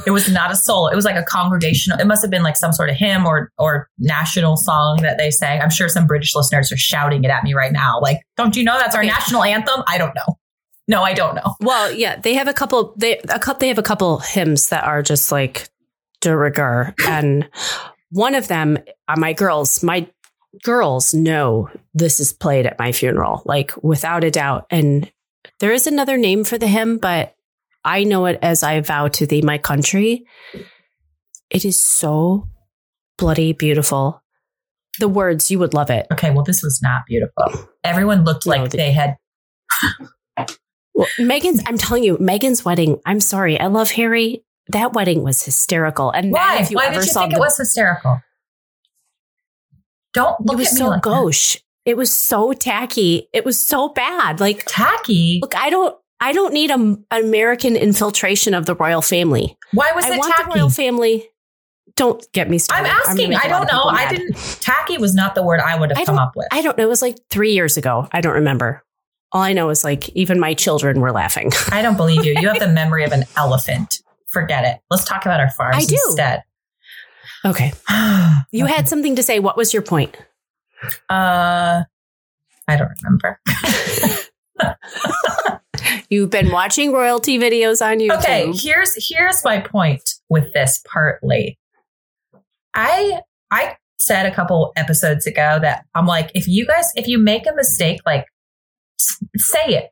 it 0.05 0.11
was 0.11 0.31
not 0.31 0.51
a 0.51 0.55
solo. 0.55 0.87
It 0.87 0.95
was 0.95 1.03
like 1.03 1.15
a 1.17 1.23
congregational. 1.23 1.99
It 1.99 2.05
must 2.05 2.21
have 2.21 2.31
been 2.31 2.43
like 2.43 2.55
some 2.55 2.71
sort 2.71 2.89
of 2.89 2.95
hymn 2.95 3.25
or 3.25 3.51
or 3.57 3.89
national 3.99 4.55
song 4.55 4.99
that 5.01 5.17
they 5.17 5.29
sang. 5.29 5.61
I'm 5.61 5.69
sure 5.69 5.89
some 5.89 6.07
British 6.07 6.35
listeners 6.35 6.71
are 6.71 6.77
shouting 6.77 7.23
it 7.23 7.29
at 7.31 7.43
me 7.43 7.53
right 7.53 7.71
now. 7.71 7.99
Like, 7.99 8.21
don't 8.37 8.55
you 8.55 8.63
know 8.63 8.77
that's 8.77 8.95
our 8.95 9.01
Okay. 9.01 9.09
national 9.09 9.43
anthem? 9.43 9.83
I 9.87 9.97
don't 9.97 10.15
know. 10.15 10.37
No, 10.87 11.03
I 11.03 11.13
don't 11.13 11.35
know. 11.35 11.55
Well, 11.59 11.91
yeah, 11.91 12.17
they 12.17 12.35
have 12.35 12.47
a 12.47 12.53
couple. 12.53 12.93
They 12.97 13.17
a 13.17 13.39
couple. 13.39 13.59
They 13.59 13.67
have 13.67 13.79
a 13.79 13.83
couple 13.83 14.19
hymns 14.19 14.69
that 14.69 14.83
are 14.85 15.01
just 15.01 15.31
like 15.31 15.67
de 16.25 16.35
rigueur, 16.35 16.93
and 17.07 17.47
one 18.09 18.33
of 18.35 18.47
them 18.47 18.77
uh, 19.07 19.15
my 19.17 19.31
girls. 19.33 19.83
My 19.83 20.07
girls 20.63 21.13
know 21.13 21.69
this 21.93 22.19
is 22.19 22.33
played 22.33 22.65
at 22.65 22.79
my 22.79 22.91
funeral, 22.91 23.41
like 23.45 23.71
without 23.83 24.23
a 24.23 24.31
doubt. 24.31 24.65
And 24.71 25.11
there 25.59 25.71
is 25.71 25.85
another 25.87 26.17
name 26.17 26.43
for 26.43 26.57
the 26.57 26.67
hymn, 26.67 26.97
but 26.97 27.35
I 27.83 28.03
know 28.03 28.25
it 28.25 28.39
as 28.41 28.63
"I 28.63 28.79
vow 28.81 29.07
to 29.09 29.25
thee, 29.27 29.41
my 29.41 29.57
country." 29.59 30.25
It 31.51 31.63
is 31.63 31.79
so 31.79 32.47
bloody 33.17 33.53
beautiful. 33.53 34.23
The 34.99 35.07
words 35.07 35.51
you 35.51 35.59
would 35.59 35.73
love 35.75 35.89
it. 35.91 36.07
Okay, 36.11 36.31
well, 36.31 36.43
this 36.43 36.63
was 36.63 36.79
not 36.81 37.01
beautiful. 37.07 37.69
Everyone 37.83 38.23
looked 38.23 38.45
like 38.47 38.61
No, 38.61 38.67
the- 38.67 38.77
they 38.77 38.91
had. 38.91 39.17
Well, 40.97 41.07
Meghan's, 41.19 41.61
I'm 41.67 41.77
telling 41.77 42.05
you, 42.05 42.17
Meghan's 42.19 42.63
wedding. 42.63 43.01
I'm 43.05 43.19
sorry. 43.19 43.59
I 43.59 43.67
love 43.67 43.91
Harry. 43.91 44.44
That 44.69 44.93
wedding 44.93 45.23
was 45.23 45.43
hysterical. 45.43 46.11
And 46.11 46.31
Why? 46.31 46.59
if 46.59 46.71
you 46.71 46.77
Why 46.77 46.85
ever 46.87 46.95
did 46.95 47.05
you 47.05 47.11
saw 47.11 47.21
think 47.21 47.33
the, 47.33 47.37
it 47.37 47.39
was 47.39 47.57
hysterical? 47.57 48.21
Don't 50.13 50.39
look 50.45 50.53
it 50.55 50.57
was 50.57 50.67
at 50.69 50.73
me 50.73 50.79
so 50.79 50.87
like 50.87 51.03
that. 51.03 51.09
gauche. 51.09 51.57
It 51.85 51.97
was 51.97 52.13
so 52.13 52.53
tacky. 52.53 53.27
It 53.33 53.45
was 53.45 53.59
so 53.59 53.89
bad. 53.89 54.39
Like, 54.39 54.63
tacky. 54.67 55.39
look, 55.41 55.55
I 55.55 55.69
don't, 55.69 55.95
I 56.19 56.31
don't 56.33 56.53
need 56.53 56.71
a, 56.71 56.75
an 56.75 57.05
American 57.11 57.75
infiltration 57.75 58.53
of 58.53 58.65
the 58.65 58.73
royal 58.75 59.01
family. 59.01 59.55
Why 59.71 59.91
was 59.93 60.05
I 60.05 60.13
it 60.15 60.17
want 60.17 60.33
tacky? 60.35 60.49
the 60.49 60.55
royal 60.59 60.69
family. 60.69 61.27
Don't 61.95 62.25
get 62.33 62.49
me 62.49 62.57
started. 62.57 62.89
I'm 62.89 62.95
asking. 63.07 63.29
make 63.29 63.45
I 63.45 63.47
don't 63.47 63.71
know. 63.71 63.83
I 63.83 64.09
didn't. 64.09 64.35
Tacky 64.61 64.97
was 64.97 65.13
not 65.13 65.35
the 65.35 65.43
word 65.43 65.59
I 65.59 65.79
would 65.79 65.91
have 65.91 65.99
I 65.99 66.05
come 66.05 66.17
up 66.17 66.33
with. 66.35 66.47
I 66.51 66.61
don't 66.61 66.77
know. 66.77 66.83
It 66.85 66.89
was 66.89 67.01
like 67.01 67.17
three 67.29 67.53
years 67.53 67.77
ago. 67.77 68.07
I 68.11 68.21
don't 68.21 68.33
remember. 68.33 68.83
All 69.31 69.41
I 69.41 69.53
know 69.53 69.69
is 69.69 69.83
like 69.83 70.09
even 70.09 70.39
my 70.39 70.53
children 70.55 70.99
were 70.99 71.11
laughing. 71.11 71.51
I 71.69 71.81
don't 71.81 71.95
believe 71.95 72.25
you. 72.25 72.33
You 72.39 72.47
have 72.49 72.59
the 72.59 72.67
memory 72.73 73.03
of 73.05 73.11
an 73.11 73.25
elephant. 73.37 74.01
Forget 74.35 74.65
it. 74.65 74.81
Let's 74.91 75.05
talk 75.05 75.25
about 75.25 75.39
our 75.39 75.49
farms 75.49 75.77
I 75.77 75.85
do. 75.85 75.95
instead. 76.07 76.43
Okay. 77.45 77.71
You 78.51 78.65
had 78.65 78.87
something 78.87 79.15
to 79.15 79.23
say. 79.23 79.39
What 79.39 79.57
was 79.57 79.73
your 79.73 79.81
point? 79.81 80.15
Uh, 81.09 81.83
I 82.67 82.77
don't 82.77 82.91
remember. 83.03 83.39
You've 86.09 86.29
been 86.29 86.51
watching 86.51 86.91
royalty 86.93 87.37
videos 87.37 87.85
on 87.85 87.99
YouTube. 87.99 88.17
Okay, 88.19 88.51
here's 88.53 89.09
here's 89.09 89.43
my 89.43 89.59
point 89.59 90.09
with 90.29 90.53
this 90.53 90.81
partly. 90.87 91.57
I 92.73 93.21
I 93.51 93.77
said 93.97 94.25
a 94.25 94.33
couple 94.33 94.71
episodes 94.75 95.27
ago 95.27 95.57
that 95.61 95.85
I'm 95.95 96.05
like, 96.05 96.31
if 96.33 96.47
you 96.47 96.65
guys, 96.65 96.91
if 96.95 97.07
you 97.07 97.17
make 97.17 97.45
a 97.47 97.53
mistake, 97.53 97.99
like 98.05 98.25
say 99.35 99.65
it. 99.65 99.91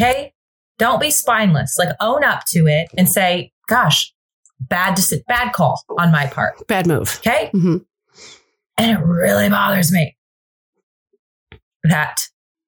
Okay? 0.00 0.33
Don't 0.78 1.00
be 1.00 1.10
spineless. 1.10 1.76
Like 1.78 1.90
own 2.00 2.24
up 2.24 2.44
to 2.48 2.66
it 2.66 2.88
and 2.98 3.08
say, 3.08 3.52
gosh, 3.68 4.12
bad 4.60 4.96
deci- 4.96 5.24
bad 5.26 5.52
call 5.52 5.82
on 5.98 6.10
my 6.10 6.26
part. 6.26 6.66
Bad 6.66 6.86
move. 6.86 7.18
Okay? 7.20 7.50
Mhm. 7.54 7.84
And 8.76 8.90
it 8.90 9.04
really 9.04 9.48
bothers 9.48 9.92
me 9.92 10.16
that 11.84 12.22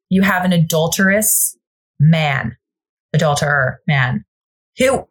you 0.08 0.22
have 0.22 0.44
an 0.44 0.52
adulterous 0.52 1.56
man, 1.98 2.56
adulterer 3.12 3.78
man, 3.88 4.24
who 4.78 5.06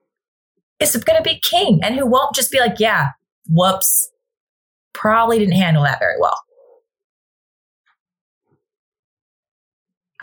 is 0.79 0.95
going 0.95 1.17
to 1.17 1.23
be 1.23 1.39
king 1.39 1.79
and 1.83 1.95
who 1.95 2.05
won't 2.05 2.35
just 2.35 2.51
be 2.51 2.59
like, 2.59 2.79
yeah, 2.79 3.09
whoops, 3.49 4.09
probably 4.93 5.39
didn't 5.39 5.55
handle 5.55 5.83
that 5.83 5.99
very 5.99 6.15
well. 6.19 6.39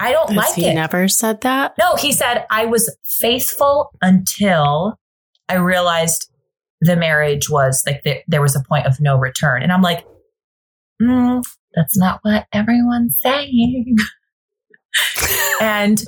I 0.03 0.11
don't 0.11 0.31
Has 0.31 0.37
like 0.37 0.55
he 0.55 0.65
it. 0.65 0.69
He 0.71 0.75
never 0.75 1.07
said 1.07 1.43
that? 1.43 1.75
No, 1.79 1.95
he 1.95 2.11
said, 2.11 2.45
I 2.51 2.67
was 2.67 2.95
faithful 3.05 3.93
until 4.03 4.99
I 5.49 5.55
realized 5.55 6.29
the 6.81 6.97
marriage 6.97 7.49
was 7.49 7.85
like 7.87 8.03
there, 8.03 8.23
there 8.27 8.43
was 8.43 8.57
a 8.57 8.65
point 8.69 8.87
of 8.87 9.01
no 9.01 9.17
return. 9.17 9.63
And 9.63 9.71
I'm 9.71 9.81
like, 9.81 10.05
mm, 11.01 11.41
that's 11.77 11.97
not 11.97 12.19
what 12.23 12.49
everyone's 12.53 13.17
saying. 13.23 13.95
and 15.61 16.03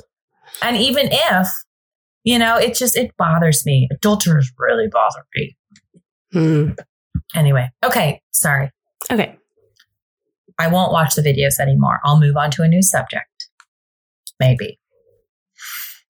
and 0.61 0.75
even 0.75 1.07
if, 1.09 1.47
you 2.25 2.37
know, 2.37 2.57
it 2.57 2.75
just 2.75 2.97
it 2.97 3.15
bothers 3.17 3.65
me. 3.65 3.87
Adulterers 3.93 4.51
really 4.57 4.89
bother 4.91 5.25
me. 5.35 5.57
Hmm. 6.33 6.71
Anyway, 7.33 7.69
okay, 7.81 8.21
sorry. 8.31 8.71
Okay. 9.09 9.37
I 10.59 10.67
won't 10.67 10.91
watch 10.91 11.15
the 11.15 11.21
videos 11.21 11.61
anymore. 11.61 12.01
I'll 12.03 12.19
move 12.19 12.35
on 12.35 12.51
to 12.51 12.63
a 12.63 12.67
new 12.67 12.81
subject. 12.81 13.25
Maybe. 14.39 14.79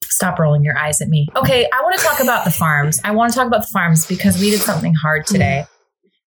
Stop 0.03 0.39
rolling 0.39 0.63
your 0.63 0.77
eyes 0.77 1.01
at 1.01 1.09
me. 1.09 1.27
Okay, 1.35 1.67
I 1.73 1.81
want 1.83 1.97
to 1.99 2.03
talk 2.05 2.19
about 2.21 2.45
the 2.45 2.51
farms. 2.51 3.01
I 3.03 3.11
want 3.11 3.31
to 3.33 3.37
talk 3.37 3.47
about 3.47 3.61
the 3.63 3.67
farms 3.71 4.05
because 4.05 4.39
we 4.39 4.49
did 4.49 4.61
something 4.61 4.93
hard 4.93 5.25
today. 5.25 5.65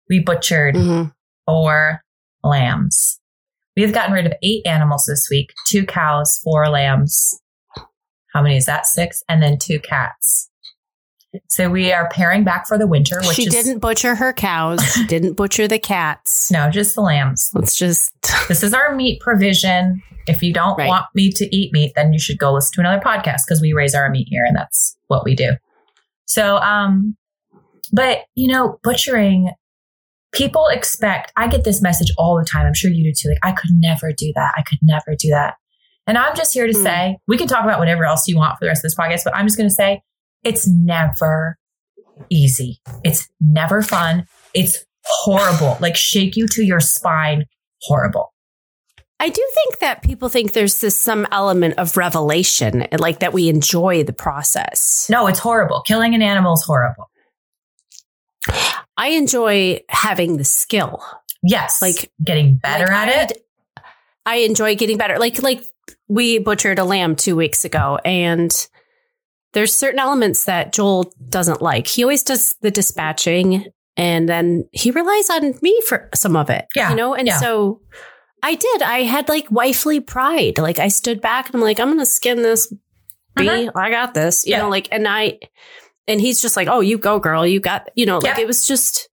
We 0.10 0.20
butchered 0.20 0.76
Mhm. 0.76 1.14
four 1.46 2.02
lambs. 2.44 3.20
We 3.76 3.84
have 3.84 3.94
gotten 3.94 4.14
rid 4.14 4.26
of 4.26 4.34
eight 4.44 4.66
animals 4.66 5.06
this 5.08 5.28
week 5.30 5.52
two 5.68 5.86
cows, 5.86 6.38
four 6.44 6.68
lambs. 6.70 7.40
How 8.34 8.42
many 8.42 8.58
is 8.58 8.66
that? 8.66 8.86
Six. 8.88 9.24
And 9.30 9.42
then 9.42 9.58
two 9.58 9.80
cats. 9.80 10.50
So 11.50 11.69
we 11.69 11.91
are 11.91 12.10
paring 12.10 12.43
back 12.43 12.67
for 12.67 12.78
the 12.78 12.88
winter, 12.88 13.17
which 13.26 13.36
She 13.36 13.43
is 13.47 13.54
didn't 13.54 13.80
butcher 13.80 14.15
her 14.15 14.34
cows. 14.34 14.82
She 14.93 15.06
didn't 15.08 15.34
butcher 15.34 15.67
the 15.67 15.80
cats. 15.80 16.50
no, 16.52 16.69
just 16.69 16.95
the 16.95 17.02
lambs. 17.02 17.50
Let's 17.54 17.76
just. 17.76 18.12
This 18.47 18.63
is 18.63 18.73
our 18.73 18.95
meat 18.95 19.19
provision. 19.21 20.02
If 20.28 20.41
you 20.43 20.54
don't 20.54 20.78
Right. 20.78 20.88
want 20.88 21.06
me 21.15 21.32
to 21.32 21.56
eat 21.56 21.71
meat, 21.73 21.93
then 21.95 22.12
you 22.13 22.19
should 22.19 22.38
go 22.38 22.54
listen 22.54 22.71
to 22.76 22.80
another 22.82 23.02
podcast 23.02 23.41
because 23.47 23.62
we 23.62 23.73
raise 23.73 23.95
our 23.95 24.10
meat 24.10 24.28
here 24.30 24.43
and 24.45 24.56
that's 24.58 24.97
what 25.08 25.23
we 25.23 25.36
do. 25.36 25.54
So, 26.26 26.58
um, 26.58 27.15
but 27.93 28.26
you 28.36 28.47
know, 28.52 28.78
butchering, 28.84 29.52
people 30.34 30.67
expect, 30.67 31.32
I 31.38 31.47
get 31.47 31.63
this 31.63 31.82
message 31.82 32.12
all 32.17 32.38
the 32.38 32.43
time. 32.45 32.65
I'm 32.65 32.73
sure 32.73 32.91
you 32.91 33.04
do 33.04 33.13
too. 33.17 33.30
Like, 33.30 33.39
I 33.43 33.52
could 33.54 33.71
never 33.73 34.12
do 34.12 34.32
that. 34.36 34.54
I 34.58 34.63
could 34.63 34.80
never 34.82 35.15
do 35.17 35.30
that. 35.30 35.56
And 36.06 36.17
I'm 36.17 36.36
just 36.36 36.54
here 36.54 36.67
to 36.67 36.78
Hmm. 36.78 36.84
say, 36.84 37.17
we 37.28 37.38
can 37.38 37.47
talk 37.47 37.63
about 37.63 37.80
whatever 37.80 38.06
else 38.06 38.28
you 38.28 38.38
want 38.38 38.58
for 38.58 38.65
the 38.65 38.67
rest 38.69 38.80
of 38.80 38.84
this 38.84 38.95
podcast, 38.95 39.23
but 39.23 39.36
I'm 39.36 39.45
just 39.45 39.58
going 39.58 39.69
to 39.69 39.73
say 39.76 40.02
it's 40.43 40.67
never 40.67 41.58
easy. 42.30 42.80
It's 43.04 43.28
never 43.39 43.82
fun. 43.82 44.26
It's 44.54 44.86
horrible. 45.06 45.78
Like 45.80 45.95
shake 45.95 46.36
you 46.36 46.47
to 46.47 46.63
your 46.63 46.80
spine. 46.80 47.45
Horrible. 47.84 48.34
I 49.19 49.30
do 49.30 49.47
think 49.54 49.80
that 49.80 50.04
people 50.04 50.30
think 50.30 50.54
there's 50.54 50.80
this 50.82 50.95
some 50.95 51.28
element 51.32 51.76
of 51.80 51.97
revelation, 51.97 52.88
like 53.00 53.19
that 53.19 53.34
we 53.34 53.50
enjoy 53.50 54.04
the 54.04 54.13
process. 54.13 55.08
No, 55.10 55.28
it's 55.28 55.39
horrible. 55.39 55.82
Killing 55.82 56.13
an 56.13 56.21
animal 56.21 56.54
is 56.54 56.63
horrible. 56.63 57.10
I 58.95 59.10
enjoy 59.10 59.82
having 59.89 60.38
the 60.38 60.43
skill. 60.43 61.04
Yes. 61.43 61.82
Like- 61.82 62.12
getting 62.23 62.58
better 62.58 62.86
Like, 62.86 63.08
at 63.10 63.32
it. 63.32 63.45
I 64.26 64.38
enjoy 64.38 64.76
getting 64.76 64.97
better. 64.97 65.17
Like 65.19 65.41
like 65.41 65.63
we 66.08 66.39
butchered 66.39 66.80
a 66.80 66.84
lamb 66.84 67.15
two 67.15 67.36
weeks 67.36 67.63
ago, 67.63 67.97
and 68.04 68.52
there's 69.58 69.74
certain 69.74 69.98
elements 70.00 70.46
that 70.46 70.72
Joel 70.72 71.12
doesn't 71.30 71.63
like. 71.63 71.88
He 71.88 72.04
always 72.04 72.22
does 72.22 72.54
the 72.62 72.70
dispatching, 72.70 73.65
and 73.98 74.30
then 74.30 74.70
he 74.72 74.91
relies 74.91 75.32
on 75.32 75.56
me 75.63 75.82
for 75.88 76.12
some 76.13 76.36
of 76.36 76.52
it. 76.52 76.67
Yeah, 76.76 76.91
you 76.91 76.96
know. 76.96 77.15
And 77.15 77.28
yeah. 77.28 77.39
so 77.39 77.82
I 78.43 78.54
did. 78.54 78.84
I 78.84 79.00
had 79.00 79.28
like 79.28 79.50
wifely 79.50 80.00
pride. 80.00 80.60
Like 80.60 80.78
I 80.78 80.89
stood 80.89 81.22
back 81.22 81.48
and 81.48 81.56
I'm 81.56 81.62
like, 81.62 81.80
I'm 81.80 81.89
gonna 81.89 82.06
skin 82.06 82.43
this 82.43 82.72
bee. 83.36 83.50
Uh-huh. 83.50 83.72
I 83.76 83.89
got 83.89 84.13
this. 84.13 84.46
You 84.46 84.52
Yeah. 84.52 84.60
know, 84.60 84.70
like, 84.70 84.89
and 84.91 85.08
I, 85.08 85.39
and 86.08 86.22
he's 86.22 86.39
just 86.39 86.56
like, 86.56 86.67
oh, 86.67 86.82
you 86.82 87.00
go, 87.00 87.17
girl. 87.17 87.43
You 87.43 87.60
got. 87.60 87.89
You 87.96 88.06
know, 88.06 88.20
like 88.20 88.38
Yeah. 88.38 88.43
it 88.43 88.48
was 88.48 88.67
just. 88.67 89.10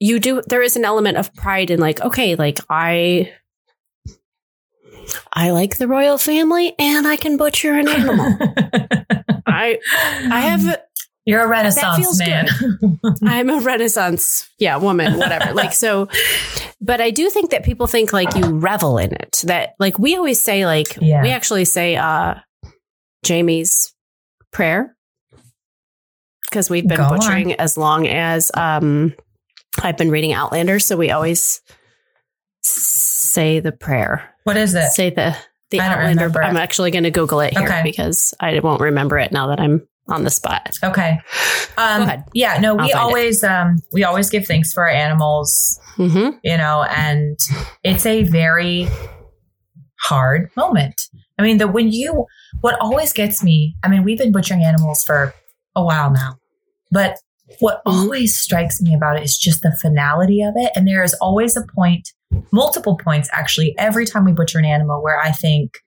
You 0.00 0.18
do. 0.18 0.42
There 0.48 0.62
is 0.62 0.74
an 0.74 0.84
element 0.84 1.16
of 1.16 1.32
pride 1.32 1.70
in 1.70 1.78
like, 1.78 2.00
okay, 2.00 2.34
like 2.34 2.58
I 2.68 3.32
I 5.32 5.50
like 5.50 5.78
the 5.78 5.88
royal 5.88 6.18
family 6.18 6.74
and 6.78 7.06
I 7.06 7.16
can 7.16 7.36
butcher 7.36 7.74
an 7.74 7.88
animal. 7.88 8.36
I 9.46 9.78
I 10.30 10.40
have 10.40 10.80
You're 11.24 11.42
a 11.44 11.48
renaissance 11.48 11.96
feels 11.98 12.18
man. 12.18 12.46
I'm 13.24 13.50
a 13.50 13.60
renaissance 13.60 14.48
yeah, 14.58 14.76
woman, 14.76 15.18
whatever. 15.18 15.52
like 15.54 15.72
so 15.72 16.08
but 16.80 17.00
I 17.00 17.10
do 17.10 17.30
think 17.30 17.50
that 17.50 17.64
people 17.64 17.86
think 17.86 18.12
like 18.12 18.34
you 18.36 18.58
revel 18.58 18.98
in 18.98 19.12
it. 19.12 19.42
That 19.46 19.74
like 19.78 19.98
we 19.98 20.16
always 20.16 20.40
say 20.42 20.66
like 20.66 20.96
Yeah. 21.00 21.22
we 21.22 21.30
actually 21.30 21.64
say 21.64 21.96
uh 21.96 22.34
Jamie's 23.24 23.94
prayer 24.52 24.96
because 26.50 26.68
we've 26.68 26.86
been 26.86 26.98
Go 26.98 27.04
on. 27.04 27.18
butchering 27.18 27.54
as 27.54 27.76
long 27.78 28.06
as 28.06 28.50
um 28.54 29.14
I've 29.82 29.96
been 29.96 30.10
reading 30.10 30.32
Outlander, 30.34 30.78
so 30.78 30.96
we 30.96 31.10
always 31.10 31.62
say 32.62 33.58
the 33.60 33.72
prayer 33.72 34.31
what 34.44 34.56
is 34.56 34.74
it? 34.74 34.90
say 34.92 35.10
the 35.10 35.36
the 35.70 35.80
I 35.80 35.88
don't 35.88 35.98
outlander. 35.98 36.24
Remember. 36.26 36.42
I'm 36.44 36.56
actually 36.56 36.90
going 36.90 37.04
to 37.04 37.10
Google 37.10 37.40
it 37.40 37.56
here 37.56 37.66
Okay. 37.66 37.80
because 37.82 38.34
I 38.40 38.58
won't 38.60 38.80
remember 38.80 39.18
it 39.18 39.32
now 39.32 39.46
that 39.48 39.58
I'm 39.60 39.86
on 40.08 40.24
the 40.24 40.30
spot. 40.30 40.70
Okay. 40.82 41.18
Um, 41.78 42.10
Yeah, 42.34 42.58
no, 42.58 42.74
we 42.74 42.92
always 42.92 43.42
um, 43.44 43.78
we 43.92 44.04
always 44.04 44.28
give 44.28 44.46
thanks 44.46 44.72
for 44.72 44.82
our 44.82 44.90
animals, 44.94 45.78
Mm-hmm. 45.96 46.36
you 46.42 46.56
know, 46.56 46.84
and 46.96 47.38
it's 47.84 48.04
a 48.06 48.22
very 48.24 48.88
hard 50.00 50.50
moment. 50.56 51.00
I 51.38 51.42
mean, 51.42 51.58
the 51.58 51.68
when 51.68 51.90
you 51.92 52.26
what 52.60 52.78
always 52.80 53.12
gets 53.12 53.42
me, 53.42 53.76
I 53.82 53.88
mean, 53.88 54.02
we've 54.04 54.18
been 54.18 54.32
butchering 54.32 54.62
animals 54.62 55.04
for 55.04 55.34
a 55.74 55.82
while 55.84 56.10
now, 56.10 56.36
but 56.90 57.16
what 57.60 57.82
always 57.86 58.36
strikes 58.36 58.80
me 58.80 58.94
about 58.94 59.16
it 59.16 59.22
is 59.22 59.36
just 59.36 59.62
the 59.62 59.76
finality 59.80 60.42
of 60.42 60.54
it. 60.56 60.72
And 60.74 60.86
there 60.86 61.02
is 61.02 61.14
always 61.14 61.56
a 61.56 61.64
point, 61.74 62.12
multiple 62.52 62.96
points 62.96 63.28
actually, 63.32 63.74
every 63.78 64.06
time 64.06 64.24
we 64.24 64.32
butcher 64.32 64.58
an 64.58 64.64
animal 64.64 65.02
where 65.02 65.20
I 65.20 65.32
think 65.32 65.78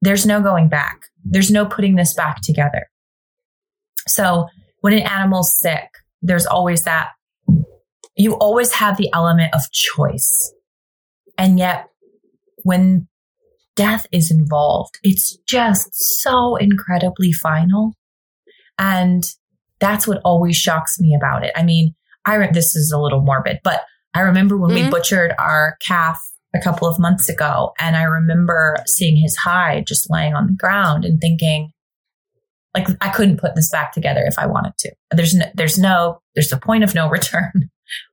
there's 0.00 0.26
no 0.26 0.40
going 0.40 0.68
back. 0.68 1.02
There's 1.24 1.50
no 1.50 1.64
putting 1.64 1.94
this 1.94 2.14
back 2.14 2.40
together. 2.42 2.90
So 4.08 4.48
when 4.80 4.92
an 4.92 5.00
animal's 5.00 5.56
sick, 5.58 5.88
there's 6.20 6.46
always 6.46 6.84
that. 6.84 7.10
You 8.16 8.34
always 8.34 8.72
have 8.74 8.96
the 8.96 9.08
element 9.14 9.54
of 9.54 9.70
choice. 9.70 10.52
And 11.38 11.58
yet, 11.58 11.88
when 12.64 13.08
death 13.74 14.06
is 14.12 14.30
involved, 14.30 14.98
it's 15.02 15.36
just 15.46 15.88
so 16.20 16.56
incredibly 16.56 17.32
final. 17.32 17.94
And 18.78 19.24
that's 19.82 20.06
what 20.08 20.20
always 20.24 20.56
shocks 20.56 20.98
me 20.98 21.14
about 21.14 21.44
it. 21.44 21.52
I 21.56 21.62
mean, 21.62 21.94
I 22.24 22.36
re- 22.36 22.50
this 22.52 22.74
is 22.76 22.90
a 22.92 22.98
little 22.98 23.20
morbid, 23.20 23.58
but 23.64 23.82
I 24.14 24.20
remember 24.20 24.56
when 24.56 24.70
Mhm. 24.70 24.84
we 24.84 24.90
butchered 24.90 25.34
our 25.38 25.76
calf 25.84 26.18
a 26.54 26.60
couple 26.60 26.86
of 26.86 26.98
months 26.98 27.28
ago, 27.28 27.72
and 27.80 27.96
I 27.96 28.04
remember 28.04 28.76
seeing 28.86 29.16
his 29.16 29.36
hide 29.36 29.86
just 29.86 30.08
laying 30.10 30.34
on 30.34 30.46
the 30.46 30.52
ground 30.52 31.04
and 31.04 31.20
thinking, 31.20 31.72
like, 32.74 32.86
I 33.00 33.08
couldn't 33.10 33.40
put 33.40 33.54
this 33.56 33.70
back 33.70 33.92
together 33.92 34.22
if 34.24 34.38
I 34.38 34.46
wanted 34.46 34.74
to. 34.78 34.92
There's 35.10 35.34
no, 35.34 35.46
there's 35.54 35.78
no, 35.78 36.20
there's 36.34 36.52
a 36.52 36.56
point 36.58 36.84
of 36.84 36.94
no 36.94 37.08
return, 37.18 37.70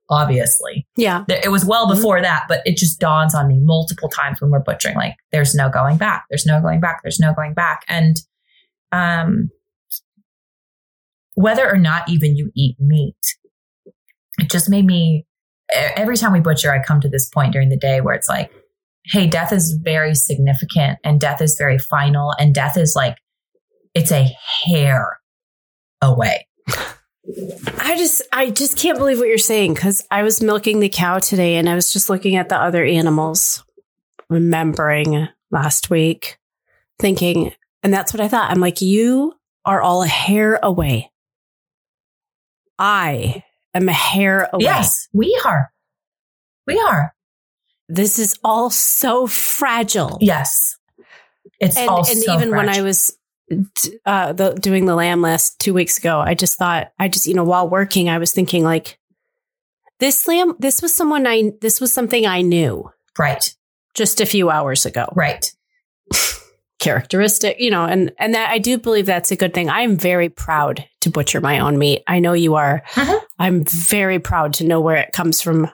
obviously. 0.10 0.88
Yeah. 0.96 1.24
It 1.30 1.52
was 1.52 1.64
well 1.66 1.86
Mhm. 1.88 1.96
before 1.96 2.22
that, 2.22 2.46
but 2.50 2.62
it 2.66 2.78
just 2.78 3.00
dawns 3.00 3.36
on 3.36 3.48
me 3.48 3.60
multiple 3.62 4.10
times 4.10 4.42
when 4.42 4.50
we're 4.52 4.60
butchering, 4.60 4.96
like, 4.96 5.16
there's 5.32 5.54
no 5.54 5.70
going 5.70 5.98
back. 5.98 6.26
There's 6.30 6.46
no 6.46 6.62
going 6.62 6.80
back. 6.80 7.02
There's 7.04 7.20
no 7.20 7.34
going 7.34 7.54
back. 7.54 7.84
And, 7.88 8.18
um, 8.92 9.50
whether 11.40 11.72
or 11.72 11.78
not 11.78 12.10
even 12.10 12.36
you 12.36 12.52
eat 12.54 12.76
meat, 12.82 13.16
it 14.40 14.50
just 14.52 14.70
made 14.70 14.86
me, 14.86 15.26
every 15.74 16.18
time 16.18 16.34
we 16.34 16.42
butcher, 16.42 16.70
I 16.70 16.84
come 16.84 17.00
to 17.00 17.08
this 17.08 17.30
point 17.30 17.54
during 17.54 17.70
the 17.70 17.78
day 17.78 18.02
where 18.02 18.14
it's 18.14 18.28
like, 18.28 18.52
hey, 19.06 19.26
death 19.26 19.54
is 19.54 19.80
very 19.82 20.16
significant 20.16 21.00
and 21.02 21.18
death 21.18 21.42
is 21.42 21.56
very 21.58 21.78
final 21.78 22.36
and 22.38 22.54
death 22.54 22.76
is 22.76 22.94
like, 22.94 23.16
it's 23.96 24.12
a 24.12 24.36
hair 24.66 25.18
away. 26.02 26.46
I 27.78 27.96
just 27.98 28.22
I 28.34 28.50
just 28.50 28.78
can't 28.78 28.98
believe 28.98 29.20
what 29.20 29.30
you're 29.30 29.38
saying 29.38 29.76
because 29.76 30.06
I 30.12 30.24
was 30.24 30.42
milking 30.42 30.82
the 30.82 30.90
cow 30.90 31.20
today 31.20 31.56
and 31.56 31.70
I 31.70 31.76
was 31.76 31.94
just 31.94 32.10
looking 32.10 32.36
at 32.36 32.50
the 32.50 32.58
other 32.58 32.84
animals, 32.84 33.64
remembering 34.30 35.30
last 35.52 35.90
week, 35.90 36.38
thinking, 37.00 37.54
and 37.82 37.94
that's 37.94 38.14
what 38.14 38.20
I 38.20 38.28
thought. 38.28 38.52
I'm 38.52 38.60
like, 38.60 38.82
you 38.82 39.36
are 39.64 39.82
all 39.82 40.04
a 40.04 40.08
hair 40.08 40.60
away. 40.62 41.10
I 42.80 43.44
am 43.74 43.90
a 43.90 43.94
hair 43.94 44.50
away. 44.54 44.64
Yes, 44.64 45.08
we 45.14 45.40
are. 45.46 45.72
We 46.66 46.80
are. 46.80 47.14
This 47.90 48.20
is 48.20 48.36
all 48.44 48.70
so 48.70 49.28
fragile. 49.28 50.18
Yes. 50.22 50.78
It's 51.60 51.78
and, 51.78 51.90
all 51.90 52.08
and 52.08 52.18
so 52.18 52.34
even 52.34 52.52
when 52.52 52.70
I 52.70 52.82
was 52.82 53.18
uh, 54.06 54.34
the, 54.34 54.54
doing 54.54 54.86
the 54.86 54.96
lamb 54.96 55.22
list 55.22 55.60
two 55.60 55.74
weeks 55.74 55.98
ago, 55.98 56.20
I 56.20 56.36
just 56.36 56.58
thought, 56.58 56.92
I 56.98 57.08
just, 57.08 57.26
you 57.26 57.34
know, 57.34 57.44
while 57.44 57.68
working, 57.68 58.10
I 58.10 58.18
was 58.20 58.32
thinking 58.32 58.64
like, 58.64 59.00
this 60.00 60.28
lamb, 60.28 60.56
this 60.60 60.82
was 60.82 60.96
someone 60.96 61.28
I, 61.28 61.52
this 61.60 61.82
was 61.82 61.92
something 61.92 62.26
I 62.26 62.42
knew 62.42 62.90
right, 63.18 63.54
just 63.96 64.22
a 64.22 64.26
few 64.26 64.50
hours 64.50 64.86
ago. 64.86 65.12
right. 65.16 65.52
Characteristic, 66.80 67.58
you 67.60 67.70
know, 67.70 67.86
and, 67.86 68.12
and 68.18 68.34
that 68.34 68.50
I 68.50 68.58
do 68.58 68.78
believe 68.78 69.06
that's 69.06 69.32
a 69.32 69.36
good 69.36 69.54
thing. 69.54 69.70
I 69.70 69.82
am 69.82 69.98
very 69.98 70.30
proud 70.30 70.86
to 71.02 71.10
butcher 71.10 71.42
my 71.42 71.60
own 71.60 71.78
meat. 71.78 72.04
I 72.08 72.20
know 72.20 72.34
you 72.34 72.56
are. 72.56 72.84
Mhm. 72.94 73.20
I'm 73.38 73.66
very 73.66 74.20
proud 74.20 74.54
to 74.56 74.64
know 74.66 74.80
where 74.80 74.96
it 74.98 75.12
comes 75.12 75.42
from. 75.42 75.70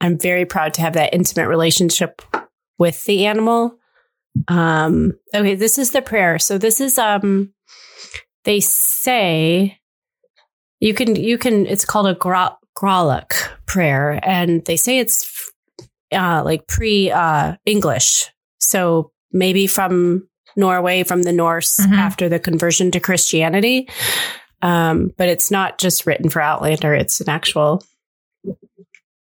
I'm 0.00 0.18
very 0.18 0.44
proud 0.44 0.74
to 0.74 0.82
have 0.82 0.92
that 0.94 1.14
intimate 1.14 1.48
relationship 1.48 2.20
with 2.78 3.02
the 3.04 3.26
animal. 3.26 3.76
Um, 4.48 5.12
okay, 5.34 5.54
this 5.54 5.78
is 5.78 5.90
the 5.90 6.02
prayer. 6.02 6.38
So 6.38 6.58
this 6.58 6.80
is 6.80 6.98
um 6.98 7.52
they 8.44 8.60
say 8.60 9.78
you 10.80 10.94
can 10.94 11.16
you 11.16 11.36
can 11.38 11.66
it's 11.66 11.84
called 11.84 12.06
a 12.06 12.14
gra- 12.14 12.56
Gralloch 12.76 13.32
prayer 13.66 14.18
and 14.22 14.64
they 14.64 14.76
say 14.76 14.98
it's 14.98 15.50
uh 16.12 16.42
like 16.44 16.66
pre 16.66 17.10
uh 17.10 17.56
English. 17.66 18.30
So 18.58 19.12
maybe 19.32 19.66
from 19.66 20.28
Norway 20.56 21.04
from 21.04 21.22
the 21.22 21.32
Norse 21.32 21.78
Mhm. 21.78 21.96
after 21.96 22.28
the 22.28 22.38
conversion 22.38 22.90
to 22.90 23.00
Christianity. 23.00 23.88
Um, 24.62 25.12
but 25.16 25.28
it's 25.28 25.50
not 25.50 25.78
just 25.78 26.06
written 26.06 26.28
for 26.28 26.42
Outlander, 26.42 26.94
it's 26.94 27.20
an 27.20 27.28
actual 27.28 27.82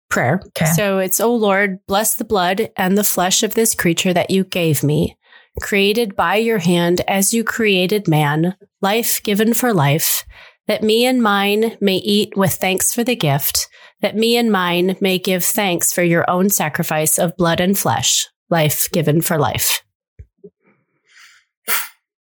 prayer. 0.09 0.41
Okay. 0.47 0.65
So 0.65 0.99
it's, 0.99 1.19
O 1.19 1.33
Lord, 1.35 1.79
bless 1.87 2.15
the 2.15 2.23
blood 2.25 2.69
and 2.77 2.97
the 2.97 3.03
flesh 3.03 3.43
of 3.43 3.53
this 3.53 3.73
creature 3.75 4.13
that 4.13 4.29
you 4.29 4.43
gave 4.43 4.83
me, 4.83 5.17
created 5.61 6.15
by 6.15 6.35
your 6.35 6.59
hand 6.59 7.01
as 7.07 7.33
you 7.33 7.43
created 7.43 8.07
man, 8.07 8.55
life 8.81 9.21
given 9.23 9.53
for 9.53 9.73
life, 9.73 10.25
that 10.67 10.83
me 10.83 11.05
and 11.05 11.21
mine 11.21 11.77
may 11.81 11.97
eat 11.97 12.37
with 12.37 12.53
thanks 12.53 12.93
for 12.93 13.03
the 13.03 13.15
gift, 13.15 13.67
that 14.01 14.15
me 14.15 14.37
and 14.37 14.51
mine 14.51 14.95
may 15.01 15.17
give 15.17 15.43
thanks 15.43 15.91
for 15.91 16.03
your 16.03 16.29
own 16.29 16.49
sacrifice 16.49 17.17
of 17.17 17.35
blood 17.35 17.59
and 17.59 17.77
flesh, 17.77 18.27
life 18.49 18.89
given 18.91 19.21
for 19.21 19.37
life. 19.37 19.81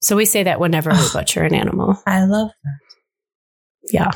So 0.03 0.17
we 0.17 0.25
say 0.25 0.43
that 0.43 0.59
whenever 0.61 0.91
we 0.91 1.09
butcher 1.13 1.43
an 1.43 1.55
animal. 1.55 1.97
I 2.07 2.25
love 2.25 2.51
that. 2.65 2.79
Yeah. 3.93 4.11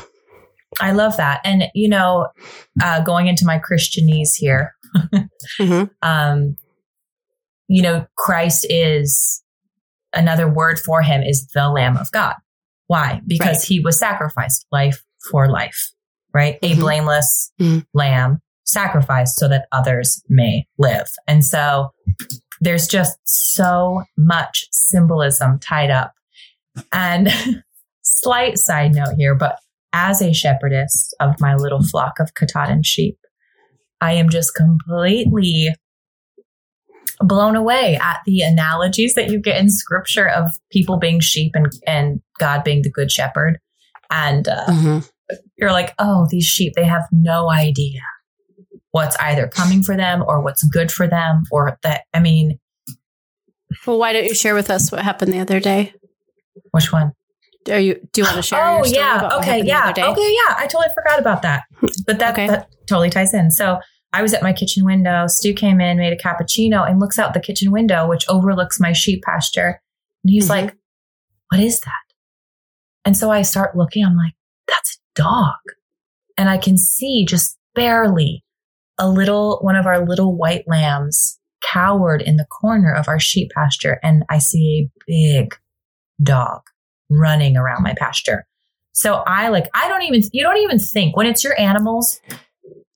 I 0.81 0.91
love 0.91 1.17
that. 1.17 1.41
And, 1.45 1.63
you 1.73 1.87
know, 1.89 2.27
uh, 2.83 3.01
going 3.01 3.27
into 3.27 3.45
my 3.45 3.57
Christianese 3.59 4.35
here, 4.35 4.75
Mhm. 5.59 5.89
um, 6.01 6.55
you 7.67 7.81
know, 7.81 8.05
Christ 8.17 8.65
is 8.69 9.43
another 10.13 10.47
word 10.51 10.79
for 10.79 11.01
him 11.01 11.21
is 11.21 11.47
the 11.53 11.69
Lamb 11.69 11.97
of 11.97 12.11
God. 12.11 12.35
Why? 12.87 13.21
Because 13.27 13.57
Right. 13.59 13.63
he 13.67 13.79
was 13.79 13.97
sacrificed 13.99 14.65
life 14.71 15.03
for 15.31 15.49
life, 15.49 15.91
right? 16.33 16.57
A 16.61 16.75
Mhm. 16.75 16.79
blameless 16.79 17.51
Mhm. 17.59 17.85
lamb 17.93 18.39
sacrificed 18.65 19.37
so 19.37 19.47
that 19.47 19.67
others 19.71 20.21
may 20.29 20.67
live. 20.77 21.07
And 21.27 21.43
so 21.45 21.91
there's 22.61 22.87
just 22.87 23.17
so 23.25 24.03
much 24.17 24.65
symbolism 24.71 25.59
tied 25.59 25.91
up. 25.91 26.13
And 26.91 27.29
slight 28.01 28.57
side 28.57 28.93
note 28.95 29.15
here, 29.17 29.35
but 29.35 29.57
as 29.93 30.21
a 30.21 30.33
shepherdess 30.33 31.13
of 31.19 31.39
my 31.39 31.55
little 31.55 31.83
flock 31.83 32.19
of 32.19 32.33
Katahdin 32.33 32.83
sheep, 32.83 33.17
I 34.01 34.13
am 34.13 34.29
just 34.29 34.53
completely 34.55 35.69
blown 37.19 37.55
away 37.55 37.95
at 37.95 38.19
the 38.25 38.41
analogies 38.41 39.15
that 39.15 39.29
you 39.29 39.39
get 39.39 39.59
in 39.59 39.69
scripture 39.69 40.27
of 40.29 40.51
people 40.71 40.97
being 40.97 41.19
sheep 41.19 41.53
and, 41.55 41.71
and 41.87 42.21
God 42.39 42.63
being 42.63 42.83
the 42.83 42.91
good 42.91 43.11
shepherd. 43.11 43.59
And 44.11 44.47
uh, 44.47 44.65
Mhm. 44.67 45.09
you're 45.57 45.71
like, 45.71 45.93
oh, 45.97 46.27
these 46.29 46.45
sheep, 46.45 46.73
they 46.75 46.85
have 46.85 47.07
no 47.11 47.49
idea 47.49 48.01
what's 48.97 49.15
either 49.17 49.47
coming 49.47 49.81
for 49.83 49.95
them 49.95 50.23
or 50.27 50.41
what's 50.41 50.63
good 50.63 50.91
for 50.91 51.07
them 51.07 51.43
or 51.51 51.77
that, 51.83 52.01
I 52.13 52.19
mean, 52.19 52.59
Well, 53.85 53.99
why 53.99 54.11
don't 54.13 54.25
you 54.25 54.33
share 54.35 54.55
with 54.55 54.69
us 54.69 54.91
what 54.91 55.03
happened 55.03 55.31
the 55.33 55.39
other 55.39 55.59
day? 55.59 55.93
which 56.71 56.91
one? 56.91 57.11
Are 57.69 57.79
you 57.79 57.95
do 58.13 58.21
you 58.21 58.25
want 58.25 58.37
to 58.37 58.41
share? 58.41 58.59
Oh 58.63 58.83
yeah. 58.85 59.29
Okay. 59.39 59.61
Yeah. 59.63 59.89
Okay. 59.91 60.01
Yeah. 60.01 60.55
I 60.57 60.67
totally 60.71 60.87
forgot 60.95 61.19
about 61.19 61.41
that. 61.43 61.63
But 62.05 62.17
that, 62.19 62.31
Okay. 62.33 62.47
that 62.47 62.67
totally 62.87 63.09
ties 63.09 63.33
in. 63.33 63.51
So 63.51 63.79
I 64.13 64.21
was 64.21 64.33
at 64.33 64.41
my 64.41 64.53
kitchen 64.53 64.85
window. 64.85 65.27
Stu 65.27 65.53
came 65.53 65.79
in, 65.81 65.97
made 65.97 66.13
a 66.13 66.17
cappuccino, 66.17 66.89
and 66.89 66.99
looks 66.99 67.19
out 67.19 67.33
the 67.33 67.39
kitchen 67.41 67.71
window, 67.71 68.07
which 68.07 68.25
overlooks 68.29 68.79
my 68.79 68.93
sheep 68.93 69.21
pasture. 69.23 69.81
And 70.23 70.31
he's 70.31 70.45
Mhm. 70.47 70.49
like, 70.49 70.75
"What 71.51 71.59
is 71.61 71.79
that?" 71.81 72.05
And 73.05 73.15
so 73.17 73.29
I 73.31 73.41
start 73.43 73.75
looking. 73.77 74.03
I'm 74.05 74.15
like, 74.17 74.33
"That's 74.67 74.97
a 74.97 75.21
dog," 75.21 75.59
and 76.37 76.49
I 76.49 76.57
can 76.57 76.77
see 76.77 77.25
just 77.25 77.57
barely 77.75 78.43
a 78.99 79.09
little 79.09 79.59
one 79.61 79.75
of 79.75 79.85
our 79.85 80.05
little 80.05 80.35
white 80.35 80.63
lambs 80.67 81.39
cowered 81.63 82.21
in 82.21 82.37
the 82.37 82.45
corner 82.45 82.93
of 82.93 83.07
our 83.07 83.19
sheep 83.19 83.49
pasture, 83.55 83.99
and 84.03 84.23
I 84.29 84.37
see 84.39 84.87
a 84.87 85.01
big 85.07 85.55
dog 86.21 86.61
running 87.09 87.57
around 87.57 87.83
my 87.83 87.93
pasture. 87.97 88.45
So 88.93 89.23
I 89.27 89.49
like, 89.49 89.69
I 89.73 89.87
don't 89.87 90.01
even, 90.03 90.21
you 90.33 90.43
don't 90.43 90.57
even 90.57 90.79
think 90.79 91.15
when 91.15 91.27
it's 91.27 91.43
your 91.43 91.59
animals, 91.59 92.19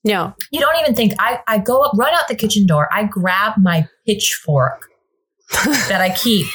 No. 0.04 0.34
you 0.50 0.60
don't 0.60 0.80
even 0.80 0.94
think. 0.94 1.12
I, 1.20 1.40
I 1.46 1.58
go 1.58 1.80
up, 1.82 1.92
run 1.96 2.12
out 2.14 2.26
the 2.28 2.34
kitchen 2.34 2.66
door. 2.66 2.88
I 2.92 3.04
grab 3.04 3.54
my 3.58 3.86
pitchfork 4.06 4.88
that 5.64 6.00
I 6.00 6.10
keep 6.14 6.46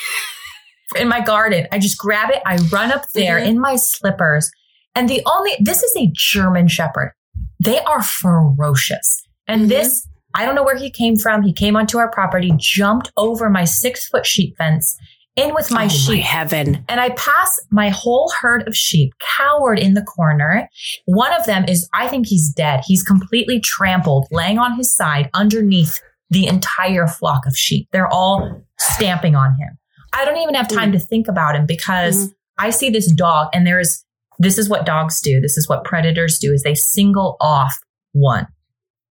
in 1.00 1.08
my 1.08 1.22
garden. 1.22 1.68
I 1.72 1.80
just 1.80 1.98
grab 1.98 2.30
it. 2.32 2.42
I 2.46 2.58
run 2.72 2.92
up 2.92 3.04
there 3.14 3.40
Mhm. 3.40 3.48
in 3.48 3.60
my 3.60 3.76
slippers. 3.78 4.50
And 4.96 5.08
the 5.08 5.22
only, 5.26 5.54
this 5.62 5.82
is 5.84 5.96
a 5.96 6.12
German 6.14 6.68
shepherd. 6.68 7.14
They 7.60 7.80
are 7.82 8.02
ferocious. 8.04 9.24
And 9.48 9.64
Mhm. 9.64 9.70
this, 9.70 10.08
I 10.36 10.46
don't 10.46 10.56
know 10.56 10.64
where 10.64 10.78
he 10.78 10.92
came 10.92 11.16
from. 11.18 11.44
He 11.44 11.54
came 11.54 11.76
onto 11.76 11.98
our 11.98 12.12
property, 12.12 12.52
jumped 12.58 13.12
over 13.18 13.50
my 13.50 13.66
six 13.66 14.08
foot 14.08 14.26
sheep 14.26 14.56
fence 14.58 14.96
in 15.36 15.54
with 15.54 15.72
my 15.72 15.86
oh, 15.86 15.90
sheep. 15.90 16.24
heaven. 16.24 16.84
And 16.90 17.00
I 17.00 17.10
pass 17.12 17.52
my 17.72 17.90
whole 17.90 18.32
herd 18.40 18.68
of 18.68 18.76
sheep 18.76 19.14
cowered 19.38 19.80
in 19.80 19.94
the 19.94 20.02
corner. 20.02 20.68
One 21.06 21.32
of 21.34 21.46
them 21.46 21.66
is, 21.68 21.88
I 21.94 22.08
think 22.08 22.28
he's 22.28 22.52
dead. 22.52 22.82
He's 22.86 23.04
completely 23.04 23.60
trampled, 23.60 24.28
laying 24.32 24.58
on 24.58 24.76
his 24.76 24.96
side 24.96 25.30
underneath 25.34 26.02
the 26.30 26.48
entire 26.48 27.08
flock 27.08 27.46
of 27.46 27.56
sheep. 27.56 27.88
They're 27.92 28.12
all 28.12 28.62
stamping 28.80 29.36
on 29.36 29.52
him. 29.52 29.78
I 30.14 30.26
don't 30.26 30.38
even 30.38 30.56
have 30.56 30.68
time 30.68 30.92
to 30.92 31.00
think 31.00 31.28
about 31.28 31.56
him 31.56 31.66
because 31.68 32.34
I 32.58 32.72
see 32.72 32.90
this 32.90 33.12
dog 33.12 33.50
and 33.54 33.66
there's, 33.68 34.04
this 34.40 34.58
is 34.58 34.68
what 34.68 34.86
dogs 34.86 35.22
do. 35.22 35.40
This 35.40 35.58
is 35.58 35.70
what 35.70 35.84
predators 35.84 36.40
do 36.40 36.52
is 36.52 36.64
they 36.64 36.74
single 36.76 37.38
off 37.40 37.78
one. 38.14 38.48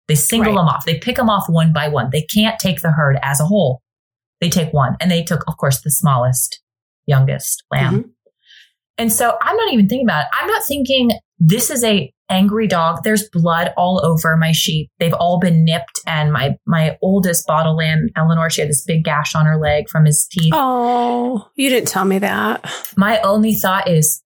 They 0.09 0.15
single 0.15 0.53
Right. 0.55 0.61
them 0.61 0.69
off. 0.69 0.85
They 0.85 0.99
pick 0.99 1.17
them 1.17 1.31
off 1.31 1.49
one 1.49 1.73
by 1.73 1.89
one. 1.89 2.11
They 2.13 2.23
can't 2.23 2.59
take 2.59 2.83
the 2.83 2.91
herd 2.91 3.19
as 3.23 3.41
a 3.41 3.45
whole. 3.47 3.81
They 4.41 4.51
take 4.51 4.73
one. 4.73 4.97
And 5.01 5.11
they 5.11 5.23
took, 5.23 5.45
of 5.49 5.57
course, 5.57 5.81
the 5.81 5.91
smallest, 5.91 6.61
youngest 7.07 7.63
lamb. 7.71 8.13
And 8.99 9.13
so 9.13 9.37
I'm 9.41 9.57
not 9.57 9.73
even 9.73 9.89
thinking 9.89 10.07
about 10.07 10.23
it. 10.27 10.29
I'm 10.35 10.47
not 10.47 10.63
thinking 10.67 11.11
this 11.39 11.71
is 11.71 11.83
a 11.83 12.13
angry 12.31 12.67
dog. 12.67 13.03
There's 13.03 13.29
blood 13.31 13.73
all 13.77 14.01
over 14.05 14.37
my 14.37 14.53
sheep. 14.53 14.91
They've 14.99 15.13
all 15.15 15.39
been 15.39 15.65
nipped. 15.65 16.01
And 16.07 16.33
my, 16.33 16.57
my 16.67 16.97
oldest 17.03 17.47
bottle 17.47 17.77
lamb, 17.77 18.09
Eleanor, 18.17 18.51
she 18.51 18.61
had 18.61 18.71
this 18.71 18.85
big 18.85 19.05
gash 19.05 19.35
on 19.35 19.47
her 19.47 19.57
leg 19.59 19.89
from 19.89 20.05
his 20.05 20.27
teeth. 20.31 20.53
Oh, 20.55 21.49
you 21.57 21.69
didn't 21.71 21.89
tell 21.89 22.05
me 22.05 22.19
that. 22.21 22.65
My 22.97 23.21
only 23.21 23.55
thought 23.55 23.89
is, 23.89 24.23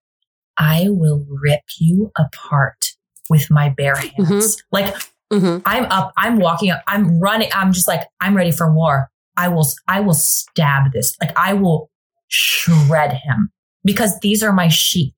I 0.58 0.86
will 0.88 1.24
rip 1.28 1.62
you 1.78 2.10
apart 2.16 2.86
with 3.30 3.50
my 3.50 3.68
bare 3.68 3.96
hands. 3.96 4.56
Mhm. 4.56 4.60
Like 4.72 4.94
Mm-hmm. 5.32 5.62
I'm 5.66 5.84
up, 5.86 6.12
I'm 6.16 6.38
walking 6.38 6.70
up, 6.70 6.82
I'm 6.86 7.20
running. 7.20 7.50
I'm 7.54 7.72
just 7.72 7.86
like, 7.88 8.02
I'm 8.20 8.36
ready 8.36 8.50
for 8.52 8.72
war. 8.72 9.10
I 9.36 9.48
will, 9.48 9.66
I 9.86 10.00
will 10.00 10.14
stab 10.14 10.92
this. 10.92 11.14
Like 11.20 11.36
I 11.36 11.52
will 11.54 11.90
shred 12.28 13.12
him 13.12 13.50
because 13.84 14.18
these 14.20 14.42
are 14.42 14.52
my 14.52 14.68
sheep. 14.68 15.14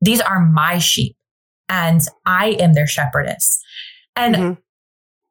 These 0.00 0.20
are 0.20 0.40
my 0.44 0.78
sheep 0.78 1.16
and 1.68 2.00
I 2.26 2.50
am 2.60 2.74
their 2.74 2.86
shepherdess. 2.86 3.60
And 4.16 4.34
Mhm. 4.34 4.58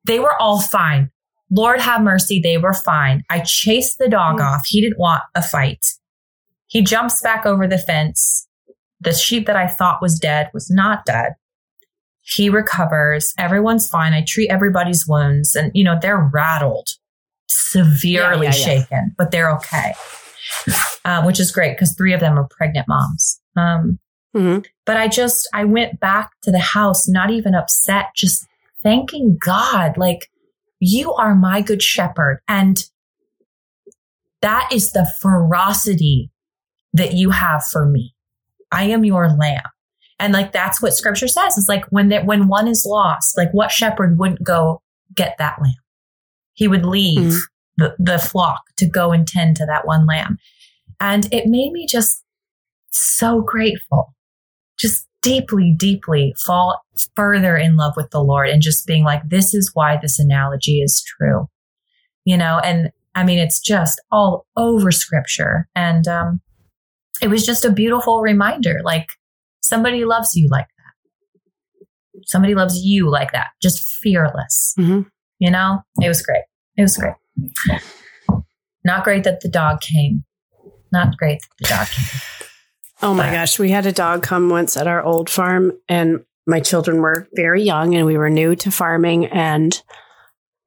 they 0.06 0.20
were 0.20 0.36
all 0.42 0.60
fine. 0.62 1.12
Lord 1.50 1.82
have 1.82 2.02
mercy. 2.02 2.40
They 2.42 2.58
were 2.58 2.74
fine. 2.74 3.24
I 3.30 3.42
chased 3.42 3.98
the 4.00 4.08
dog 4.10 4.40
Mm. 4.40 4.46
off. 4.46 4.66
He 4.66 4.80
didn't 4.82 4.98
want 5.00 5.24
a 5.36 5.42
fight. 5.42 5.86
He 6.68 6.82
jumps 6.82 7.22
back 7.22 7.46
over 7.46 7.68
the 7.68 7.78
fence. 7.78 8.48
The 9.02 9.14
sheep 9.14 9.46
that 9.48 9.58
I 9.58 9.68
thought 9.68 10.02
was 10.02 10.18
dead 10.18 10.50
was 10.54 10.70
not 10.70 11.06
dead. 11.06 11.34
He 12.24 12.50
recovers. 12.50 13.34
Everyone's 13.38 13.88
fine. 13.88 14.14
I 14.14 14.24
treat 14.28 14.50
everybody's 14.50 15.06
wounds 15.08 15.56
and, 15.56 15.72
you 15.74 15.84
know, 15.84 15.98
they're 16.02 16.30
rattled, 16.34 16.88
severely 17.50 18.48
Yeah, 18.48 18.54
yeah, 18.54 18.58
yeah. 18.58 18.66
shaken, 18.82 19.16
but 19.18 19.32
they're 19.32 19.52
okay. 19.52 19.94
Uh, 21.06 21.24
which 21.24 21.40
is 21.40 21.52
great 21.52 21.76
because 21.76 21.96
three 21.96 22.14
of 22.14 22.20
them 22.20 22.38
are 22.38 22.48
pregnant 22.50 22.88
moms. 22.88 23.40
Um, 23.56 24.00
Mhm. 24.36 24.66
but 24.86 24.98
I 24.98 25.08
just, 25.08 25.48
I 25.54 25.66
went 25.66 26.00
back 26.00 26.32
to 26.44 26.52
the 26.52 26.60
house, 26.60 27.08
not 27.08 27.32
even 27.32 27.54
upset, 27.56 28.08
just 28.16 28.46
thanking 28.84 29.38
God, 29.44 29.98
like, 29.98 30.30
you 30.80 31.14
are 31.14 31.36
my 31.36 31.62
good 31.62 31.82
shepherd. 31.84 32.40
And 32.48 32.78
that 34.42 34.70
is 34.72 34.92
the 34.92 35.12
ferocity 35.22 36.32
that 36.94 37.14
you 37.14 37.30
have 37.32 37.64
for 37.64 37.86
me. 37.86 38.16
I 38.72 38.84
am 38.86 39.04
your 39.06 39.30
lamb. 39.30 39.62
And 40.22 40.34
like, 40.34 40.52
that's 40.52 40.82
what 40.82 40.94
scripture 40.94 41.28
says. 41.28 41.58
It's 41.58 41.68
like 41.68 41.84
when 41.90 42.10
that, 42.10 42.26
when 42.26 42.48
one 42.48 42.68
is 42.68 42.86
lost, 42.88 43.38
like 43.38 43.52
what 43.52 43.72
shepherd 43.72 44.18
wouldn't 44.20 44.44
go 44.44 44.82
get 45.16 45.36
that 45.40 45.62
lamb? 45.62 45.74
He 46.54 46.68
would 46.68 46.86
leave 46.86 47.32
Mhm. 47.34 47.40
the, 47.78 47.96
the 48.00 48.20
flock 48.20 48.62
to 48.78 48.86
go 48.86 49.12
and 49.12 49.28
tend 49.28 49.58
to 49.58 49.66
that 49.66 49.86
one 49.88 50.06
lamb. 50.06 50.38
And 51.00 51.28
it 51.34 51.48
made 51.48 51.72
me 51.72 51.88
just 51.88 52.24
so 52.92 53.42
grateful, 53.42 54.14
just 54.78 55.08
deeply, 55.22 55.74
deeply 55.78 56.36
fall 56.46 56.82
further 57.16 57.56
in 57.58 57.76
love 57.78 57.94
with 57.98 58.12
the 58.12 58.24
Lord 58.24 58.50
and 58.50 58.62
just 58.62 58.86
being 58.86 59.04
like, 59.04 59.22
this 59.28 59.54
is 59.54 59.72
why 59.74 59.98
this 60.02 60.20
analogy 60.20 60.82
is 60.82 61.04
true. 61.18 61.48
You 62.26 62.38
know, 62.38 62.60
and 62.64 62.92
I 63.16 63.24
mean, 63.24 63.40
it's 63.40 63.60
just 63.60 64.00
all 64.12 64.46
over 64.56 64.92
scripture. 64.92 65.68
And 65.76 66.08
um, 66.08 66.42
it 67.22 67.30
was 67.30 67.46
just 67.46 67.66
a 67.66 67.72
beautiful 67.72 68.22
reminder 68.22 68.82
like, 68.84 69.08
somebody 69.72 70.04
loves 70.06 70.36
you 70.36 70.48
like 70.52 70.68
that. 70.78 71.88
Somebody 72.26 72.54
loves 72.56 72.78
you 72.84 73.10
like 73.10 73.32
that, 73.32 73.48
just 73.62 73.90
fearless. 74.04 74.74
Mhm. 74.78 75.06
You 75.40 75.50
know, 75.50 75.80
it 76.02 76.08
was 76.10 76.22
great. 76.22 76.44
It 76.78 76.82
was 76.82 76.98
great. 76.98 77.16
Not 78.84 79.04
great 79.04 79.24
that 79.24 79.40
the 79.42 79.48
dog 79.50 79.80
came. 79.82 80.24
Not 80.92 81.18
great 81.18 81.40
that 81.42 81.58
the 81.60 81.68
dog 81.76 81.88
came. 81.88 82.22
Oh 83.02 83.14
my 83.14 83.28
But- 83.28 83.34
gosh, 83.34 83.58
we 83.60 83.72
had 83.72 83.86
a 83.86 83.92
dog 83.92 84.24
come 84.24 84.50
once 84.50 84.76
at 84.78 84.88
our 84.88 85.02
old 85.02 85.30
farm, 85.30 85.72
and 85.88 86.20
my 86.46 86.60
children 86.60 87.02
were 87.02 87.28
very 87.34 87.64
young, 87.64 87.96
and 87.96 88.06
we 88.06 88.18
were 88.18 88.30
new 88.30 88.56
to 88.58 88.72
farming. 88.72 89.26
And 89.28 89.82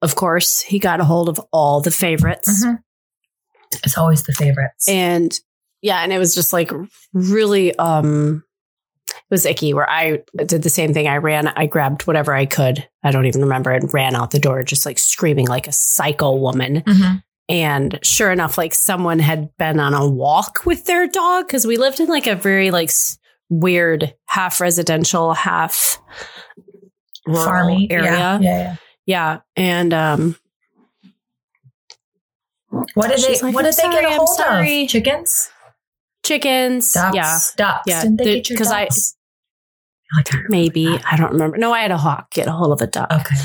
of 0.01 0.15
course, 0.15 0.61
he 0.61 0.79
got 0.79 0.99
a 0.99 1.05
hold 1.05 1.29
of 1.29 1.39
all 1.53 1.79
the 1.79 1.91
favorites. 1.91 2.65
Mhm. 2.65 2.79
It's 3.83 3.97
always 3.97 4.23
the 4.23 4.33
favorites. 4.33 4.87
And 4.89 5.37
yeah, 5.81 5.99
and 6.03 6.11
it 6.11 6.17
was 6.17 6.33
just 6.35 6.51
like 6.53 6.71
really, 7.13 7.75
um, 7.77 8.43
was 9.31 9.45
icky 9.45 9.73
where 9.73 9.89
I 9.89 10.19
did 10.45 10.61
the 10.63 10.69
same 10.69 10.93
thing. 10.93 11.07
I 11.07 11.17
ran, 11.17 11.47
I 11.47 11.65
grabbed 11.65 12.05
whatever 12.07 12.33
I 12.33 12.45
could. 12.45 12.87
I 13.03 13.11
don't 13.11 13.25
even 13.25 13.41
remember 13.41 13.71
and 13.71 13.91
ran 13.93 14.15
out 14.15 14.31
the 14.31 14.39
door, 14.39 14.63
just 14.63 14.85
like 14.85 14.99
screaming 14.99 15.47
like 15.47 15.67
a 15.67 15.71
psycho 15.71 16.35
woman. 16.35 16.81
Mhm. 16.85 17.23
And 17.49 17.99
sure 18.03 18.31
enough, 18.31 18.57
like 18.57 18.73
someone 18.73 19.19
had 19.19 19.55
been 19.57 19.79
on 19.79 19.93
a 19.93 20.07
walk 20.07 20.65
with 20.65 20.85
their 20.85 21.07
dog 21.07 21.47
because 21.47 21.65
we 21.65 21.77
lived 21.77 21.99
in 21.99 22.07
like 22.07 22.27
a 22.27 22.35
very 22.35 22.71
like 22.71 22.89
weird 23.49 24.13
half 24.27 24.59
residential, 24.61 25.33
half 25.33 25.99
rural 27.27 27.45
Farmy 27.45 27.87
area. 27.91 28.11
Yeah, 28.11 28.39
yeah, 28.39 28.57
yeah. 28.59 28.75
Yeah. 29.07 29.39
And 29.55 29.93
um 29.93 30.35
What 32.93 33.09
did 33.09 33.19
She's 33.19 33.39
they? 33.41 33.47
like, 33.47 33.55
what 33.55 33.65
"I'm 33.65 33.71
did 33.71 33.77
they 33.77 33.81
sorry, 33.83 33.95
get 34.01 34.11
a 34.11 34.15
hold 34.15 34.29
sorry." 34.37 34.83
of? 34.83 34.89
Chickens, 34.89 35.49
chickens. 36.25 36.93
ducks, 36.93 37.15
Yeah. 37.15 37.39
ducks. 37.55 37.83
Yeah, 37.87 38.01
Didn't 38.01 38.17
they 38.17 38.23
the- 38.25 38.33
get 38.35 38.49
your 38.49 38.57
'cause 38.57 38.71
I- 38.71 38.87
I 40.13 40.23
Maybe. 40.49 40.85
that. 40.85 41.03
I 41.11 41.17
don't 41.17 41.31
remember. 41.31 41.57
No, 41.57 41.73
I 41.73 41.81
had 41.81 41.91
a 41.91 41.97
hawk 41.97 42.31
get 42.31 42.47
a 42.47 42.51
hold 42.51 42.71
of 42.71 42.81
a 42.81 42.87
duck. 42.87 43.11
Okay. 43.11 43.35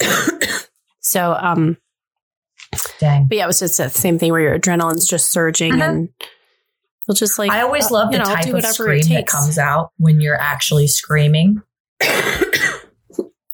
So 1.00 1.34
um 1.38 1.76
Dang. 2.98 3.26
but 3.28 3.36
yeah, 3.36 3.44
it 3.44 3.46
was 3.46 3.58
just 3.60 3.76
the 3.76 3.88
same 3.90 4.18
thing 4.18 4.32
where 4.32 4.40
your 4.40 4.58
adrenaline's 4.58 5.06
just 5.06 5.30
surging 5.30 5.72
Mhm. 5.74 5.82
and 5.88 6.08
you'll 7.06 7.14
just 7.14 7.38
like 7.38 7.50
I 7.50 7.60
always 7.60 7.90
love 7.90 8.10
the 8.10 8.18
know, 8.18 8.24
type 8.24 8.46
of 8.54 8.64
scream 8.64 9.02
that 9.10 9.26
comes 9.26 9.58
out 9.58 9.90
when 9.98 10.20
you're 10.22 10.40
actually 10.40 10.86
screaming. 10.88 11.60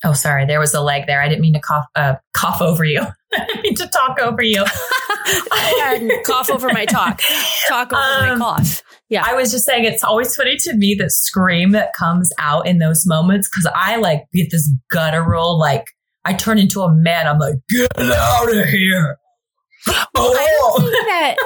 oh, 0.04 0.12
sorry, 0.12 0.46
there 0.46 0.60
was 0.60 0.72
a 0.74 0.80
leg 0.80 1.06
there. 1.06 1.20
I 1.20 1.28
didn't 1.28 1.42
mean 1.42 1.54
to 1.54 1.60
cough 1.60 1.86
uh, 1.96 2.14
cough 2.32 2.62
over 2.62 2.84
you. 2.84 3.00
I 3.32 3.46
didn't 3.46 3.62
mean 3.62 3.74
to 3.76 3.88
talk 3.88 4.18
over 4.20 4.42
you. 4.42 4.64
cough 6.24 6.50
over 6.50 6.68
my 6.72 6.86
talk. 6.86 7.20
Talk 7.68 7.92
over 7.92 8.00
my 8.22 8.30
Um, 8.30 8.38
cough. 8.38 8.82
Yeah. 9.10 9.24
I 9.26 9.34
was 9.34 9.50
just 9.50 9.64
saying 9.66 9.84
it's 9.84 10.02
always 10.04 10.34
funny 10.34 10.56
to 10.60 10.74
me 10.74 10.94
the 10.98 11.10
scream 11.10 11.72
that 11.72 11.92
comes 11.94 12.30
out 12.38 12.66
in 12.66 12.78
those 12.78 13.04
moments 13.06 13.48
because 13.48 13.70
I 13.74 13.96
like 13.96 14.22
get 14.32 14.50
this 14.50 14.70
guttural 14.90 15.58
like 15.58 15.84
I 16.24 16.32
turn 16.32 16.58
into 16.58 16.80
a 16.82 16.94
man. 16.94 17.26
I'm 17.26 17.38
like, 17.38 17.56
get 17.68 17.90
out 17.98 18.56
of 18.56 18.64
here. 18.68 19.18
I 19.86 20.06
Oh. 20.16 20.74
don't 20.78 20.82
think 20.90 21.06
that 21.08 21.36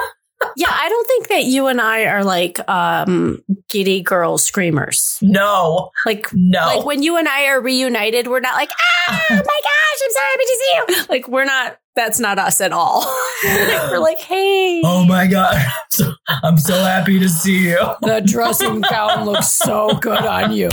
yeah, 0.57 0.69
I 0.69 0.89
don't 0.89 1.07
think 1.07 1.27
that 1.29 1.45
you 1.45 1.67
and 1.67 1.79
I 1.81 2.05
are 2.05 2.23
like 2.23 2.59
um 2.69 3.41
giddy 3.69 4.01
girl 4.01 4.37
screamers. 4.37 5.17
no, 5.21 5.89
Like 6.05 6.27
no. 6.33 6.59
like 6.65 6.85
when 6.85 7.01
you 7.01 7.17
and 7.17 7.27
I 7.27 7.45
are 7.47 7.61
reunited, 7.61 8.27
we're 8.27 8.41
not 8.41 8.55
like, 8.55 8.69
ah, 9.09 9.25
oh 9.31 9.35
my 9.35 9.37
gosh, 9.37 10.01
I'm 10.03 10.11
so 10.11 10.19
happy 10.19 10.43
to 10.43 10.57
see 10.59 10.75
you. 10.99 11.05
Like 11.09 11.27
we're 11.29 11.45
not 11.45 11.77
that's 11.95 12.19
not 12.19 12.37
us 12.37 12.61
at 12.61 12.71
all. 12.71 13.05
we're 13.43 13.99
like, 13.99 14.19
hey. 14.19 14.81
oh 14.83 15.05
my 15.05 15.27
god, 15.27 15.55
I'm 15.55 15.71
so, 15.89 16.13
I'm 16.43 16.57
so 16.57 16.73
happy 16.73 17.19
to 17.19 17.29
see 17.29 17.69
you. 17.69 17.79
The 18.01 18.21
dressing 18.21 18.81
gown 18.81 19.25
looks 19.25 19.51
so 19.51 19.93
good 19.95 20.25
on 20.25 20.51
you. 20.53 20.69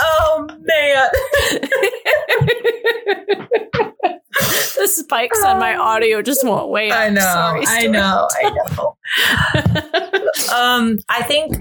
Oh 0.00 0.46
man. 0.48 1.08
the 4.76 4.88
spikes 4.88 5.42
on 5.44 5.58
my 5.58 5.76
audio 5.76 6.22
just 6.22 6.44
won't 6.44 6.70
wait. 6.70 6.92
I 6.92 7.08
know. 7.08 7.20
Sorry, 7.20 7.64
I 7.66 7.86
know. 7.86 8.28
I 8.34 8.50
know. 8.50 8.96
um, 10.54 10.98
I 11.08 11.22
think 11.22 11.56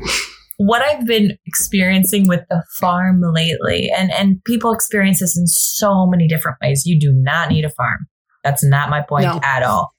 what 0.66 0.82
I've 0.82 1.05
been 1.05 1.38
experiencing 1.45 2.28
with 2.28 2.41
the 2.49 2.64
farm 2.80 3.22
lately, 3.22 3.89
and 3.97 4.12
and 4.12 4.43
people 4.45 4.72
experience 4.72 5.20
this 5.20 5.38
in 5.38 5.47
so 5.47 6.05
many 6.05 6.28
different 6.28 6.57
ways. 6.62 6.86
You 6.86 6.99
do 6.99 7.12
not 7.14 7.49
need 7.49 7.66
a 7.66 7.70
farm. 7.70 8.07
That's 8.43 8.64
not 8.64 8.89
my 8.89 9.01
point 9.01 9.26
No. 9.26 9.39
at 9.43 9.64
all. 9.64 9.93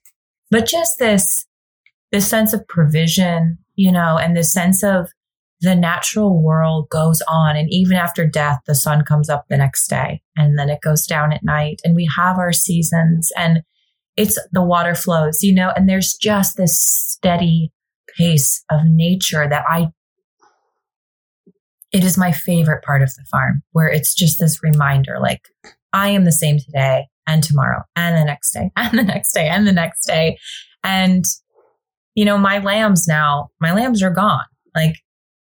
But 0.51 0.67
just 0.67 0.99
this 0.99 1.45
this 2.11 2.27
sense 2.27 2.53
of 2.53 2.67
provision, 2.67 3.57
you 3.75 3.91
know, 3.91 4.17
and 4.17 4.37
this 4.37 4.53
sense 4.53 4.83
of 4.83 5.09
the 5.61 5.75
natural 5.75 6.43
world 6.43 6.89
goes 6.89 7.21
on 7.27 7.55
and 7.55 7.69
even 7.71 7.95
after 7.95 8.27
death 8.27 8.59
the 8.67 8.75
sun 8.75 9.03
comes 9.05 9.29
up 9.29 9.45
the 9.49 9.55
next 9.57 9.87
day 9.87 10.21
and 10.35 10.59
then 10.59 10.69
it 10.69 10.81
goes 10.81 11.07
down 11.07 11.31
at 11.31 11.43
night 11.43 11.79
and 11.85 11.95
we 11.95 12.05
have 12.17 12.37
our 12.37 12.51
seasons 12.51 13.31
and 13.37 13.61
it's 14.17 14.37
the 14.51 14.61
water 14.61 14.93
flows, 14.93 15.41
you 15.41 15.55
know, 15.55 15.71
and 15.75 15.87
there's 15.87 16.13
just 16.13 16.57
this 16.57 16.77
steady 16.85 17.71
pace 18.17 18.63
of 18.69 18.81
nature 18.85 19.47
that 19.49 19.63
I, 19.67 19.87
it 21.93 22.03
is 22.03 22.17
my 22.17 22.31
favorite 22.31 22.83
part 22.83 23.01
of 23.01 23.09
the 23.15 23.23
farm 23.31 23.61
where 23.71 23.87
it's 23.87 24.13
just 24.13 24.39
this 24.39 24.59
reminder 24.63 25.19
like, 25.21 25.41
I 25.93 26.09
am 26.09 26.25
the 26.25 26.31
same 26.31 26.57
today 26.59 27.05
and 27.27 27.43
tomorrow 27.43 27.83
and 27.95 28.17
the 28.17 28.25
next 28.25 28.51
day 28.51 28.71
and 28.75 28.97
the 28.97 29.03
next 29.03 29.31
day 29.33 29.47
and 29.47 29.67
the 29.67 29.71
next 29.71 30.05
day. 30.05 30.37
And, 30.83 31.23
you 32.15 32.25
know, 32.25 32.37
my 32.37 32.57
lambs 32.59 33.07
now, 33.07 33.49
my 33.61 33.73
lambs 33.73 34.01
are 34.03 34.09
gone. 34.09 34.43
Like 34.75 34.95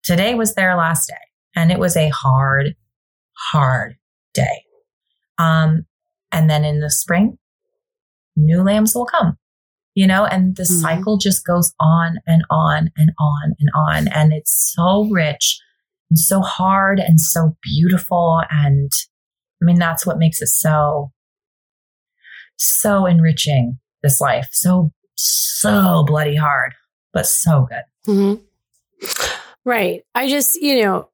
today 0.03 0.35
was 0.35 0.55
their 0.55 0.75
last 0.75 1.07
day 1.07 1.15
and 1.55 1.71
it 1.71 1.79
was 1.79 1.95
a 1.95 2.09
hard, 2.09 2.75
hard 3.51 3.95
day. 4.33 4.63
Um, 5.37 5.85
and 6.31 6.49
then 6.49 6.65
in 6.65 6.81
the 6.81 6.91
spring, 6.91 7.37
new 8.35 8.61
lambs 8.61 8.93
will 8.93 9.05
come. 9.05 9.37
you 9.97 10.05
know, 10.05 10.25
and 10.25 10.57
the 10.57 10.63
Mhm. 10.63 10.81
cycle 10.81 11.17
just 11.17 11.45
goes 11.45 11.73
on 11.79 12.19
and 12.27 12.43
on 12.49 12.91
and 12.97 13.11
on 13.17 13.55
and 13.57 13.69
on. 13.73 14.09
And 14.09 14.33
it's 14.33 14.73
so 14.75 15.05
rich 15.09 15.57
and 16.15 16.19
so 16.19 16.39
hard 16.39 16.97
and 16.97 17.19
so 17.19 17.57
beautiful. 17.61 18.41
And 18.49 18.89
I 19.61 19.65
mean, 19.65 19.77
that's 19.77 20.05
what 20.05 20.17
makes 20.17 20.41
it 20.41 20.47
so, 20.47 21.11
so 22.55 23.05
enriching, 23.05 23.79
this 24.01 24.21
life. 24.21 24.47
So, 24.51 24.93
so 25.15 26.05
bloody 26.07 26.37
hard, 26.37 26.73
but 27.11 27.25
so 27.25 27.67
good. 27.67 27.83
Mhm. 28.07 28.41
Right. 29.65 30.03
I 30.13 30.29
just, 30.29 30.55
you 30.55 30.83
know, 30.83 31.09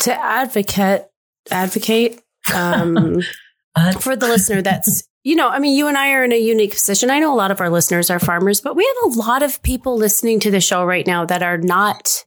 to 0.00 0.14
advocate, 0.14 1.02
advocate 1.50 2.22
um, 2.54 3.20
for 4.00 4.16
the 4.16 4.26
listener 4.26 4.62
that's, 4.62 5.06
you 5.22 5.34
know, 5.34 5.48
I 5.48 5.58
mean, 5.58 5.76
you 5.76 5.86
and 5.88 5.98
I 5.98 6.12
are 6.12 6.24
in 6.24 6.32
a 6.32 6.40
unique 6.40 6.72
position. 6.72 7.10
I 7.10 7.18
know 7.18 7.34
a 7.34 7.36
lot 7.36 7.50
of 7.50 7.60
our 7.60 7.68
listeners 7.68 8.08
are 8.08 8.20
farmers, 8.20 8.62
but 8.62 8.74
we 8.74 8.84
have 8.86 9.12
a 9.12 9.18
lot 9.18 9.42
of 9.42 9.60
people 9.62 9.98
listening 9.98 10.40
to 10.40 10.50
the 10.50 10.62
show 10.62 10.82
right 10.84 11.06
now 11.06 11.26
that 11.26 11.42
are 11.42 11.58
not 11.58 12.24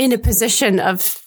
in 0.00 0.12
a 0.12 0.18
position 0.18 0.80
of 0.80 1.22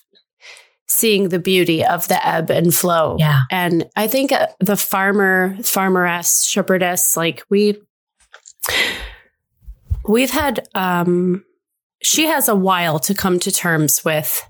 seeing 0.87 1.29
the 1.29 1.37
beauty 1.37 1.85
of 1.85 2.07
the 2.07 2.27
ebb 2.27 2.49
and 2.49 2.73
flow. 2.73 3.15
yeah. 3.19 3.41
And 3.51 3.87
I 3.95 4.07
think 4.07 4.31
uh, 4.31 4.47
the 4.59 4.75
farmer, 4.75 5.55
farmeress, 5.59 6.49
shepherdess, 6.49 7.15
like 7.15 7.43
we, 7.51 7.79
we've 10.07 10.31
had, 10.31 10.67
um, 10.73 11.45
she 12.01 12.25
has 12.25 12.49
a 12.49 12.55
while 12.55 12.97
to 12.99 13.13
come 13.13 13.39
to 13.41 13.51
terms 13.51 14.03
with, 14.03 14.43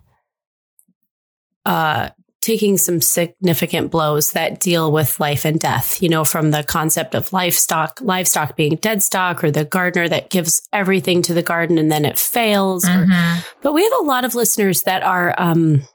uh, 1.66 2.10
taking 2.44 2.78
some 2.78 3.00
significant 3.00 3.90
blows 3.90 4.32
that 4.34 4.60
deal 4.60 4.92
with 4.92 5.18
life 5.18 5.46
and 5.46 5.58
death, 5.60 6.02
you 6.04 6.10
know, 6.10 6.26
from 6.26 6.52
the 6.52 6.62
concept 6.62 7.16
of 7.16 7.32
livestock, 7.32 8.00
livestock 8.02 8.58
being 8.58 8.76
dead 8.76 9.02
stock 9.02 9.42
or 9.46 9.50
the 9.50 9.64
gardener 9.64 10.10
that 10.10 10.30
gives 10.30 10.62
everything 10.74 11.22
to 11.22 11.34
the 11.34 11.42
garden 11.42 11.78
and 11.78 11.90
then 11.90 12.04
it 12.04 12.20
fails. 12.20 12.84
or- 12.86 13.06
Mhm. 13.06 13.46
but 13.62 13.72
we 13.74 13.82
have 13.84 13.94
a 14.02 14.04
lot 14.04 14.26
of 14.26 14.36
listeners 14.36 14.84
that 14.84 15.04
are, 15.04 15.34
um, 15.38 15.88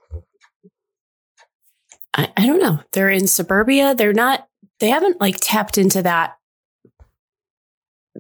I, 2.14 2.32
I 2.36 2.46
don't 2.46 2.62
know, 2.62 2.80
they're 2.92 3.10
in 3.10 3.26
suburbia. 3.26 3.94
They're 3.94 4.14
not, 4.14 4.48
they 4.80 4.88
haven't 4.88 5.20
like 5.20 5.36
tapped 5.40 5.76
into 5.76 6.02
that, 6.02 6.36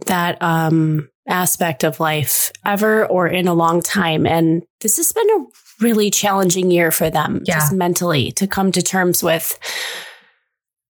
that, 0.06 0.40
um, 0.42 1.08
aspect 1.26 1.82
of 1.84 1.98
life 2.00 2.52
ever 2.66 3.06
or 3.06 3.26
in 3.26 3.48
a 3.48 3.54
long 3.54 3.80
time. 3.82 4.26
And 4.26 4.62
this 4.80 4.96
has 4.98 5.12
been 5.12 5.28
a 5.30 5.44
really 5.80 6.10
challenging 6.10 6.70
year 6.70 6.90
for 6.90 7.10
them, 7.10 7.42
Yeah. 7.44 7.54
just 7.54 7.72
mentally 7.72 8.32
to 8.32 8.46
come 8.46 8.72
to 8.72 8.82
terms 8.82 9.22
with, 9.22 9.58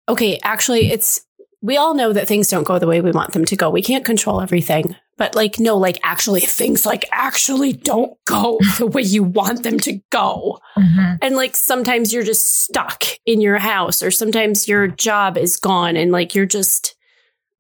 okay, 0.09 0.39
actually, 0.43 0.91
it's, 0.91 1.21
we 1.61 1.77
all 1.77 1.95
know 1.95 2.13
that 2.13 2.29
things 2.29 2.49
don't 2.49 2.65
go 2.67 2.79
the 2.79 2.87
way 2.87 3.01
we 3.01 3.11
want 3.11 3.33
them 3.33 3.45
to 3.47 3.57
go. 3.57 3.69
We 3.71 3.83
can't 3.83 4.05
control 4.05 4.41
everything. 4.41 4.95
But 5.17 5.35
like, 5.35 5.59
no, 5.59 5.77
like 5.77 5.99
actually 6.05 6.43
things 6.43 6.87
like 6.87 7.05
actually 7.11 7.73
don't 7.73 8.13
go 8.25 8.59
the 8.79 8.87
way 8.87 9.03
you 9.03 9.25
want 9.25 9.65
them 9.65 9.79
to 9.81 10.01
go. 10.11 10.61
Mhm. 10.77 11.19
And 11.21 11.35
like 11.35 11.57
sometimes 11.57 12.13
you're 12.13 12.23
just 12.23 12.63
stuck 12.63 13.03
in 13.27 13.41
your 13.41 13.59
house 13.59 14.01
or 14.03 14.13
sometimes 14.13 14.69
your 14.69 14.87
job 14.87 15.37
is 15.37 15.57
gone 15.57 15.97
and 15.97 16.13
like 16.13 16.37
you're 16.37 16.47
just 16.47 16.95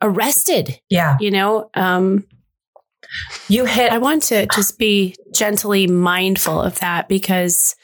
arrested, 0.00 0.78
Yeah. 0.88 1.16
you 1.18 1.32
know? 1.32 1.68
Um, 1.74 2.24
You 3.48 3.64
hit, 3.64 3.90
I 3.92 3.98
want 3.98 4.22
to 4.24 4.46
just 4.46 4.78
be 4.78 5.16
gently 5.34 5.86
mindful 5.86 6.60
of 6.60 6.78
that 6.80 7.08
because 7.08 7.74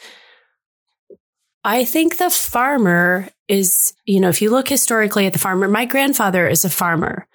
I 1.64 1.84
think 1.84 2.18
the 2.18 2.30
farmer 2.30 3.28
is, 3.48 3.94
you 4.04 4.20
know, 4.20 4.28
if 4.28 4.42
you 4.42 4.50
look 4.50 4.68
historically 4.68 5.26
at 5.26 5.32
the 5.32 5.38
farmer, 5.38 5.66
my 5.68 5.84
grandfather 5.86 6.46
is 6.46 6.64
a 6.64 6.70
farmer. 6.70 7.26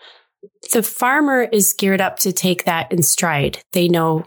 The 0.71 0.83
farmer 0.83 1.43
is 1.43 1.73
geared 1.73 2.01
up 2.01 2.19
to 2.19 2.31
take 2.31 2.65
that 2.65 2.91
in 2.91 3.01
stride. 3.01 3.63
They 3.73 3.87
know, 3.87 4.25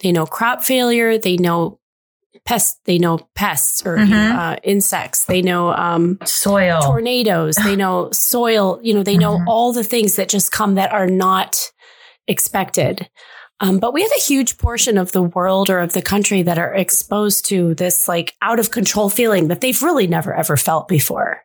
they 0.00 0.10
know 0.12 0.26
crop 0.26 0.62
failure. 0.62 1.16
They 1.16 1.36
know 1.36 1.78
pests. 2.44 2.80
They 2.86 2.98
know 2.98 3.18
pests 3.34 3.84
or 3.86 3.98
Mhm. 3.98 4.36
uh, 4.36 4.56
insects. 4.64 5.26
They 5.26 5.42
know 5.42 5.70
um, 5.72 6.18
soil. 6.24 6.80
tornadoes. 6.82 7.54
They 7.56 7.76
know 7.76 8.10
soil. 8.12 8.80
You 8.82 8.94
know, 8.94 9.02
they 9.02 9.16
know 9.16 9.38
Mhm. 9.38 9.44
all 9.46 9.72
the 9.72 9.84
things 9.84 10.16
that 10.16 10.28
just 10.28 10.50
come 10.50 10.74
that 10.74 10.92
are 10.92 11.06
not 11.06 11.70
expected. 12.30 13.08
Um, 13.60 13.78
but 13.78 13.92
we 13.92 14.02
have 14.02 14.12
a 14.16 14.20
huge 14.20 14.56
portion 14.56 14.96
of 14.96 15.12
the 15.12 15.22
world 15.22 15.68
or 15.68 15.80
of 15.80 15.92
the 15.92 16.00
country 16.00 16.42
that 16.42 16.58
are 16.58 16.74
exposed 16.74 17.44
to 17.46 17.74
this 17.74 18.08
like 18.08 18.34
out 18.40 18.58
of 18.58 18.70
control 18.70 19.10
feeling 19.10 19.48
that 19.48 19.60
they've 19.60 19.82
really 19.82 20.06
never 20.06 20.34
ever 20.34 20.56
felt 20.56 20.88
before. 20.88 21.42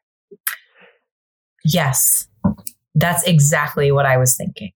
Yes, 1.66 2.28
that's 2.94 3.24
exactly 3.24 3.92
what 3.92 4.06
I 4.06 4.18
was 4.18 4.38
thinking. 4.38 4.72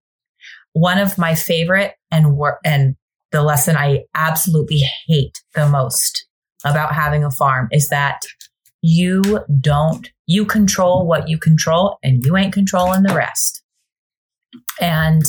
One 0.74 0.97
of 0.97 1.18
my 1.18 1.34
favorite 1.34 1.93
and 2.12 2.36
wor- 2.36 2.60
and 2.66 2.95
the 3.32 3.41
lesson 3.41 3.78
I 3.78 4.03
absolutely 4.16 4.82
hate 5.07 5.38
the 5.53 5.68
most 5.70 6.26
about 6.66 6.93
having 6.93 7.24
a 7.24 7.32
farm 7.32 7.70
is 7.72 7.88
that 7.88 8.22
you 8.82 9.22
don't 9.60 10.10
you 10.26 10.45
control 10.45 11.07
what 11.07 11.28
you 11.28 11.38
control 11.38 11.97
and 12.03 12.24
you 12.26 12.36
ain't 12.38 12.53
controlling 12.53 13.03
the 13.03 13.16
rest. 13.16 13.64
And 14.82 15.24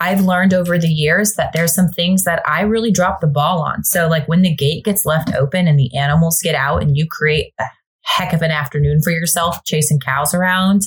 I've 0.00 0.20
learned 0.22 0.54
over 0.54 0.78
the 0.78 0.88
years 0.88 1.34
that 1.34 1.52
there's 1.52 1.74
some 1.74 1.88
things 1.88 2.22
that 2.24 2.42
I 2.48 2.62
really 2.62 2.90
drop 2.90 3.20
the 3.20 3.26
ball 3.26 3.60
on. 3.60 3.84
So 3.84 4.08
like 4.08 4.26
when 4.26 4.40
the 4.42 4.54
gate 4.54 4.84
gets 4.84 5.04
left 5.04 5.34
open 5.34 5.68
and 5.68 5.78
the 5.78 5.94
animals 5.96 6.40
get 6.42 6.54
out 6.54 6.82
and 6.82 6.96
you 6.96 7.06
create 7.10 7.52
a 7.60 7.64
heck 8.02 8.32
of 8.32 8.40
an 8.40 8.50
afternoon 8.50 9.02
for 9.02 9.10
yourself 9.10 9.62
chasing 9.64 10.00
cows 10.00 10.32
around, 10.32 10.82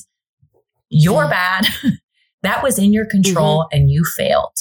you're 0.89 1.28
bad. 1.30 1.68
that 2.43 2.64
was 2.64 2.80
in 2.80 2.91
your 2.91 3.05
control 3.05 3.68
and 3.72 3.91
you 3.91 4.03
failed. 4.18 4.57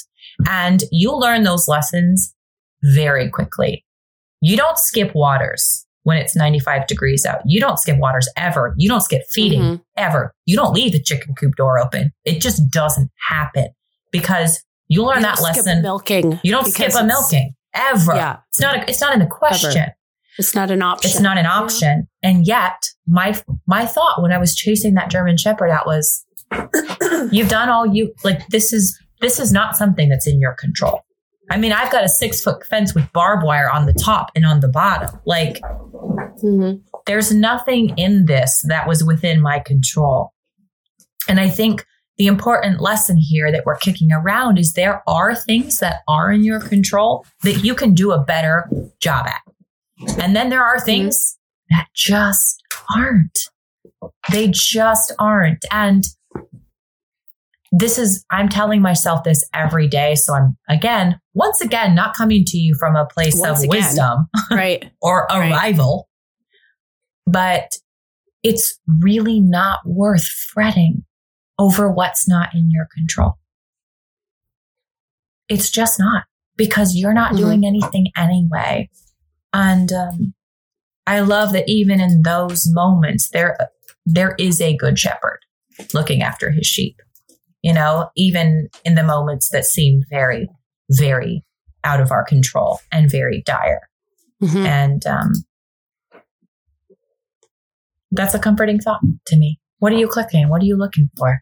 And 0.49 0.83
you 0.91 1.13
learn 1.17 1.45
those 1.45 1.67
lessons 1.67 2.35
very 2.83 3.31
quickly. 3.31 3.85
You 4.41 4.57
don't 4.57 4.79
skip 4.79 5.15
waters 5.15 5.87
when 6.03 6.19
it's 6.19 6.35
95 6.37 6.87
degrees 6.89 7.25
out. 7.25 7.41
You 7.47 7.61
don't 7.61 7.79
skip 7.79 7.97
waters 7.99 8.29
ever. 8.37 8.75
You 8.77 8.89
don't 8.89 9.03
skip 9.03 9.23
feeding 9.31 9.61
Mhm. 9.63 9.83
ever. 9.97 10.35
You 10.47 10.57
don't 10.57 10.73
leave 10.75 10.93
the 10.93 11.03
chicken 11.03 11.35
coop 11.37 11.55
door 11.57 11.79
open. 11.79 12.13
It 12.25 12.41
just 12.41 12.69
doesn't 12.71 13.11
happen 13.29 13.69
because 14.13 14.63
you 14.89 15.05
learn 15.05 15.17
You 15.19 15.23
that 15.23 15.39
skip 15.39 15.57
lesson. 15.57 15.83
milking. 15.83 16.39
You 16.45 16.53
don't 16.53 16.67
skip 16.67 16.93
a 16.95 17.05
milking 17.05 17.55
ever. 17.75 18.15
Yeah, 18.15 18.37
It's 18.51 18.61
not. 18.61 18.77
A, 18.77 18.89
it's 18.91 19.01
not 19.01 19.15
in 19.15 19.19
the 19.21 19.27
question. 19.27 19.87
it's 20.39 20.55
not 20.55 20.71
an 20.71 20.83
option. 20.83 21.11
It's 21.11 21.21
not 21.21 21.39
an 21.39 21.47
option. 21.47 22.07
And 22.23 22.47
yet, 22.47 22.91
my 23.07 23.41
my 23.67 23.87
thought 23.87 24.23
when 24.23 24.33
I 24.33 24.39
was 24.39 24.55
chasing 24.55 24.95
that 24.95 25.11
German 25.11 25.37
Shepherd 25.37 25.71
out 25.71 25.87
was, 25.87 26.25
you've 27.33 27.49
done 27.49 27.69
all 27.69 27.87
you 27.87 28.13
like. 28.25 28.47
This 28.49 28.73
is 28.73 28.99
this 29.21 29.39
is 29.41 29.53
not 29.53 29.77
something 29.77 30.09
that's 30.09 30.27
in 30.27 30.39
your 30.41 30.53
control. 30.55 31.01
I 31.51 31.57
mean, 31.59 31.73
I've 31.73 31.91
got 31.93 32.05
a 32.05 32.09
six 32.09 32.43
foot 32.43 32.65
fence 32.67 32.95
with 32.95 33.11
barbed 33.13 33.45
wire 33.45 33.71
on 33.71 33.87
the 33.87 33.93
top 33.93 34.31
and 34.35 34.45
on 34.47 34.61
the 34.61 34.69
bottom. 34.69 35.19
Like, 35.27 35.61
Mhm. 36.43 36.81
there's 37.07 37.33
nothing 37.33 37.97
in 37.99 38.25
this 38.27 38.63
that 38.69 38.87
was 38.89 39.05
within 39.05 39.41
my 39.41 39.59
control. 39.59 40.33
And 41.29 41.39
I 41.41 41.49
think 41.49 41.85
the 42.19 42.27
important 42.27 42.81
lesson 42.81 43.17
here 43.17 43.51
that 43.51 43.65
we're 43.65 43.77
kicking 43.77 44.13
around 44.13 44.59
is 44.59 44.75
there 44.75 45.03
are 45.09 45.35
things 45.35 45.79
that 45.79 46.03
are 46.07 46.31
in 46.31 46.45
your 46.45 46.61
control 46.61 47.25
that 47.43 47.65
you 47.65 47.75
can 47.75 47.95
do 47.95 48.13
a 48.13 48.23
better 48.23 48.69
job 49.01 49.27
at. 49.27 49.41
And 50.19 50.37
then 50.37 50.51
there 50.51 50.63
are 50.63 50.77
mm-hmm. 50.77 50.85
things 50.85 51.39
that 51.71 51.89
just 51.95 52.63
aren't. 52.95 53.39
They 54.31 54.49
just 54.49 55.13
aren't. 55.19 55.65
And 55.71 56.05
this 57.71 57.99
is, 57.99 58.25
I'm 58.31 58.51
telling 58.51 58.83
myself 58.83 59.25
this 59.25 59.49
every 59.55 59.89
day. 59.89 60.15
So 60.15 60.35
I'm, 60.35 60.57
again, 60.69 61.19
once 61.33 61.63
again, 61.63 61.95
not 61.95 62.15
coming 62.15 62.45
to 62.47 62.59
you 62.59 62.75
from 62.79 62.97
a 62.97 63.07
place 63.07 63.35
Once 63.37 63.61
of 63.61 63.65
again. 63.65 63.83
wisdom 63.83 64.29
right. 64.51 64.91
or 65.01 65.27
Right. 65.31 65.51
arrival, 65.51 66.09
but 67.27 67.73
it's 68.43 68.79
really 68.87 69.41
not 69.41 69.79
worth 69.87 70.25
fretting 70.25 71.05
over 71.59 71.91
what's 71.91 72.29
not 72.29 72.55
in 72.55 72.71
your 72.71 72.89
control. 72.97 73.35
It's 75.49 75.71
just 75.71 75.99
not 75.99 76.25
because 76.57 76.95
you're 76.95 77.13
not 77.15 77.33
Mhm. 77.33 77.37
doing 77.39 77.67
anything 77.67 78.07
anyway. 78.17 78.91
And 79.53 79.93
um, 79.93 80.35
I 81.07 81.21
love 81.21 81.53
that 81.53 81.69
even 81.69 82.01
in 82.01 82.23
those 82.23 82.67
moments, 82.73 83.29
there 83.31 83.57
there 84.05 84.35
is 84.39 84.61
a 84.61 84.77
good 84.77 84.99
shepherd 84.99 85.39
looking 85.95 86.23
after 86.23 86.51
his 86.51 86.67
sheep. 86.67 86.97
You 87.63 87.73
know, 87.73 88.11
even 88.17 88.69
in 88.85 88.97
the 88.97 89.05
moments 89.05 89.51
that 89.51 89.65
seem 89.65 90.03
very, 90.11 90.49
very 90.91 91.45
out 91.85 92.01
of 92.01 92.11
our 92.11 92.25
control 92.25 92.81
and 92.91 93.09
very 93.11 93.43
dire. 93.47 93.89
Mhm. 94.43 94.67
And 94.67 95.07
um, 95.07 95.33
that's 98.11 98.35
a 98.35 98.39
comforting 98.41 98.81
thought 98.81 99.01
to 99.27 99.37
me. 99.37 99.61
What 99.83 99.93
are 99.93 99.97
you 99.97 100.07
clicking? 100.07 100.49
What 100.49 100.63
are 100.63 100.65
you 100.65 100.77
looking 100.77 101.11
for? 101.19 101.41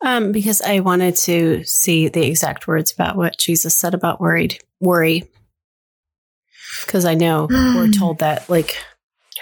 Um, 0.00 0.30
because 0.30 0.62
I 0.62 0.78
wanted 0.78 1.16
to 1.16 1.64
see 1.64 2.06
the 2.06 2.24
exact 2.24 2.68
words 2.68 2.92
about 2.92 3.16
what 3.16 3.36
Jesus 3.36 3.74
said 3.74 3.94
about 3.94 4.20
worried 4.20 4.60
worry. 4.78 5.28
Because 6.86 7.04
I 7.04 7.14
know 7.14 7.48
we're 7.50 7.90
told 7.98 8.20
that 8.20 8.48
like 8.48 8.76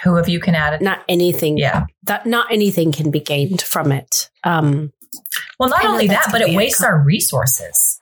Who 0.03 0.17
of 0.17 0.27
you 0.27 0.39
can 0.39 0.55
add 0.55 0.73
it? 0.73 0.81
not 0.81 1.03
anything 1.07 1.59
Yeah. 1.59 1.85
that 2.07 2.25
not 2.25 2.51
anything 2.51 2.91
can 2.91 3.11
be 3.11 3.19
gained 3.19 3.61
from 3.61 3.91
it. 3.91 4.31
Um 4.43 4.91
Well, 5.59 5.69
not 5.69 5.85
only 5.85 6.07
that, 6.07 6.29
but 6.31 6.41
it 6.41 6.55
wastes 6.55 6.79
com- 6.81 6.87
our 6.87 7.03
resources. 7.03 7.99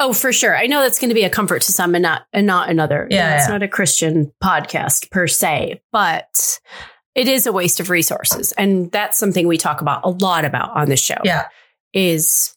Oh, 0.00 0.12
for 0.12 0.32
sure. 0.32 0.56
I 0.56 0.66
know 0.66 0.82
that's 0.82 0.98
going 0.98 1.10
to 1.10 1.14
be 1.14 1.22
a 1.22 1.30
comfort 1.30 1.62
to 1.62 1.72
some 1.72 1.94
and 1.94 2.02
not 2.02 2.22
and 2.32 2.48
not 2.48 2.68
another. 2.68 3.06
Yeah, 3.08 3.36
it's 3.36 3.46
yeah. 3.46 3.52
not 3.52 3.62
a 3.62 3.68
Christian 3.68 4.32
podcast 4.42 5.08
per 5.12 5.28
se, 5.28 5.80
but 5.92 6.58
it 7.14 7.28
is 7.28 7.46
a 7.46 7.52
waste 7.52 7.80
of 7.80 7.90
resources, 7.90 8.52
and 8.52 8.90
that's 8.92 9.18
something 9.18 9.46
we 9.46 9.58
talk 9.58 9.80
about 9.80 10.00
a 10.04 10.08
lot 10.10 10.44
about 10.44 10.70
on 10.76 10.88
the 10.88 10.96
show. 10.96 11.16
Yeah. 11.24 11.48
is 11.92 12.56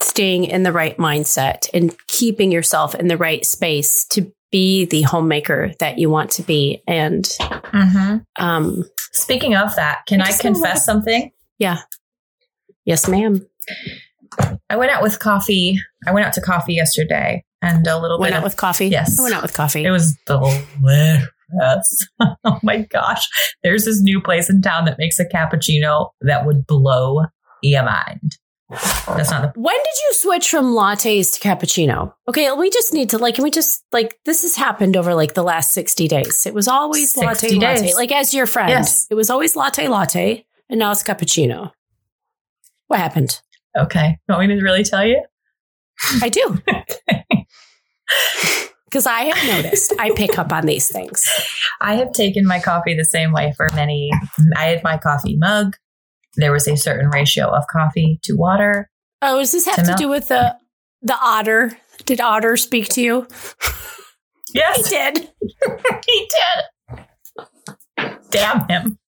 staying 0.00 0.44
in 0.44 0.62
the 0.64 0.72
right 0.72 0.96
mindset 0.96 1.68
and 1.74 1.94
keeping 2.08 2.50
yourself 2.50 2.94
in 2.94 3.08
the 3.08 3.16
right 3.16 3.44
space 3.44 4.04
to 4.08 4.32
be 4.50 4.84
the 4.86 5.02
homemaker 5.02 5.72
that 5.80 5.98
you 5.98 6.08
want 6.10 6.30
to 6.32 6.42
be. 6.42 6.82
And 6.88 7.24
Mm-hmm. 7.24 8.16
um, 8.44 8.84
Speaking 9.12 9.54
of 9.54 9.74
that, 9.76 10.02
can 10.06 10.20
I 10.20 10.26
I 10.26 10.32
confess 10.32 10.84
something? 10.84 11.30
yes, 12.84 13.08
ma'am. 13.08 13.46
I 14.68 14.76
went 14.76 14.90
out 14.90 15.02
with 15.02 15.18
coffee. 15.20 15.78
I 16.06 16.12
went 16.12 16.26
out 16.26 16.32
to 16.34 16.40
coffee 16.40 16.74
yesterday 16.74 17.44
and 17.62 17.86
a 17.86 17.98
little 17.98 18.18
Went 18.18 18.32
bit 18.32 18.36
out 18.36 18.38
of, 18.38 18.44
with 18.44 18.56
coffee. 18.56 18.88
Yes. 18.88 19.18
I 19.18 19.22
went 19.22 19.34
out 19.34 19.42
with 19.42 19.54
coffee. 19.54 19.84
it 19.84 19.90
was 19.90 20.16
delicious. 20.26 21.28
oh 22.44 22.58
my 22.62 22.78
gosh. 22.78 23.28
There's 23.62 23.84
this 23.84 24.00
new 24.00 24.20
place 24.20 24.50
in 24.50 24.62
town 24.62 24.84
that 24.86 24.98
makes 24.98 25.18
a 25.18 25.24
cappuccino 25.24 26.10
that 26.20 26.46
would 26.46 26.66
blow 26.66 27.22
your 27.62 27.84
mind. 27.84 28.36
That's 28.70 29.30
not 29.30 29.54
the 29.54 29.60
When 29.60 29.76
did 29.76 29.94
you 30.06 30.14
switch 30.14 30.48
from 30.48 30.74
lattes 30.74 31.38
to 31.38 31.48
cappuccino? 31.48 32.14
Okay, 32.28 32.50
we 32.52 32.70
just 32.70 32.94
need 32.94 33.10
to 33.10 33.18
like, 33.18 33.36
can 33.36 33.44
we 33.44 33.50
just 33.50 33.84
like 33.92 34.18
this 34.24 34.42
has 34.42 34.56
happened 34.56 34.96
over 34.96 35.14
like 35.14 35.34
the 35.34 35.42
last 35.42 35.72
60 35.72 36.08
days. 36.08 36.46
It 36.46 36.54
was 36.54 36.66
always 36.66 37.12
60 37.12 37.26
latte 37.26 37.58
latte. 37.58 37.94
Like 37.94 38.10
as 38.10 38.32
your 38.32 38.46
friend. 38.46 38.70
Yes. 38.70 39.06
It 39.10 39.14
was 39.14 39.30
always 39.30 39.54
latte 39.54 39.88
latte 39.88 40.46
and 40.68 40.78
now 40.78 40.90
it's 40.90 41.02
cappuccino. 41.02 41.72
What 42.88 43.00
happened? 43.00 43.40
Okay. 43.76 44.18
You 44.28 44.34
want 44.34 44.48
me 44.48 44.56
to 44.56 44.62
really 44.62 44.84
tell 44.84 45.06
you? 45.06 45.22
I 46.22 46.28
do. 46.28 46.62
Because 48.94 49.06
I 49.08 49.22
have 49.22 49.64
noticed 49.64 49.92
I 49.98 50.12
pick 50.14 50.38
up 50.38 50.52
on 50.52 50.66
these 50.66 50.86
things. 50.86 51.28
I 51.80 51.96
have 51.96 52.12
taken 52.12 52.46
my 52.46 52.60
coffee 52.60 52.94
the 52.94 53.04
same 53.04 53.32
way 53.32 53.52
for 53.56 53.68
many. 53.74 54.08
I 54.56 54.66
had 54.66 54.84
my 54.84 54.98
coffee 54.98 55.36
mug. 55.36 55.74
There 56.36 56.52
was 56.52 56.68
a 56.68 56.76
certain 56.76 57.08
ratio 57.10 57.48
of 57.48 57.64
coffee 57.72 58.20
to 58.22 58.34
water. 58.34 58.88
Oh, 59.20 59.40
does 59.40 59.50
this 59.50 59.66
have 59.66 59.84
To 59.84 59.90
to 59.90 59.94
do 59.94 60.08
with 60.08 60.28
the 60.28 60.56
the 61.02 61.14
Oddur? 61.14 61.76
Did 62.04 62.20
Oddur 62.20 62.56
speak 62.56 62.88
to 62.90 63.02
you? 63.02 63.26
Yes, 64.54 64.88
he 64.88 64.94
did. 64.96 65.18
he 66.06 66.28
did. 66.86 68.14
Damn 68.30 68.68
him. 68.68 68.98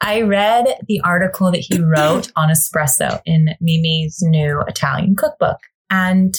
I 0.00 0.22
read 0.22 0.68
the 0.86 1.02
article 1.04 1.52
that 1.52 1.58
he 1.58 1.82
wrote 1.82 2.32
on 2.34 2.48
espresso 2.48 3.20
in 3.26 3.50
Mimi's 3.60 4.22
new 4.22 4.62
Italian 4.66 5.16
cookbook. 5.16 5.58
And 5.90 6.34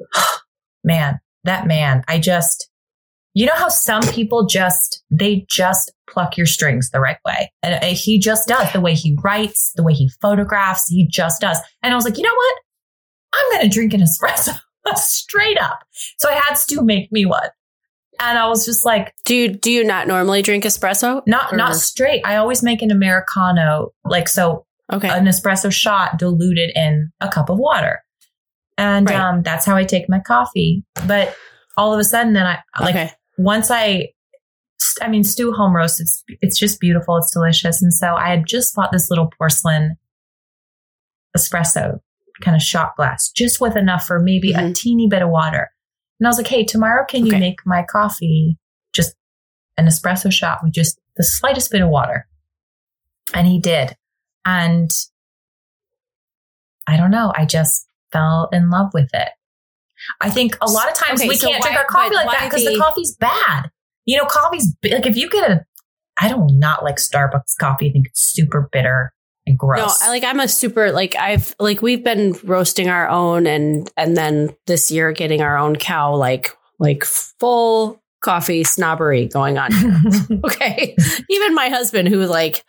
man, 0.84 1.20
that 1.44 1.66
man, 1.66 2.02
I 2.08 2.18
just, 2.18 2.68
you 3.34 3.46
know 3.46 3.54
how 3.54 3.68
some 3.68 4.02
people 4.02 4.46
just, 4.46 5.02
they 5.10 5.46
just 5.48 5.92
pluck 6.08 6.36
your 6.36 6.46
strings 6.46 6.90
the 6.90 7.00
right 7.00 7.18
way. 7.24 7.52
And 7.62 7.82
uh, 7.82 7.86
he 7.88 8.18
just 8.18 8.48
does 8.48 8.72
the 8.72 8.80
way 8.80 8.94
he 8.94 9.16
writes, 9.22 9.72
the 9.76 9.82
way 9.82 9.92
he 9.92 10.10
photographs, 10.20 10.88
he 10.88 11.06
just 11.06 11.40
does. 11.40 11.58
And 11.82 11.92
I 11.92 11.96
was 11.96 12.04
like, 12.04 12.16
you 12.18 12.24
know 12.24 12.34
what? 12.34 12.56
I'm 13.32 13.50
going 13.52 13.70
to 13.70 13.74
drink 13.74 13.94
an 13.94 14.00
espresso 14.00 14.58
straight 14.96 15.58
up. 15.60 15.80
So 16.18 16.28
I 16.28 16.34
had 16.34 16.54
Stu 16.54 16.82
make 16.82 17.12
me 17.12 17.24
one. 17.26 17.48
And 18.22 18.38
I 18.38 18.48
was 18.48 18.66
just 18.66 18.84
like, 18.84 19.14
Do 19.24 19.34
you 19.34 19.48
do 19.48 19.70
you 19.70 19.82
not 19.82 20.06
normally 20.06 20.42
drink 20.42 20.64
espresso? 20.64 21.22
not, 21.26 21.52
Or- 21.52 21.56
not 21.56 21.76
straight. 21.76 22.20
I 22.26 22.36
always 22.36 22.62
make 22.62 22.82
an 22.82 22.90
Americano, 22.90 23.92
like, 24.04 24.28
so 24.28 24.66
Okay. 24.92 25.08
an 25.08 25.24
espresso 25.26 25.72
shot 25.72 26.18
diluted 26.18 26.70
in 26.74 27.10
a 27.20 27.28
cup 27.28 27.48
of 27.48 27.58
water. 27.58 28.02
And 28.78 29.08
Right. 29.08 29.18
um, 29.18 29.42
that's 29.42 29.64
how 29.66 29.76
I 29.76 29.84
take 29.84 30.08
my 30.08 30.20
coffee. 30.20 30.84
But 31.06 31.34
all 31.76 31.92
of 31.92 32.00
a 32.00 32.04
sudden, 32.04 32.32
then 32.32 32.46
I 32.46 32.58
like 32.80 32.94
okay. 32.94 33.10
once 33.38 33.70
I, 33.70 34.08
I 35.02 35.08
mean, 35.08 35.22
Stu 35.24 35.52
home 35.52 35.76
roast. 35.76 36.00
It's 36.00 36.24
it's 36.40 36.58
just 36.58 36.80
beautiful. 36.80 37.16
It's 37.18 37.30
delicious. 37.30 37.82
And 37.82 37.92
so 37.92 38.14
I 38.16 38.28
had 38.30 38.46
just 38.46 38.74
bought 38.74 38.90
this 38.92 39.10
little 39.10 39.30
porcelain 39.38 39.96
espresso 41.36 42.00
kind 42.42 42.56
of 42.56 42.62
shot 42.62 42.96
glass, 42.96 43.30
just 43.30 43.60
with 43.60 43.76
enough 43.76 44.06
for 44.06 44.18
maybe 44.18 44.52
a 44.52 44.58
Mhm. 44.60 44.74
teeny 44.74 45.06
bit 45.08 45.22
of 45.22 45.28
water. 45.28 45.70
And 46.18 46.26
I 46.26 46.30
was 46.30 46.38
like, 46.38 46.46
hey, 46.48 46.64
tomorrow 46.64 47.04
can 47.06 47.26
you 47.26 47.36
make 47.38 47.58
my 47.66 47.82
coffee 47.82 48.58
just 48.94 49.14
an 49.76 49.86
espresso 49.86 50.32
shot 50.32 50.58
with 50.62 50.72
just 50.72 50.98
the 51.16 51.22
slightest 51.22 51.70
bit 51.70 51.82
of 51.82 51.88
water? 51.90 52.26
And 53.34 53.46
he 53.46 53.60
did. 53.60 53.96
And 54.44 54.90
I 56.86 56.96
don't 56.96 57.10
know. 57.10 57.32
I 57.36 57.44
just 57.44 57.86
fell 58.12 58.48
in 58.52 58.70
love 58.70 58.90
with 58.92 59.10
it. 59.12 59.28
I 60.20 60.30
think 60.30 60.56
a 60.60 60.70
lot 60.70 60.88
of 60.88 60.94
times 60.94 61.20
Okay, 61.20 61.28
we 61.28 61.36
so 61.36 61.48
can't 61.48 61.62
drink 61.62 61.76
our 61.76 61.84
coffee 61.84 62.14
like 62.14 62.30
that 62.30 62.48
because 62.50 62.64
the 62.64 62.72
the- 62.72 62.78
coffee's 62.78 63.16
bad. 63.16 63.70
You 64.06 64.16
know, 64.16 64.24
coffee's 64.24 64.74
like 64.82 65.06
if 65.06 65.16
you 65.16 65.28
get 65.28 65.50
a, 65.50 65.64
I 66.20 66.28
don't 66.28 66.58
not 66.58 66.82
like 66.82 66.96
Starbucks 66.96 67.56
coffee. 67.60 67.90
I 67.90 67.92
think 67.92 68.06
it's 68.08 68.20
super 68.20 68.68
bitter 68.72 69.12
and 69.46 69.58
gross. 69.58 70.00
No, 70.00 70.06
I 70.06 70.10
like 70.10 70.24
I'm 70.24 70.40
a 70.40 70.48
super 70.48 70.90
like 70.90 71.14
I've 71.16 71.54
like 71.60 71.82
we've 71.82 72.02
been 72.02 72.34
roasting 72.42 72.88
our 72.88 73.08
own 73.08 73.46
and 73.46 73.90
and 73.96 74.16
then 74.16 74.56
this 74.66 74.90
year 74.90 75.12
getting 75.12 75.42
our 75.42 75.58
own 75.58 75.76
cow 75.76 76.14
like 76.16 76.56
like 76.78 77.04
full 77.04 78.00
coffee 78.20 78.64
snobbery 78.64 79.26
going 79.26 79.58
on. 79.58 79.70
okay. 80.44 80.96
Even 81.28 81.54
my 81.54 81.68
husband 81.68 82.08
who 82.08 82.24
like 82.26 82.64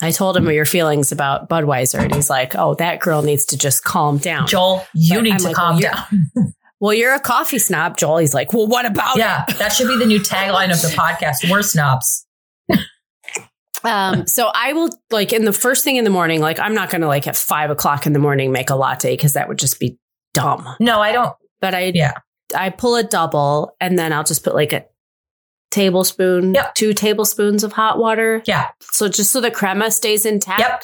I 0.00 0.10
told 0.12 0.36
him 0.36 0.48
your 0.50 0.64
feelings 0.64 1.10
about 1.12 1.48
Budweiser 1.48 1.98
and 2.00 2.14
he's 2.14 2.30
like, 2.30 2.54
"Oh, 2.54 2.74
that 2.74 3.00
girl 3.00 3.22
needs 3.22 3.44
to 3.46 3.58
just 3.58 3.82
calm 3.84 4.18
down." 4.18 4.46
Joel, 4.46 4.86
you 4.94 5.16
But 5.16 5.22
need 5.22 5.32
I'm 5.32 5.38
to 5.38 5.44
like, 5.44 5.56
calm 5.56 5.80
well, 5.80 5.80
down. 5.80 6.52
well, 6.80 6.94
you're 6.94 7.14
a 7.14 7.20
coffee 7.20 7.58
snob, 7.58 7.96
Joel. 7.96 8.18
He's 8.18 8.34
like, 8.34 8.52
"Well, 8.52 8.66
what 8.68 8.86
about 8.86 9.16
it?" 9.16 9.20
yeah, 9.20 9.44
that 9.58 9.70
should 9.72 9.88
be 9.88 9.96
the 9.98 10.06
new 10.06 10.20
tagline 10.20 10.70
of 10.72 10.80
the 10.82 10.88
podcast. 10.96 11.50
We're 11.50 11.62
snobs. 11.62 12.26
Um, 13.84 14.26
so 14.26 14.50
I 14.52 14.72
will 14.72 14.90
like 15.10 15.32
in 15.32 15.44
the 15.44 15.52
first 15.52 15.84
thing 15.84 15.96
in 15.96 16.04
the 16.04 16.10
morning, 16.10 16.40
like 16.40 16.58
I'm 16.58 16.74
not 16.74 16.90
gonna 16.90 17.06
like 17.06 17.26
at 17.28 17.36
five 17.36 17.70
o'clock 17.70 18.06
in 18.06 18.12
the 18.12 18.18
morning 18.18 18.50
make 18.50 18.70
a 18.70 18.74
latte 18.74 19.12
because 19.12 19.34
that 19.34 19.48
would 19.48 19.58
just 19.58 19.78
be 19.78 19.98
dumb. 20.34 20.68
No, 20.80 21.00
I 21.00 21.12
don't. 21.12 21.32
But 21.60 21.74
I 21.74 21.92
Yeah. 21.94 22.14
I 22.56 22.70
pull 22.70 22.96
a 22.96 23.04
double 23.04 23.76
and 23.80 23.98
then 23.98 24.12
I'll 24.12 24.24
just 24.24 24.42
put 24.42 24.54
like 24.54 24.72
a 24.72 24.84
tablespoon, 25.70 26.54
Yep. 26.54 26.74
two 26.74 26.94
tablespoons 26.94 27.62
of 27.64 27.72
hot 27.72 27.98
water. 27.98 28.42
Yeah, 28.46 28.68
So 28.80 29.08
just 29.08 29.30
so 29.32 29.40
the 29.40 29.50
crema 29.50 29.90
stays 29.90 30.24
intact. 30.24 30.60
Yep. 30.60 30.82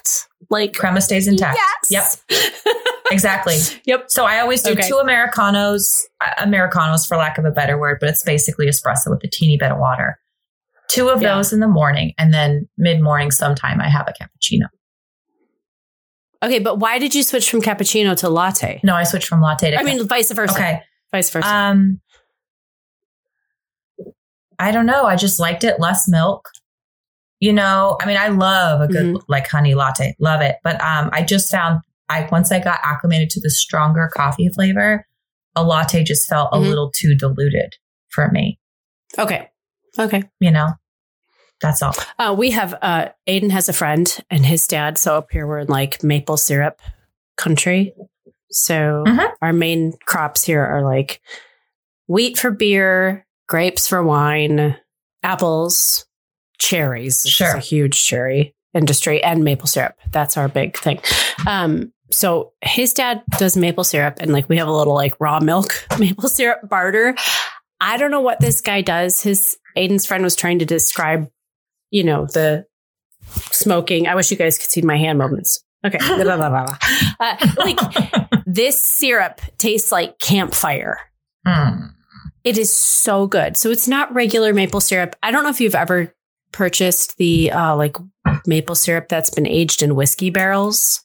Like 0.51 0.75
crema 0.75 1.01
stays 1.01 1.27
intact. 1.27 1.59
Yes. 1.91 2.23
Yep. 2.31 2.77
exactly. 3.11 3.57
yep. 3.87 4.05
So 4.09 4.25
I 4.27 4.41
always 4.41 4.63
do 4.63 4.73
Okay. 4.73 4.87
two 4.89 4.97
Americanos, 4.97 5.89
uh, 6.21 6.31
Americanos 6.39 7.07
for 7.07 7.17
lack 7.17 7.39
of 7.39 7.45
a 7.47 7.51
better 7.51 7.79
word, 7.79 7.97
but 8.01 8.09
it's 8.11 8.23
basically 8.23 8.67
espresso 8.67 9.09
with 9.11 9.25
a 9.25 9.29
teeny 9.29 9.57
bit 9.57 9.71
of 9.73 9.79
water. 9.79 10.19
Two 10.89 11.09
of 11.09 11.23
Yeah. 11.23 11.35
those 11.35 11.53
in 11.53 11.61
the 11.61 11.67
morning, 11.69 12.13
and 12.19 12.33
then 12.35 12.69
mid 12.77 13.01
morning 13.01 13.31
sometime 13.31 13.81
I 13.81 13.89
have 13.89 14.07
a 14.07 14.13
cappuccino. 14.13 14.67
Okay, 16.43 16.59
but 16.59 16.79
why 16.79 16.99
did 16.99 17.15
you 17.15 17.23
switch 17.23 17.51
from 17.51 17.63
cappuccino 17.63 18.15
to 18.19 18.29
latte? 18.29 18.81
No, 18.85 18.95
I 18.95 19.05
switched 19.05 19.27
from 19.29 19.41
latte 19.41 19.71
to. 19.71 19.79
I 19.81 19.83
mean, 19.83 20.07
vice 20.07 20.31
versa. 20.31 20.53
okay. 20.55 20.83
Vice 21.11 21.31
versa. 21.31 21.49
Um, 21.49 22.01
I 24.59 24.71
don't 24.71 24.87
know. 24.87 25.05
I 25.07 25.17
just 25.17 25.39
liked 25.41 25.65
it 25.65 25.81
less 25.81 26.05
milk. 26.09 26.49
You 27.41 27.53
know, 27.53 27.97
I 28.01 28.07
mean, 28.07 28.17
I 28.17 28.29
love 28.29 28.81
a 28.81 28.89
good 28.89 29.17
like 29.29 29.47
honey 29.49 29.75
latte, 29.75 30.15
love 30.19 30.41
it. 30.41 30.57
But 30.65 30.81
um, 30.81 31.11
I 31.13 31.23
just 31.23 31.51
found 31.51 31.81
I 32.09 32.29
once 32.33 32.51
I 32.53 32.59
got 32.61 32.81
acclimated 32.83 33.31
to 33.31 33.41
the 33.41 33.51
stronger 33.51 34.11
coffee 34.15 34.49
flavor, 34.49 35.07
a 35.57 35.63
latte 35.63 36.03
just 36.05 36.29
felt 36.29 36.49
a 36.53 36.57
Mhm. 36.59 36.69
little 36.69 36.91
too 36.91 37.15
diluted 37.17 37.75
for 38.09 38.31
me. 38.31 38.59
okay. 39.19 39.49
Okay. 39.99 40.23
You 40.41 40.51
know, 40.51 40.71
that's 41.61 41.83
all. 41.83 41.95
Uh, 42.19 42.35
we 42.37 42.51
have 42.53 42.75
uh, 42.83 43.09
Aiden 43.29 43.51
has 43.51 43.69
a 43.69 43.73
friend 43.73 44.19
and 44.31 44.45
his 44.47 44.67
dad. 44.67 44.99
So 44.99 45.17
up 45.17 45.29
here 45.31 45.47
we're 45.47 45.61
in 45.61 45.69
like 45.69 46.03
maple 46.03 46.37
syrup 46.37 46.81
country. 47.37 47.95
So 48.51 49.05
Mhm. 49.07 49.29
our 49.43 49.53
main 49.53 49.93
crops 50.07 50.45
here 50.45 50.65
are 50.65 50.83
like 50.83 51.21
wheat 52.07 52.39
for 52.39 52.51
beer, 52.51 53.24
grapes 53.49 53.89
for 53.89 54.03
wine, 54.03 54.77
apples, 55.23 56.07
cherries. 56.59 57.23
Sure. 57.23 57.57
a 57.57 57.61
huge 57.61 58.05
cherry 58.05 58.55
industry, 58.75 59.23
and 59.23 59.45
maple 59.45 59.69
syrup. 59.69 59.95
That's 60.11 60.37
our 60.37 60.49
big 60.49 60.77
thing. 60.77 61.01
Um, 61.47 61.93
so 62.11 62.53
his 62.61 62.93
dad 62.93 63.23
does 63.39 63.57
maple 63.57 63.85
syrup, 63.85 64.17
and 64.21 64.33
like 64.33 64.49
we 64.49 64.59
have 64.59 64.69
a 64.69 64.73
little 64.73 64.95
like 64.95 65.15
raw 65.21 65.41
milk 65.41 65.73
maple 65.99 66.29
syrup 66.29 66.69
barter. 66.69 67.15
I 67.81 67.97
don't 67.97 68.11
know 68.11 68.21
what 68.21 68.41
this 68.41 68.61
guy 68.61 68.83
does. 68.83 69.23
His 69.23 69.57
Aiden's 69.77 70.07
friend 70.07 70.23
was 70.23 70.37
trying 70.37 70.59
to 70.61 70.65
describe, 70.65 71.29
you 71.91 72.05
know, 72.05 72.27
the 72.27 72.67
smoking. 73.51 74.07
I 74.07 74.15
wish 74.15 74.31
you 74.31 74.37
guys 74.37 74.59
could 74.59 74.71
see 74.71 74.83
my 74.83 74.97
hand 74.97 75.19
movements. 75.19 75.63
Okay. 75.85 75.99
Uh, 77.21 77.37
like 77.59 77.79
this 78.47 78.81
syrup 78.81 79.41
tastes 79.57 79.93
like 79.93 80.19
campfire. 80.19 80.99
Mm. 81.47 81.93
It 82.45 82.59
is 82.59 82.77
so 82.77 83.27
good. 83.27 83.57
So 83.57 83.71
it's 83.71 83.89
not 83.89 84.13
regular 84.15 84.53
maple 84.53 84.81
syrup. 84.81 85.17
I 85.23 85.31
don't 85.31 85.43
know 85.45 85.51
if 85.51 85.61
you've 85.61 85.75
ever 85.75 86.15
purchased 86.53 87.17
the 87.17 87.51
uh, 87.51 87.75
like 87.77 87.97
maple 88.47 88.75
syrup 88.75 89.09
that's 89.09 89.31
been 89.31 89.47
aged 89.47 89.83
in 89.83 89.95
whiskey 89.97 90.31
barrels. 90.31 91.01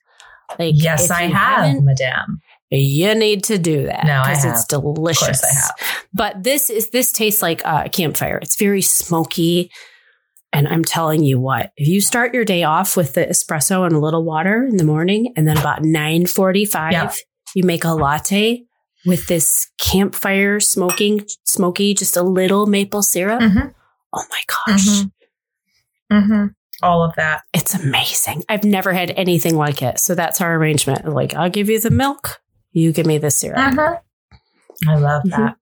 Like, 0.58 0.74
Yes, 0.78 1.10
I 1.10 1.24
have, 1.24 1.82
madame. 1.84 2.42
You 2.72 3.16
need 3.16 3.44
to 3.46 3.58
do 3.58 3.86
that. 3.86 4.04
No, 4.06 4.22
I 4.22 4.30
because 4.30 4.44
have. 4.44 4.54
it's 4.54 4.66
delicious. 4.66 5.22
Of 5.22 5.28
course 5.28 5.44
I 5.44 5.54
have. 5.54 6.06
But 6.14 6.44
this 6.44 6.70
is 6.70 6.90
this 6.92 7.12
tastes 7.12 7.42
like 7.42 7.62
a 7.66 7.90
campfire. 7.90 8.38
It's 8.38 8.58
very 8.58 8.82
smoky. 8.82 9.72
And 10.52 10.68
I'm 10.68 10.84
telling 10.84 11.24
you 11.24 11.40
what, 11.40 11.72
if 11.78 11.88
you 11.88 12.02
start 12.02 12.34
your 12.34 12.46
day 12.46 12.64
off 12.64 12.98
with 12.98 13.14
the 13.14 13.26
espresso 13.26 13.86
and 13.86 13.96
a 13.96 14.00
little 14.00 14.24
water 14.24 14.64
in 14.66 14.78
the 14.78 14.84
morning, 14.84 15.34
and 15.36 15.48
then 15.48 15.58
about 15.58 15.84
9:45, 15.84 16.92
Yeah. 16.92 17.12
you 17.56 17.64
make 17.64 17.84
a 17.84 17.90
latte 17.94 18.64
with 19.10 19.28
this 19.28 19.70
campfire 19.78 20.60
smoking, 20.62 21.26
smoky, 21.44 21.94
just 21.94 22.16
a 22.16 22.24
little 22.24 22.66
maple 22.68 23.02
syrup. 23.02 23.42
Mhm. 23.42 23.74
Oh 24.14 24.24
my 24.30 24.42
gosh. 24.68 24.86
Mhm. 24.88 25.12
Mm-hmm. 26.12 26.46
All 26.82 27.04
of 27.04 27.14
that. 27.16 27.42
It's 27.54 27.74
amazing. 27.76 28.44
I've 28.48 28.64
never 28.64 28.94
had 28.94 29.12
anything 29.12 29.56
like 29.56 29.82
it. 29.82 30.00
So 30.00 30.16
that's 30.16 30.40
our 30.42 30.56
arrangement. 30.56 31.06
Like, 31.08 31.34
I'll 31.34 31.50
give 31.50 31.70
you 31.70 31.80
the 31.80 31.90
milk, 31.92 32.42
you 32.72 32.92
give 32.94 33.06
me 33.06 33.18
the 33.18 33.30
syrup. 33.32 33.58
Mhm. 33.58 34.00
I 34.88 34.96
love 34.96 35.24
Mhm. 35.24 35.30
that. 35.32 35.56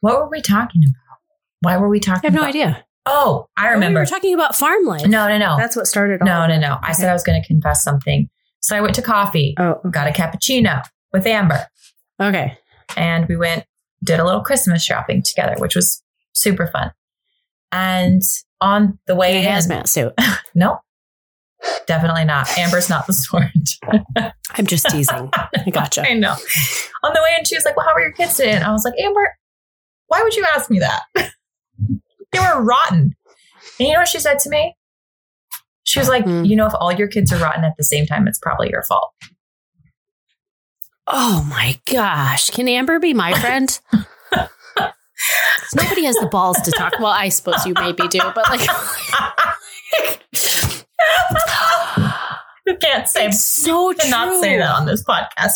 What 0.00 0.18
were 0.18 0.28
we 0.28 0.42
talking 0.42 0.82
about? 0.84 1.18
Why 1.60 1.76
were 1.78 1.88
we 1.88 2.00
talking 2.00 2.20
I 2.24 2.26
have 2.26 2.34
no 2.34 2.40
about? 2.40 2.48
idea. 2.50 2.84
Oh, 3.06 3.48
I 3.56 3.72
Oh, 3.74 3.78
we 3.78 3.94
were 3.94 4.06
talking 4.06 4.34
about 4.34 4.54
farm 4.56 4.84
life. 4.84 5.06
no, 5.06 5.28
no, 5.28 5.38
no. 5.38 5.56
That's 5.58 5.76
what 5.76 5.86
started 5.86 6.20
all 6.22 6.26
no, 6.26 6.46
no, 6.46 6.58
no. 6.58 6.78
I 6.82 6.92
said 6.92 7.08
I 7.08 7.12
was 7.12 7.22
going 7.22 7.40
to 7.40 7.46
confess 7.46 7.82
something. 7.82 8.28
So 8.60 8.76
I 8.76 8.80
went 8.80 8.94
to 8.96 9.02
coffee, 9.02 9.54
Oh, 9.58 9.80
got 9.90 10.06
a 10.08 10.10
cappuccino 10.10 10.82
with 11.14 11.26
Amber, 11.26 11.66
okay. 12.20 12.58
and 12.96 13.26
we 13.26 13.36
went, 13.36 13.64
did 14.02 14.20
a 14.20 14.24
little 14.24 14.42
Christmas 14.42 14.84
shopping 14.84 15.22
together, 15.22 15.54
which 15.56 15.74
was 15.74 16.02
super 16.34 16.66
fun. 16.66 16.90
And 17.72 18.20
on 18.60 18.98
the 19.06 19.14
way 19.14 19.38
In 19.38 19.44
hazmat 19.44 19.88
suit. 19.88 20.12
no, 20.54 20.78
definitely 21.86 22.24
not. 22.24 22.48
Amber's 22.58 22.88
not 22.88 23.06
the 23.06 23.12
sort. 23.12 23.44
I'm 24.50 24.66
just 24.66 24.88
teasing. 24.88 25.30
I 25.34 25.70
gotcha. 25.70 26.02
I 26.08 26.14
know. 26.14 26.34
On 27.02 27.12
the 27.12 27.20
way 27.22 27.36
in, 27.38 27.44
she 27.44 27.56
was 27.56 27.64
like, 27.64 27.76
Well, 27.76 27.86
how 27.86 27.92
are 27.92 28.00
your 28.00 28.12
kids 28.12 28.36
today? 28.36 28.52
And 28.52 28.64
I 28.64 28.72
was 28.72 28.84
like, 28.84 28.94
Amber, 28.98 29.36
why 30.08 30.22
would 30.22 30.34
you 30.34 30.44
ask 30.54 30.70
me 30.70 30.80
that? 30.80 31.02
they 31.14 32.38
were 32.38 32.62
rotten. 32.62 33.14
And 33.78 33.88
you 33.88 33.92
know 33.92 34.00
what 34.00 34.08
she 34.08 34.18
said 34.18 34.38
to 34.40 34.50
me? 34.50 34.74
She 35.84 35.98
was 35.98 36.08
like, 36.08 36.24
Hmm. 36.24 36.44
You 36.44 36.56
know, 36.56 36.66
if 36.66 36.74
all 36.78 36.92
your 36.92 37.08
kids 37.08 37.32
are 37.32 37.38
rotten 37.38 37.64
at 37.64 37.74
the 37.76 37.84
same 37.84 38.06
time, 38.06 38.26
it's 38.26 38.38
probably 38.38 38.70
your 38.70 38.82
fault. 38.82 39.12
Oh 41.06 41.46
my 41.48 41.78
gosh. 41.90 42.50
Can 42.50 42.68
Amber 42.68 42.98
be 42.98 43.12
my 43.14 43.34
friend? 43.34 43.78
Nobody 45.74 46.04
has 46.04 46.16
the 46.16 46.28
balls 46.30 46.60
to 46.62 46.70
talk. 46.70 46.98
Well, 46.98 47.06
I 47.08 47.28
suppose 47.28 47.66
you 47.66 47.74
maybe 47.74 48.06
do, 48.08 48.20
but 48.34 48.48
like, 48.48 48.66
you 52.66 52.76
can't 52.76 53.08
say, 53.08 53.26
it's 53.26 53.44
so 53.44 53.92
cannot 53.94 54.26
true. 54.26 54.40
say 54.40 54.58
that 54.58 54.70
on 54.74 54.86
this 54.86 55.04
podcast. 55.04 55.52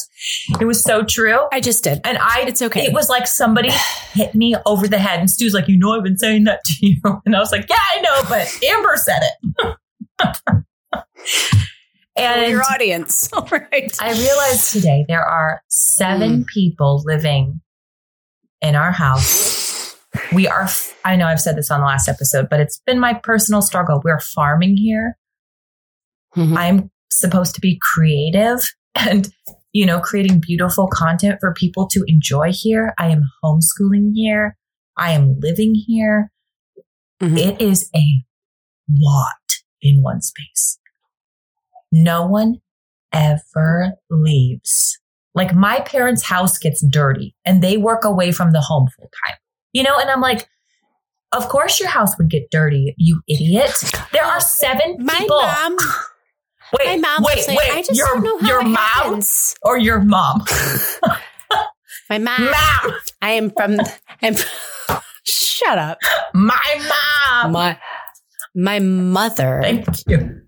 It 0.60 0.64
was 0.64 0.82
so 0.82 1.02
true. 1.04 1.38
I 1.52 1.60
just 1.60 1.84
did. 1.84 2.00
And 2.04 2.18
I, 2.18 2.44
It's 2.46 2.60
okay. 2.62 2.84
It 2.84 2.92
was 2.92 3.08
like 3.08 3.26
somebody 3.26 3.70
hit 4.12 4.34
me 4.34 4.54
over 4.66 4.86
the 4.88 4.98
head, 4.98 5.20
and 5.20 5.30
Stu's 5.30 5.54
like, 5.54 5.68
"You 5.68 5.78
know, 5.78 5.96
I've 5.96 6.04
been 6.04 6.18
saying 6.18 6.44
that 6.44 6.64
to 6.64 6.74
you," 6.86 7.00
and 7.26 7.34
I 7.36 7.38
was 7.38 7.52
like, 7.52 7.66
"Yeah, 7.68 7.76
I 7.78 8.00
know, 8.00 8.22
but 8.28 8.46
Amber 8.64 8.96
said 8.96 9.22
it." 9.22 9.76
and 12.18 12.50
your 12.50 12.62
audience. 12.62 13.28
All 13.32 13.48
right. 13.50 13.90
I 14.00 14.12
realized 14.12 14.72
today 14.72 15.04
there 15.08 15.24
are 15.24 15.62
seven 15.68 16.44
people 16.52 17.02
living 17.04 17.60
in 18.60 18.74
our 18.74 18.90
house. 18.92 19.96
We 20.32 20.48
are, 20.48 20.68
I 21.04 21.16
know 21.16 21.26
I've 21.26 21.40
said 21.40 21.56
this 21.56 21.70
on 21.70 21.80
the 21.80 21.86
last 21.86 22.08
episode, 22.08 22.48
but 22.50 22.60
it's 22.60 22.80
been 22.86 22.98
my 22.98 23.14
personal 23.14 23.62
struggle. 23.62 24.00
We're 24.04 24.20
farming 24.20 24.76
here. 24.76 25.16
Mhm. 26.36 26.56
I'm 26.56 26.90
supposed 27.10 27.54
to 27.54 27.60
be 27.60 27.78
creative 27.94 28.58
and, 28.94 29.28
you 29.72 29.86
know, 29.86 30.00
creating 30.00 30.40
beautiful 30.40 30.88
content 30.92 31.38
for 31.40 31.52
people 31.54 31.86
to 31.88 32.04
enjoy 32.06 32.50
here. 32.52 32.94
I 32.98 33.08
am 33.08 33.22
homeschooling 33.44 34.12
here. 34.14 34.56
I 34.96 35.12
am 35.12 35.38
living 35.40 35.74
here. 35.74 36.32
Mhm. 37.22 37.38
It 37.38 37.60
is 37.60 37.88
a 37.94 38.24
lot 38.90 39.34
in 39.80 40.02
one 40.02 40.20
space. 40.22 40.78
No 41.92 42.26
one 42.26 42.60
ever 43.12 43.92
leaves. 44.10 44.98
Like 45.34 45.54
my 45.54 45.80
parents' 45.80 46.22
house 46.24 46.58
gets 46.58 46.84
dirty 46.84 47.34
and 47.44 47.62
they 47.62 47.76
work 47.76 48.04
away 48.04 48.32
from 48.32 48.52
the 48.52 48.60
home 48.60 48.88
full 48.96 49.10
time. 49.26 49.36
You 49.72 49.82
know, 49.82 49.98
and 49.98 50.10
I'm 50.10 50.20
like, 50.20 50.48
of 51.32 51.48
course 51.48 51.78
your 51.78 51.88
house 51.88 52.16
would 52.18 52.30
get 52.30 52.50
dirty, 52.50 52.94
you 52.96 53.20
idiot. 53.28 53.72
There 54.12 54.24
are 54.24 54.40
seven 54.40 54.96
My 54.98 55.14
people. 55.14 55.36
mom, 55.40 55.76
wait, 56.78 56.86
my 56.86 56.96
mom 56.96 57.22
wait, 57.24 57.46
like, 57.48 57.58
wait. 57.58 57.70
I 57.70 57.82
just 57.82 57.98
your, 57.98 58.06
don't 58.06 58.24
know 58.24 58.38
how 58.38 58.48
your 58.48 58.62
mom 58.62 58.76
happens. 58.76 59.54
or 59.62 59.78
your 59.78 60.00
mom? 60.00 60.44
My 62.10 62.18
mom. 62.18 62.50
mom. 62.50 62.94
I 63.20 63.32
am 63.32 63.50
from. 63.50 63.76
I'm. 64.22 64.34
Shut 65.24 65.76
up. 65.78 65.98
My 66.32 66.90
mom. 67.42 67.52
My 67.52 67.78
my 68.54 68.78
mother. 68.78 69.60
Thank 69.62 69.86
you. 70.06 70.40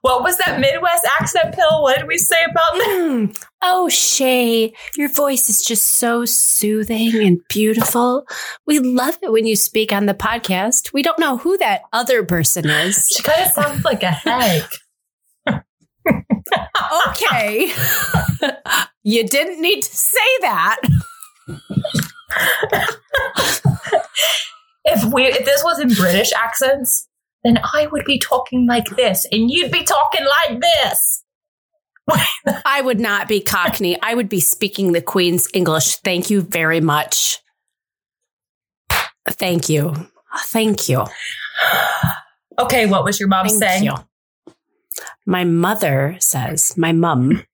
What 0.00 0.22
was 0.22 0.38
that 0.38 0.60
Midwest 0.60 1.06
accent 1.20 1.54
pill? 1.54 1.82
What 1.82 1.98
did 1.98 2.08
we 2.08 2.18
say 2.18 2.42
about 2.44 2.72
that? 2.72 2.98
Mm. 3.02 3.44
Oh, 3.62 3.88
Shaye, 3.90 4.72
your 4.96 5.08
voice 5.08 5.48
is 5.48 5.62
just 5.62 5.96
so 5.98 6.24
soothing 6.24 7.14
and 7.24 7.40
beautiful. 7.48 8.26
We 8.66 8.78
love 8.78 9.18
it 9.22 9.30
when 9.30 9.46
you 9.46 9.54
speak 9.56 9.92
on 9.92 10.06
the 10.06 10.14
podcast. 10.14 10.92
We 10.92 11.02
don't 11.02 11.18
know 11.18 11.36
who 11.36 11.56
that 11.58 11.82
other 11.92 12.24
person 12.24 12.68
is. 12.68 13.06
She 13.14 13.22
kind 13.22 13.42
of 13.42 13.52
sounds 13.52 13.84
like 13.84 14.02
a 14.02 14.10
hag. 14.10 14.64
Okay. 17.08 17.72
you 19.02 19.26
didn't 19.28 19.60
need 19.60 19.82
to 19.82 19.96
say 19.96 20.18
that. 20.40 20.80
If 24.84 25.12
we 25.12 25.26
if 25.26 25.44
this 25.44 25.62
was 25.62 25.78
in 25.78 25.88
British 25.88 26.32
accents, 26.32 27.08
then 27.44 27.58
I 27.74 27.86
would 27.86 28.04
be 28.04 28.18
talking 28.18 28.66
like 28.66 28.96
this, 28.96 29.26
and 29.30 29.50
you'd 29.50 29.72
be 29.72 29.84
talking 29.84 30.26
like 30.26 30.60
this. 30.60 31.24
I 32.64 32.80
would 32.82 33.00
not 33.00 33.28
be 33.28 33.40
Cockney. 33.40 34.00
I 34.02 34.14
would 34.14 34.28
be 34.28 34.40
speaking 34.40 34.92
the 34.92 35.02
Queen's 35.02 35.48
English. 35.54 35.96
Thank 35.96 36.30
you 36.30 36.42
very 36.42 36.80
much. 36.80 37.38
Thank 39.28 39.68
you. 39.68 39.94
Thank 40.46 40.88
you. 40.88 41.04
Okay, 42.58 42.86
what 42.86 43.04
was 43.04 43.20
your 43.20 43.28
mom 43.28 43.46
Thank 43.46 43.62
saying? 43.62 43.84
you. 43.84 43.94
My 45.26 45.44
mother 45.44 46.16
says, 46.18 46.76
my 46.76 46.92
mum 46.92 47.44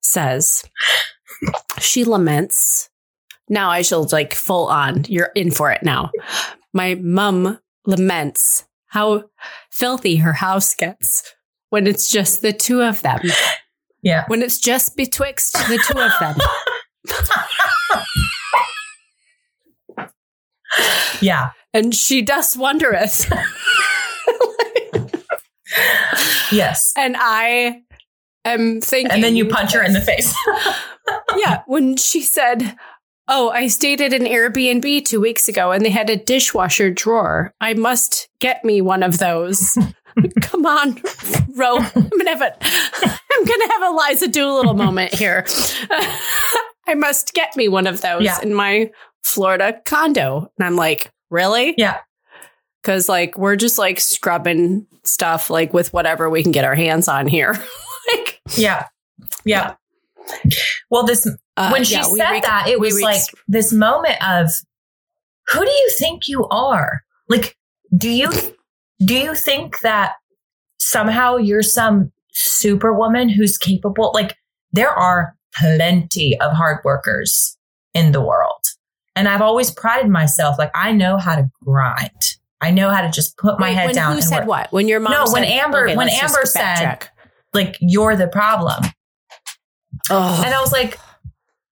says, 0.00 0.64
she 1.78 2.04
laments. 2.04 2.88
Now 3.48 3.70
I 3.70 3.82
shall 3.82 4.08
like 4.12 4.34
full 4.34 4.66
on. 4.66 5.04
You're 5.08 5.30
in 5.34 5.50
for 5.50 5.70
it 5.70 5.82
now. 5.82 6.10
My 6.72 6.94
mum 6.96 7.58
laments 7.86 8.64
how 8.96 9.24
filthy 9.70 10.16
her 10.16 10.32
house 10.32 10.74
gets 10.74 11.34
when 11.68 11.86
it's 11.86 12.10
just 12.10 12.40
the 12.40 12.50
two 12.50 12.80
of 12.80 13.02
them. 13.02 13.20
Yeah. 14.02 14.24
When 14.28 14.40
it's 14.40 14.58
just 14.58 14.96
betwixt 14.96 15.52
the 15.52 15.78
two 15.86 16.00
of 16.00 16.12
them. 16.18 16.36
Yeah. 21.22 21.52
And 21.72 21.94
she 21.94 22.20
does 22.20 22.54
wondereth. 22.54 23.30
Yes. 26.52 26.92
and 26.96 27.16
I 27.18 27.82
am 28.44 28.82
thinking. 28.82 29.10
And 29.10 29.24
then 29.24 29.34
you 29.34 29.46
punch 29.46 29.72
her 29.72 29.82
in 29.82 29.94
the 29.94 30.00
face. 30.02 30.34
yeah, 31.36 31.62
when 31.66 31.96
she 31.96 32.20
said, 32.20 32.76
Oh, 33.28 33.50
I 33.50 33.66
stayed 33.68 34.00
at 34.00 34.12
an 34.12 34.24
Airbnb 34.24 35.04
two 35.04 35.20
weeks 35.20 35.48
ago 35.48 35.72
and 35.72 35.84
they 35.84 35.90
had 35.90 36.10
a 36.10 36.16
dishwasher 36.16 36.90
drawer. 36.90 37.52
I 37.60 37.74
must 37.74 38.28
get 38.40 38.64
me 38.64 38.80
one 38.80 39.02
of 39.02 39.18
those. 39.18 39.76
Come 40.40 40.64
on, 40.64 41.00
Ro. 41.56 41.76
I'm 41.78 42.08
gonna 42.08 42.30
have 42.30 42.40
a 42.40 42.56
I'm 42.62 43.44
gonna 43.44 43.72
have 43.72 43.82
a 43.82 43.96
Liza 43.96 44.28
Doolittle 44.28 44.74
moment 44.74 45.12
here. 45.14 45.44
I 46.88 46.94
must 46.94 47.34
get 47.34 47.54
me 47.56 47.68
one 47.68 47.86
of 47.86 48.00
those 48.00 48.22
Yeah. 48.22 48.40
in 48.42 48.54
my 48.54 48.90
Florida 49.24 49.80
condo. 49.84 50.50
And 50.58 50.66
I'm 50.66 50.76
like, 50.76 51.10
really? 51.30 51.74
yeah. 51.76 51.98
Because 52.80 53.08
like 53.08 53.36
we're 53.36 53.56
just 53.56 53.76
like 53.78 53.98
scrubbing 53.98 54.86
stuff 55.02 55.50
like 55.50 55.74
with 55.74 55.92
whatever 55.92 56.30
we 56.30 56.42
can 56.44 56.52
get 56.52 56.64
our 56.64 56.76
hands 56.76 57.08
on 57.08 57.26
here. 57.26 57.52
like 58.14 58.40
Yeah. 58.56 58.86
Yeah. 59.44 59.74
Well, 60.90 61.04
this 61.04 61.28
uh, 61.56 61.70
when 61.70 61.84
she 61.84 61.94
yeah, 61.94 62.02
said 62.02 62.30
re- 62.30 62.40
that, 62.40 62.66
it 62.68 62.80
was 62.80 62.94
re- 62.96 63.02
like 63.02 63.22
this 63.48 63.72
moment 63.72 64.16
of 64.26 64.50
who 65.48 65.64
do 65.64 65.70
you 65.70 65.90
think 65.98 66.28
you 66.28 66.46
are? 66.48 67.02
Like, 67.28 67.56
do 67.96 68.08
you 68.10 68.30
do 69.04 69.14
you 69.14 69.34
think 69.34 69.80
that 69.80 70.12
somehow 70.78 71.36
you're 71.36 71.62
some 71.62 72.12
superwoman 72.32 73.28
who's 73.28 73.56
capable? 73.58 74.10
Like, 74.14 74.34
there 74.72 74.90
are 74.90 75.34
plenty 75.54 76.38
of 76.40 76.52
hard 76.52 76.78
workers 76.84 77.56
in 77.94 78.12
the 78.12 78.20
world. 78.20 78.60
And 79.14 79.28
I've 79.28 79.40
always 79.40 79.70
prided 79.70 80.10
myself, 80.10 80.56
like, 80.58 80.70
I 80.74 80.92
know 80.92 81.16
how 81.16 81.36
to 81.36 81.48
grind. 81.64 82.10
I 82.60 82.70
know 82.70 82.90
how 82.90 83.00
to 83.02 83.10
just 83.10 83.36
put 83.38 83.58
my 83.58 83.68
Wait, 83.68 83.74
head 83.74 83.86
when 83.86 83.94
down. 83.94 84.14
Who 84.16 84.20
said 84.22 84.40
work. 84.40 84.48
what? 84.48 84.72
When 84.72 84.88
your 84.88 85.00
mom? 85.00 85.12
No, 85.12 85.32
when 85.32 85.44
Amber- 85.44 85.84
Okay, 85.86 85.96
when 85.96 86.08
Amber 86.08 86.44
said- 86.44 87.08
Like 87.54 87.76
you're 87.80 88.16
the 88.16 88.28
problem. 88.28 88.84
Oh, 90.10 90.42
And 90.44 90.54
I 90.54 90.60
was 90.60 90.72
like, 90.72 90.98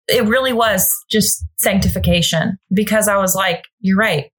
it 0.08 0.24
really 0.24 0.52
was 0.52 0.88
just 1.10 1.44
sanctification 1.58 2.58
because 2.72 3.08
I 3.08 3.16
was 3.16 3.34
like, 3.34 3.64
you're 3.80 3.98
right. 3.98 4.30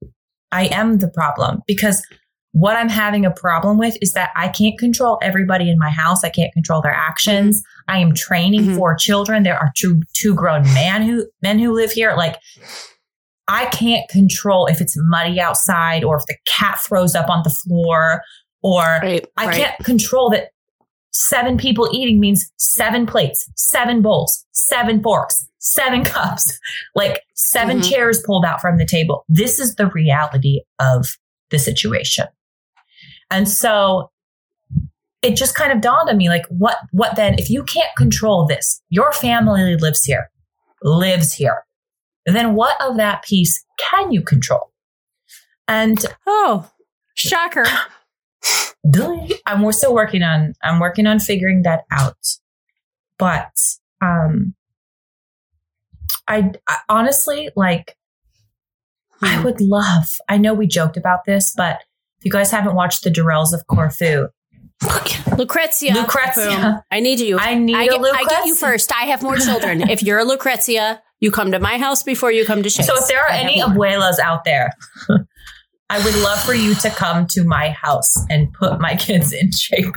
I 0.51 0.65
am 0.67 0.99
the 0.99 1.09
problem 1.09 1.61
because 1.67 2.05
what 2.51 2.75
I'm 2.77 2.89
having 2.89 3.25
a 3.25 3.31
problem 3.31 3.79
with 3.79 3.97
is 4.01 4.13
that 4.13 4.29
I 4.35 4.47
can't 4.47 4.77
control 4.77 5.17
everybody 5.23 5.69
in 5.69 5.79
my 5.79 5.89
house. 5.89 6.23
I 6.23 6.29
can't 6.29 6.53
control 6.53 6.81
their 6.81 6.93
actions. 6.93 7.63
I 7.87 7.97
am 7.97 8.13
training 8.13 8.61
Mhm. 8.65 8.77
four 8.77 8.93
children. 8.95 9.41
There 9.41 9.57
are 9.57 9.71
two, 9.75 10.03
two 10.13 10.35
grown 10.35 10.63
man 10.73 11.01
who, 11.01 11.25
men 11.41 11.57
who 11.57 11.73
live 11.73 11.91
here. 11.91 12.13
Like 12.15 12.37
I 13.47 13.65
can't 13.67 14.07
control 14.09 14.67
if 14.67 14.79
it's 14.81 14.95
muddy 14.97 15.39
outside 15.39 16.03
or 16.03 16.17
if 16.17 16.25
the 16.27 16.37
cat 16.45 16.79
throws 16.87 17.15
up 17.15 17.29
on 17.29 17.41
the 17.43 17.49
floor 17.49 18.21
or 18.61 18.81
right, 19.01 19.25
I 19.35 19.47
right. 19.47 19.55
can't 19.55 19.83
control 19.83 20.29
that 20.29 20.49
seven 21.13 21.57
people 21.57 21.87
eating 21.93 22.19
means 22.19 22.51
seven 22.57 23.05
plates, 23.05 23.49
seven 23.55 24.01
bowls, 24.01 24.45
seven 24.51 25.01
forks, 25.01 25.47
seven 25.59 26.03
cups, 26.13 26.59
like 26.95 27.21
7 27.35 27.79
Mhm. 27.79 27.89
chairs 27.89 28.21
pulled 28.25 28.43
out 28.45 28.59
from 28.61 28.77
the 28.77 28.85
table. 28.85 29.23
This 29.29 29.59
is 29.59 29.75
the 29.75 29.87
reality 29.87 30.61
of 30.79 31.05
the 31.51 31.59
situation. 31.59 32.25
And 33.31 33.47
so 33.49 34.09
it 35.21 35.35
just 35.37 35.55
kind 35.55 35.71
of 35.71 35.79
dawned 35.81 36.09
on 36.09 36.17
me 36.17 36.27
like 36.29 36.45
what 36.49 36.77
what 36.91 37.15
then 37.15 37.35
if 37.39 37.49
you 37.49 37.63
can't 37.63 37.95
control 37.95 38.45
this, 38.45 38.81
your 38.89 39.11
family 39.13 39.75
lives 39.77 40.03
here, 40.03 40.29
lives 40.81 41.33
here. 41.33 41.63
Then 42.25 42.55
what 42.55 42.79
of 42.81 42.97
that 42.97 43.23
piece 43.23 43.63
can 43.79 44.11
you 44.11 44.21
control? 44.21 44.71
And 45.67 46.05
Oh, 46.27 46.69
shocker! 47.15 47.65
I'm 49.45 49.61
we're 49.61 49.71
still 49.71 49.93
working 49.93 50.23
on 50.23 50.53
I'm 50.63 50.79
working 50.79 51.07
on 51.07 51.19
figuring 51.19 51.63
that 51.63 51.83
out. 51.91 52.17
But 53.17 53.51
um 54.01 54.55
I, 56.27 56.51
I 56.67 56.77
honestly 56.89 57.49
like 57.55 57.95
I 59.21 59.37
Hmm. 59.37 59.43
would 59.43 59.61
love. 59.61 60.05
I 60.27 60.37
know 60.37 60.53
we 60.53 60.67
joked 60.67 60.97
about 60.97 61.25
this, 61.25 61.53
but 61.55 61.77
if 62.19 62.25
you 62.25 62.31
guys 62.31 62.51
haven't 62.51 62.75
watched 62.75 63.03
the 63.03 63.09
Durrells 63.09 63.53
of 63.53 63.65
Corfu, 63.67 64.27
Lucrezia. 65.37 65.93
Lucrezia. 65.93 66.49
Boom. 66.49 66.81
I 66.91 66.99
need 66.99 67.19
you. 67.21 67.37
I 67.39 67.53
need 67.55 67.75
I 67.75 67.83
a 67.83 67.89
get, 67.89 68.01
I 68.03 68.23
get 68.25 68.45
you 68.45 68.55
first. 68.55 68.91
I 68.93 69.05
have 69.05 69.21
more 69.23 69.37
children. 69.37 69.81
if 69.89 70.03
you're 70.03 70.19
a 70.19 70.25
Lucrezia, 70.25 71.01
you 71.21 71.31
come 71.31 71.51
to 71.53 71.59
my 71.59 71.77
house 71.77 72.03
before 72.03 72.31
you 72.33 72.45
come 72.45 72.63
to 72.63 72.69
Shaye's. 72.69 72.87
So 72.87 72.97
if 72.97 73.07
there 73.07 73.21
are 73.21 73.29
I 73.29 73.37
any 73.37 73.61
abuelas 73.61 74.19
out 74.19 74.43
there, 74.43 74.71
I 75.89 76.03
would 76.03 76.15
love 76.15 76.41
for 76.41 76.53
you 76.53 76.73
to 76.75 76.89
come 76.89 77.27
to 77.31 77.43
my 77.43 77.69
house 77.69 78.15
and 78.29 78.51
put 78.53 78.79
my 78.79 78.95
kids 78.99 79.31
in 79.33 79.51
shape. 79.51 79.93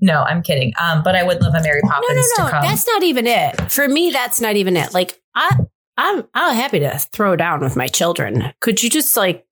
No, 0.00 0.22
I'm 0.22 0.42
kidding. 0.42 0.72
Um, 0.80 1.02
but 1.02 1.14
I 1.14 1.22
would 1.22 1.40
love 1.40 1.54
a 1.54 1.62
Mary 1.62 1.80
Poppins 1.82 2.32
no, 2.38 2.44
no. 2.44 2.50
to 2.50 2.50
come. 2.50 2.62
That's 2.62 2.86
not 2.86 3.02
even 3.02 3.26
it. 3.26 3.70
For 3.70 3.86
me, 3.88 4.10
that's 4.10 4.40
not 4.40 4.56
even 4.56 4.76
it. 4.76 4.92
Like 4.94 5.20
I, 5.34 5.56
I'm, 5.96 6.24
I'm 6.34 6.56
happy 6.56 6.80
to 6.80 6.98
throw 6.98 7.36
down 7.36 7.60
with 7.60 7.76
my 7.76 7.86
children. 7.88 8.52
Could 8.60 8.82
you 8.82 8.90
just 8.90 9.16
like 9.16 9.44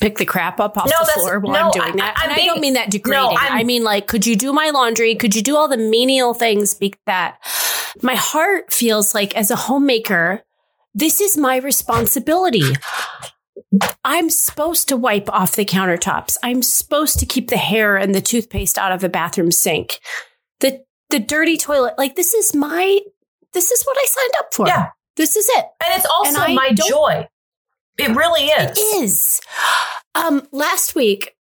pick 0.00 0.18
the 0.18 0.24
crap 0.26 0.60
up 0.60 0.78
off 0.78 0.86
No, 0.86 1.04
the 1.04 1.12
floor 1.12 1.40
while 1.40 1.52
no, 1.52 1.60
I'm 1.60 1.70
doing 1.70 1.96
that? 1.96 2.14
I'm 2.16 2.30
and 2.30 2.36
being- 2.36 2.48
I 2.48 2.52
don't 2.52 2.60
mean 2.60 2.74
that 2.74 2.90
degrading. 2.90 3.20
No, 3.20 3.36
I 3.36 3.64
mean 3.64 3.84
like, 3.84 4.06
could 4.06 4.26
you 4.26 4.36
do 4.36 4.52
my 4.52 4.70
laundry? 4.70 5.14
Could 5.14 5.34
you 5.36 5.42
do 5.42 5.56
all 5.56 5.68
the 5.68 5.76
menial 5.76 6.34
things? 6.34 6.74
Be 6.74 6.94
that 7.06 7.38
my 8.02 8.14
heart 8.14 8.72
feels 8.72 9.14
like 9.14 9.36
as 9.36 9.50
a 9.50 9.56
homemaker, 9.56 10.42
this 10.94 11.20
is 11.20 11.36
my 11.36 11.56
responsibility. 11.56 12.62
I'm 14.04 14.30
supposed 14.30 14.88
to 14.88 14.96
wipe 14.96 15.28
off 15.30 15.56
the 15.56 15.64
countertops. 15.64 16.36
I'm 16.42 16.62
supposed 16.62 17.18
to 17.18 17.26
keep 17.26 17.48
the 17.48 17.58
hair 17.58 17.96
and 17.96 18.14
the 18.14 18.20
toothpaste 18.20 18.78
out 18.78 18.92
of 18.92 19.00
the 19.00 19.08
bathroom 19.08 19.52
sink. 19.52 20.00
The 20.60 20.84
the 21.10 21.18
dirty 21.18 21.56
toilet. 21.56 21.94
Like 21.98 22.16
this 22.16 22.34
is 22.34 22.54
my 22.54 23.00
this 23.52 23.70
is 23.70 23.82
what 23.84 23.96
I 23.98 24.06
signed 24.06 24.32
up 24.38 24.54
for. 24.54 24.66
Yeah. 24.66 24.88
This 25.16 25.36
is 25.36 25.48
it. 25.48 25.64
and 25.84 25.94
it's 25.94 26.06
also 26.06 26.42
And 26.42 26.54
my 26.54 26.72
joy. 26.72 27.28
It 27.98 28.14
really 28.14 28.46
is. 28.46 28.78
It 28.78 29.02
is. 29.02 29.40
Um 30.14 30.46
last 30.52 30.94
week 30.94 31.34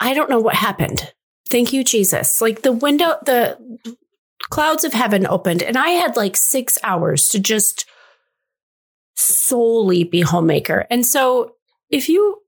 I 0.00 0.14
don't 0.14 0.30
know 0.30 0.40
what 0.40 0.56
happened. 0.56 1.12
Thank 1.48 1.72
you 1.72 1.84
Jesus. 1.84 2.40
Like 2.40 2.62
the 2.62 2.72
window 2.72 3.18
the 3.24 3.58
clouds 4.50 4.82
of 4.82 4.94
heaven 4.94 5.26
opened 5.26 5.62
and 5.62 5.76
I 5.76 5.90
had 5.90 6.16
like 6.16 6.36
6 6.36 6.78
hours 6.82 7.28
to 7.28 7.38
just 7.38 7.84
solely 9.16 10.04
be 10.04 10.20
homemaker. 10.20 10.86
And 10.90 11.04
so 11.06 11.54
if 11.90 12.08
you 12.08 12.42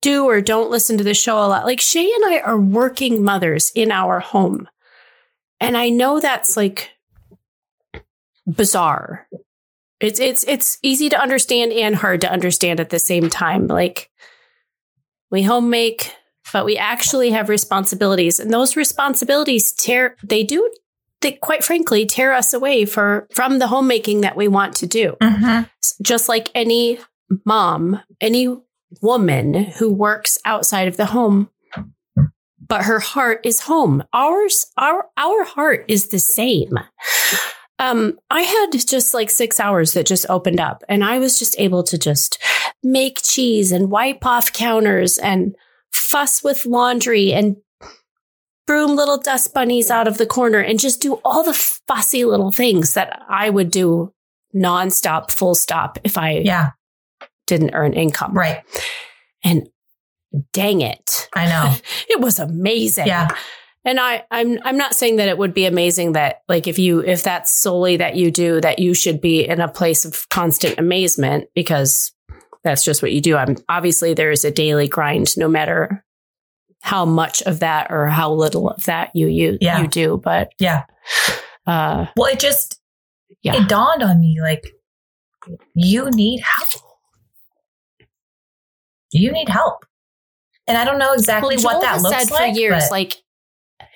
do 0.00 0.24
or 0.24 0.40
don't 0.40 0.70
listen 0.70 0.98
to 0.98 1.04
the 1.04 1.14
show 1.14 1.36
a 1.36 1.46
lot, 1.46 1.64
like 1.64 1.78
Shaye 1.78 2.14
and 2.14 2.24
I 2.24 2.40
are 2.40 2.58
working 2.58 3.22
mothers 3.22 3.70
in 3.74 3.90
our 3.90 4.20
home. 4.20 4.68
And 5.60 5.76
I 5.76 5.90
know 5.90 6.20
that's 6.20 6.56
like 6.56 6.90
bizarre. 8.46 9.28
It's 10.00 10.18
it's 10.18 10.44
it's 10.48 10.78
easy 10.82 11.08
to 11.10 11.20
understand 11.20 11.72
and 11.72 11.94
hard 11.94 12.20
to 12.22 12.32
understand 12.32 12.80
at 12.80 12.90
the 12.90 12.98
same 12.98 13.30
time. 13.30 13.68
Like 13.68 14.10
we 15.30 15.44
home 15.44 15.70
make, 15.70 16.12
but 16.52 16.64
we 16.64 16.76
actually 16.76 17.30
have 17.30 17.48
responsibilities. 17.48 18.40
And 18.40 18.52
those 18.52 18.74
responsibilities 18.74 19.70
tear 19.70 20.16
they 20.24 20.42
do 20.42 20.68
they 21.22 21.32
quite 21.32 21.64
frankly 21.64 22.04
tear 22.06 22.32
us 22.34 22.52
away 22.52 22.84
for 22.84 23.26
from 23.34 23.58
the 23.58 23.68
homemaking 23.68 24.20
that 24.22 24.36
we 24.36 24.48
want 24.48 24.74
to 24.76 24.86
do 24.86 25.16
Mhm. 25.22 25.68
just 26.02 26.28
like 26.28 26.50
any 26.54 26.98
mom, 27.46 28.00
any 28.20 28.54
woman 29.00 29.54
who 29.54 29.90
works 29.90 30.38
outside 30.44 30.86
of 30.88 30.96
the 30.98 31.06
home, 31.06 31.48
but 32.68 32.82
her 32.82 33.00
heart 33.00 33.40
is 33.44 33.60
home. 33.62 34.02
Ours, 34.12 34.66
our, 34.76 35.06
our 35.16 35.44
heart 35.44 35.84
is 35.88 36.08
the 36.08 36.18
same. 36.18 36.78
Um, 37.78 38.18
I 38.30 38.42
had 38.42 38.66
just 38.72 39.14
like 39.14 39.30
six 39.30 39.58
hours 39.58 39.94
that 39.94 40.06
just 40.06 40.26
opened 40.28 40.60
up 40.60 40.84
and 40.88 41.02
I 41.02 41.18
was 41.18 41.38
just 41.38 41.56
able 41.58 41.82
to 41.84 41.98
just 41.98 42.38
make 42.82 43.22
cheese 43.22 43.72
and 43.72 43.90
wipe 43.90 44.24
off 44.24 44.52
counters 44.52 45.18
and 45.18 45.54
fuss 45.92 46.44
with 46.44 46.64
laundry 46.66 47.32
and 47.32 47.56
broom 48.66 48.94
little 48.96 49.18
dust 49.18 49.52
bunnies 49.54 49.90
out 49.90 50.06
of 50.08 50.18
the 50.18 50.26
corner 50.26 50.58
and 50.60 50.78
just 50.78 51.00
do 51.00 51.14
all 51.24 51.42
the 51.42 51.54
fussy 51.88 52.24
little 52.24 52.50
things 52.52 52.94
that 52.94 53.22
I 53.28 53.50
would 53.50 53.70
do 53.70 54.12
nonstop, 54.54 55.30
full 55.30 55.54
stop 55.54 55.98
if 56.04 56.16
I 56.18 56.38
Yeah, 56.38 56.70
didn't 57.46 57.74
earn 57.74 57.92
income. 57.94 58.32
right. 58.34 58.62
And 59.44 59.68
dang 60.52 60.80
it. 60.80 61.28
I 61.34 61.46
know. 61.46 61.74
It 62.08 62.20
was 62.20 62.38
amazing. 62.38 63.06
Yeah. 63.06 63.28
And 63.84 63.98
I, 63.98 64.24
I'm 64.30 64.60
I'm 64.64 64.76
not 64.76 64.94
saying 64.94 65.16
that 65.16 65.28
it 65.28 65.36
would 65.38 65.54
be 65.54 65.66
amazing 65.66 66.12
that 66.12 66.42
like 66.48 66.68
if 66.68 66.78
you 66.78 67.00
if 67.00 67.24
that's 67.24 67.50
solely 67.50 67.96
that 67.96 68.14
you 68.14 68.30
do, 68.30 68.60
that 68.60 68.78
you 68.78 68.94
should 68.94 69.20
be 69.20 69.44
in 69.48 69.60
a 69.60 69.66
place 69.68 70.04
of 70.04 70.28
constant 70.28 70.78
amazement 70.78 71.48
because 71.54 72.12
that's 72.62 72.84
just 72.84 73.02
what 73.02 73.10
you 73.10 73.20
do. 73.20 73.36
I'm 73.36 73.56
obviously 73.68 74.14
there 74.14 74.30
is 74.30 74.44
a 74.44 74.52
daily 74.52 74.86
grind 74.86 75.36
no 75.36 75.48
matter 75.48 76.04
how 76.82 77.04
much 77.04 77.40
of 77.42 77.60
that 77.60 77.90
or 77.90 78.06
how 78.08 78.30
little 78.32 78.68
of 78.68 78.82
that 78.84 79.10
you 79.14 79.26
you, 79.28 79.56
Yeah. 79.60 79.80
you 79.80 79.86
do. 79.88 80.20
But 80.22 80.50
Yeah. 80.58 80.84
uh 81.66 82.06
Well, 82.16 82.30
it 82.30 82.38
just 82.40 82.78
Yeah. 83.42 83.62
it 83.62 83.68
dawned 83.68 84.02
on 84.02 84.20
me 84.20 84.38
like 84.42 84.64
you 85.74 86.10
need 86.10 86.40
help. 86.40 86.68
You 89.12 89.32
need 89.32 89.48
help. 89.48 89.84
And 90.66 90.78
I 90.78 90.84
don't 90.84 90.98
know 90.98 91.12
exactly 91.12 91.56
Well, 91.56 91.80
what 91.80 91.82
that 91.82 92.02
looks 92.02 92.16
said 92.16 92.30
like. 92.30 92.54
for 92.54 92.58
years, 92.58 92.84
but- 92.84 92.90
like 92.90 93.16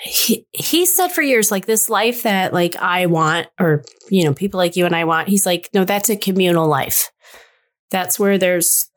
he, 0.02 0.46
he 0.52 0.84
said 0.84 1.08
for 1.08 1.22
years, 1.22 1.50
like 1.50 1.64
this 1.66 1.88
life 1.88 2.24
that 2.24 2.52
like 2.52 2.76
I 2.76 3.06
want, 3.06 3.46
or 3.58 3.84
you 4.10 4.24
know, 4.24 4.34
people 4.34 4.58
like 4.58 4.76
you 4.76 4.84
and 4.84 4.94
I 4.94 5.04
want. 5.04 5.28
He's 5.28 5.46
like, 5.46 5.70
no, 5.72 5.84
that's 5.84 6.10
a 6.10 6.16
communal 6.16 6.66
life. 6.68 7.10
That's 7.90 8.18
where 8.18 8.36
there's 8.36 8.88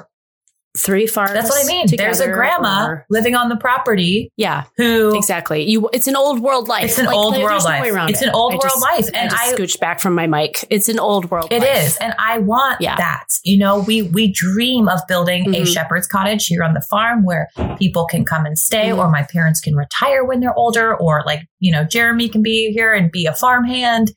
three 0.77 1.07
farms. 1.07 1.33
that's 1.33 1.49
what 1.49 1.63
I 1.63 1.67
mean. 1.67 1.87
There's 1.97 2.19
a 2.19 2.27
grandma 2.31 2.85
or- 2.87 3.05
living 3.09 3.33
on 3.35 3.49
the 3.49 3.55
property 3.57 4.31
yeah, 4.37 4.65
who 4.77 5.17
exactly. 5.17 5.67
You, 5.69 5.89
it's 5.93 6.05
an 6.07 6.15
old 6.15 6.41
world 6.41 6.67
life. 6.67 6.83
It's 6.85 6.99
an 6.99 7.05
Like, 7.07 7.15
old 7.15 7.33
world 7.37 7.49
there's 7.49 7.63
no 7.65 7.69
life. 7.71 8.09
It's 8.11 8.21
it. 8.21 8.27
an 8.27 8.33
old 8.35 8.53
I 8.53 8.55
world 8.55 8.63
just- 8.63 8.81
life, 8.81 9.09
I 9.13 9.17
and 9.17 9.29
just 9.31 9.43
I- 9.43 9.53
scooched 9.55 9.79
back 9.79 9.99
from 9.99 10.13
my 10.13 10.27
mic. 10.27 10.63
It's 10.69 10.87
an 10.87 10.99
old 10.99 11.31
world. 11.31 11.47
It 11.51 11.61
life. 11.61 11.87
is, 11.87 11.97
and 11.97 12.13
I 12.19 12.37
want 12.37 12.81
Yeah. 12.81 12.95
that. 12.97 13.25
You 13.43 13.57
know, 13.57 13.79
we 13.79 14.03
we 14.03 14.31
dream 14.31 14.87
of 14.87 14.99
building 15.07 15.53
a 15.55 15.61
Mhm. 15.61 15.67
shepherd's 15.73 16.07
cottage 16.07 16.45
here 16.45 16.63
on 16.63 16.73
the 16.75 16.81
farm 16.89 17.23
where 17.25 17.49
people 17.79 18.05
can 18.05 18.23
come 18.23 18.45
and 18.45 18.57
stay, 18.57 18.89
Mhm. 18.89 18.99
or 18.99 19.09
my 19.09 19.23
parents 19.23 19.59
can 19.59 19.75
retire 19.75 20.23
when 20.23 20.39
they're 20.39 20.53
older, 20.55 20.95
or 20.95 21.23
like 21.25 21.41
you 21.59 21.71
know, 21.71 21.83
Jeremy 21.83 22.29
can 22.29 22.43
be 22.43 22.71
here 22.71 22.93
and 22.93 23.11
be 23.11 23.25
a 23.25 23.33
farmhand, 23.33 24.11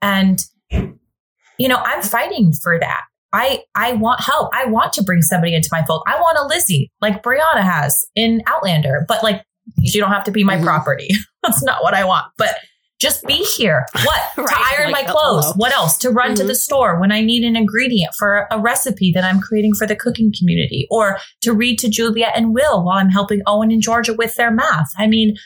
and 0.00 0.40
you 1.58 1.66
know, 1.66 1.82
I'm 1.84 2.02
fighting 2.02 2.52
for 2.52 2.78
that. 2.78 3.02
I 3.32 3.62
I 3.74 3.92
want 3.94 4.20
help. 4.22 4.50
I 4.54 4.66
want 4.66 4.92
to 4.94 5.02
bring 5.02 5.22
somebody 5.22 5.54
into 5.54 5.68
my 5.72 5.84
fold. 5.84 6.02
I 6.06 6.16
want 6.18 6.38
a 6.38 6.46
Lizzie 6.46 6.90
like 7.00 7.22
Brianna 7.22 7.62
has 7.62 7.98
in 8.14 8.42
Outlander, 8.46 9.04
but 9.08 9.22
like 9.22 9.42
you 9.76 10.00
don't 10.00 10.10
have 10.12 10.24
to 10.24 10.30
be 10.30 10.44
my 10.44 10.56
Mhm. 10.56 10.64
property. 10.64 11.08
That's 11.42 11.62
not 11.62 11.82
what 11.82 11.94
I 11.94 12.04
want. 12.04 12.26
But 12.38 12.54
just 13.00 13.24
be 13.26 13.34
here. 13.56 13.86
What? 14.04 14.22
Right, 14.38 14.48
to 14.48 14.54
iron 14.80 14.90
like, 14.90 15.06
my 15.06 15.12
clothes. 15.12 15.44
hello. 15.44 15.54
What 15.56 15.72
else? 15.72 15.98
To 15.98 16.10
run 16.10 16.34
to 16.36 16.42
Mhm. 16.42 16.46
the 16.48 16.54
store 16.54 16.98
when 16.98 17.12
I 17.12 17.20
need 17.20 17.44
an 17.44 17.54
ingredient 17.54 18.14
for 18.14 18.48
a 18.50 18.58
recipe 18.58 19.12
that 19.12 19.24
I'm 19.24 19.40
creating 19.40 19.74
for 19.74 19.86
the 19.86 19.94
cooking 19.94 20.32
community 20.36 20.86
or 20.90 21.18
to 21.42 21.52
read 21.52 21.78
to 21.80 21.88
Juliet 21.88 22.32
and 22.34 22.54
Will 22.54 22.82
while 22.82 22.98
I'm 22.98 23.10
helping 23.10 23.40
Owen 23.46 23.70
and 23.70 23.82
Georgia 23.82 24.14
with 24.14 24.34
their 24.36 24.50
math. 24.50 24.88
I 24.98 25.06
mean, 25.06 25.36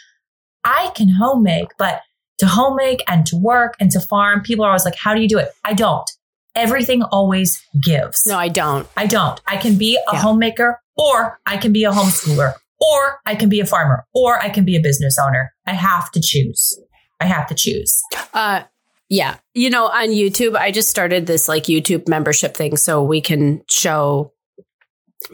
I 0.64 0.92
can 0.94 1.08
home 1.08 1.42
make, 1.42 1.68
but 1.78 2.00
to 2.38 2.46
home 2.46 2.76
make 2.76 3.02
and 3.08 3.26
to 3.26 3.36
work 3.36 3.74
and 3.80 3.90
to 3.90 4.00
farm, 4.00 4.40
people 4.42 4.64
are 4.64 4.68
always 4.68 4.84
like, 4.84 4.96
how 4.96 5.14
do 5.14 5.20
you 5.20 5.28
do 5.28 5.38
it? 5.38 5.48
I 5.64 5.74
don't. 5.74 6.08
Everything 6.54 7.02
always 7.02 7.62
gives. 7.82 8.22
No, 8.26 8.36
I 8.38 8.48
don't. 8.48 8.86
I 8.96 9.06
don't. 9.06 9.40
I 9.46 9.56
can 9.56 9.78
be 9.78 9.96
a 9.96 10.00
Yeah. 10.12 10.20
homemaker 10.20 10.80
or 10.96 11.38
I 11.46 11.56
can 11.56 11.72
be 11.72 11.84
a 11.84 11.90
homeschooler 11.92 12.54
or 12.80 13.18
I 13.24 13.34
can 13.34 13.48
be 13.48 13.60
a 13.60 13.66
farmer 13.66 14.04
or 14.14 14.38
I 14.42 14.50
can 14.50 14.64
be 14.64 14.76
a 14.76 14.80
business 14.80 15.16
owner. 15.18 15.52
I 15.66 15.72
have 15.72 16.10
to 16.12 16.20
choose. 16.22 16.78
I 17.20 17.26
have 17.26 17.46
to 17.46 17.54
choose. 17.54 18.02
Uh, 18.34 18.62
yeah. 19.08 19.36
You 19.54 19.70
know, 19.70 19.86
on 19.86 20.08
YouTube, 20.08 20.56
I 20.56 20.70
just 20.72 20.88
started 20.88 21.26
this 21.26 21.48
like 21.48 21.64
YouTube 21.64 22.08
membership 22.08 22.54
thing 22.56 22.76
so 22.76 23.02
we 23.02 23.20
can 23.20 23.62
show 23.70 24.32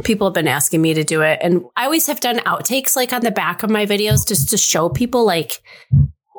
people 0.05 0.27
have 0.27 0.35
been 0.35 0.47
asking 0.49 0.83
me 0.83 0.95
to 0.95 1.03
do 1.03 1.23
it. 1.23 1.39
And 1.43 1.62
I 1.77 1.85
always 1.87 2.07
have 2.09 2.21
done 2.21 2.39
outtakes 2.41 2.95
like 2.95 3.12
on 3.12 3.23
the 3.23 3.31
back 3.31 3.62
of 3.62 3.71
my 3.71 3.87
videos 3.87 4.27
just 4.29 4.51
to 4.51 4.59
show 4.59 4.89
people 4.91 5.25
like, 5.25 5.62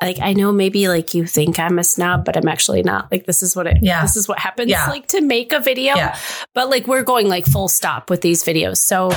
like 0.01 0.19
I 0.21 0.33
know 0.33 0.51
maybe 0.51 0.87
like 0.87 1.13
you 1.13 1.25
think 1.25 1.59
I'm 1.59 1.79
a 1.79 1.83
snob, 1.83 2.25
but 2.25 2.37
I'm 2.37 2.47
actually 2.47 2.83
not. 2.83 3.11
Like 3.11 3.25
this 3.25 3.43
is 3.43 3.55
what 3.55 3.67
it 3.67 3.77
Yeah. 3.81 4.01
this 4.01 4.15
is 4.15 4.27
what 4.27 4.39
happens 4.39 4.69
Yeah. 4.71 4.87
like 4.89 5.07
to 5.09 5.21
make 5.21 5.51
a 5.53 5.59
video. 5.59 5.95
Yeah. 5.95 6.17
But 6.53 6.69
like 6.69 6.87
we're 6.87 7.03
going 7.03 7.27
like 7.27 7.45
full 7.45 7.67
stop 7.67 8.09
with 8.09 8.21
these 8.21 8.43
videos. 8.43 8.77
So 8.77 9.11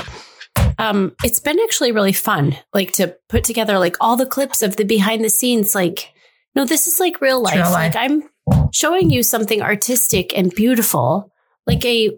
um 0.79 1.15
it's 1.25 1.41
been 1.41 1.59
actually 1.61 1.93
really 1.93 2.13
fun 2.13 2.57
like 2.75 2.93
to 2.93 3.17
put 3.29 3.45
together 3.45 3.79
like 3.79 3.97
all 4.01 4.17
the 4.17 4.27
clips 4.27 4.63
of 4.63 4.77
the 4.77 4.85
behind 4.85 5.25
the 5.25 5.31
scenes 5.31 5.75
like 5.75 6.13
no 6.55 6.65
this 6.65 6.87
is 6.87 7.01
like 7.01 7.21
real 7.21 7.41
life. 7.43 7.55
real 7.55 7.71
life. 7.71 7.95
Like 7.95 7.97
I'm 8.11 8.25
showing 8.73 9.11
you 9.11 9.23
something 9.23 9.63
artistic 9.63 10.37
and 10.37 10.55
beautiful 10.55 11.33
like 11.67 11.85
a 11.85 12.11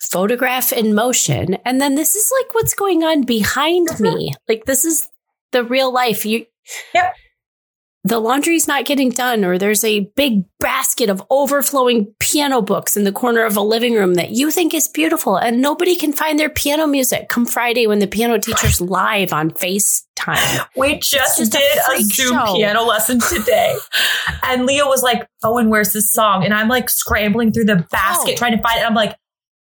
photograph 0.00 0.72
in 0.72 0.94
motion 0.94 1.54
and 1.64 1.80
then 1.80 1.94
this 1.94 2.14
is 2.14 2.30
like 2.40 2.54
what's 2.54 2.74
going 2.74 3.02
on 3.02 3.22
behind 3.22 3.88
me. 4.00 4.32
Like 4.48 4.64
this 4.66 4.84
is 4.84 5.08
the 5.52 5.64
real 5.64 5.92
life. 5.92 6.26
You 6.26 6.46
Yep. 6.94 7.14
the 8.04 8.20
laundry's 8.20 8.68
not 8.68 8.84
getting 8.84 9.10
done, 9.10 9.44
or 9.44 9.58
there's 9.58 9.82
a 9.82 10.00
big 10.14 10.44
basket 10.60 11.10
of 11.10 11.22
overflowing 11.28 12.14
piano 12.20 12.62
books 12.62 12.96
in 12.96 13.02
the 13.02 13.10
corner 13.10 13.44
of 13.44 13.56
a 13.56 13.60
living 13.60 13.94
room 13.94 14.14
that 14.14 14.30
you 14.30 14.50
think 14.52 14.72
is 14.74 14.86
beautiful, 14.86 15.36
and 15.36 15.60
nobody 15.60 15.96
can 15.96 16.12
find 16.12 16.38
their 16.38 16.48
piano 16.48 16.86
music 16.86 17.28
come 17.28 17.44
Friday 17.46 17.86
when 17.88 17.98
the 17.98 18.06
piano 18.06 18.38
teacher's 18.38 18.80
live 18.80 19.32
on 19.32 19.50
FaceTime. 19.50 20.66
We 20.76 20.98
just, 21.00 21.38
just 21.38 21.50
did 21.52 21.78
a, 21.78 21.80
freak 21.86 22.04
Zoom 22.04 22.32
show. 22.38 22.54
piano 22.54 22.84
lesson 22.84 23.18
today. 23.20 23.74
and 24.44 24.66
Leo 24.66 24.86
was 24.86 25.02
like, 25.02 25.26
Owen, 25.42 25.68
where's 25.68 25.92
this 25.92 26.12
song? 26.12 26.44
And 26.44 26.54
I'm 26.54 26.68
like 26.68 26.88
scrambling 26.88 27.52
through 27.52 27.64
the 27.64 27.84
basket 27.90 28.34
Oh. 28.34 28.36
trying 28.36 28.56
to 28.56 28.62
find 28.62 28.78
it. 28.80 28.86
I'm 28.86 28.94
like, 28.94 29.16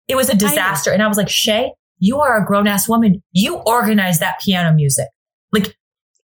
it 0.09 0.15
was 0.15 0.29
a 0.29 0.35
disaster. 0.35 0.91
And 0.91 1.01
I 1.01 1.07
was 1.07 1.15
like, 1.17 1.27
Shaye, 1.27 1.69
you 1.99 2.19
are 2.19 2.41
a 2.41 2.45
grown 2.45 2.67
ass 2.67 2.89
woman. 2.89 3.23
You 3.31 3.55
organize 3.65 4.19
that 4.19 4.39
piano 4.43 4.73
music. 4.73 5.07
Like, 5.53 5.76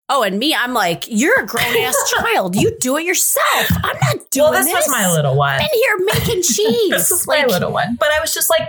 Oh, 0.10 0.22
and 0.24 0.38
me, 0.38 0.54
I'm 0.54 0.74
like, 0.74 1.06
you're 1.08 1.39
a 1.41 1.45
grown 1.45 1.64
ass 1.78 1.95
child. 2.18 2.56
You 2.56 2.78
do 2.80 2.97
it 2.97 3.06
yourself. 3.06 3.68
I'm 3.84 3.97
not 4.01 4.30
doing 4.32 4.51
this. 4.51 4.66
well, 4.66 4.66
this, 4.66 4.74
was 4.74 4.89
my 4.89 5.10
little 5.12 5.36
one. 5.36 5.56
I'm 5.56 5.62
in 5.62 5.68
here 5.74 5.97
making 6.14 6.41
cheese. 6.43 6.89
This 6.89 7.10
was 7.12 7.26
like, 7.28 7.47
my 7.47 7.54
little 7.54 7.72
one. 7.72 7.95
But 7.99 8.10
I 8.12 8.20
was 8.20 8.34
just 8.34 8.49
like, 8.49 8.68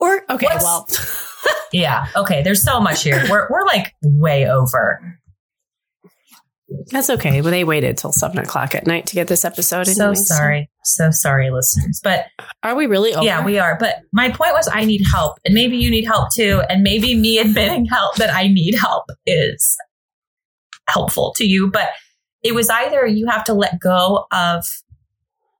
or 0.00 0.24
okay, 0.30 0.46
What's- 0.46 0.62
well, 0.64 0.86
yeah, 1.72 2.06
okay, 2.14 2.42
there's 2.42 2.62
so 2.62 2.78
much 2.80 3.02
here. 3.02 3.24
We're, 3.28 3.48
we're 3.50 3.64
like 3.64 3.92
way 4.02 4.48
over. 4.48 5.18
that's 6.92 7.10
okay. 7.10 7.40
But 7.40 7.50
they 7.50 7.64
waited 7.64 7.98
till 7.98 8.12
seven 8.12 8.38
o'clock 8.38 8.76
at 8.76 8.86
night 8.86 9.06
to 9.08 9.14
get 9.14 9.26
this 9.26 9.44
episode. 9.44 9.88
In. 9.88 9.94
So 9.94 10.04
anyway, 10.04 10.14
sorry. 10.22 10.70
So 10.84 11.10
sorry, 11.10 11.50
listeners. 11.50 12.00
But 12.04 12.26
Are 12.62 12.76
we 12.76 12.86
really 12.86 13.12
over? 13.14 13.24
Yeah, 13.24 13.44
we 13.44 13.58
are. 13.58 13.76
But 13.78 13.96
my 14.12 14.28
point 14.30 14.52
was, 14.52 14.68
I 14.72 14.84
need 14.84 15.02
help, 15.10 15.38
and 15.44 15.52
maybe 15.54 15.76
you 15.76 15.90
need 15.90 16.04
help 16.04 16.32
too. 16.32 16.62
And 16.68 16.82
maybe 16.84 17.16
me 17.16 17.38
admitting 17.38 17.86
help 17.86 18.14
that 18.16 18.32
I 18.32 18.46
need 18.46 18.76
help 18.76 19.06
is 19.26 19.76
helpful 20.88 21.32
to 21.36 21.44
you. 21.44 21.70
But 21.70 21.88
it 22.42 22.54
was 22.54 22.68
either 22.70 23.06
you 23.06 23.26
have 23.26 23.44
to 23.44 23.54
let 23.54 23.80
go 23.80 24.26
of 24.32 24.64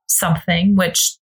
something, 0.07 0.75
which 0.75 1.17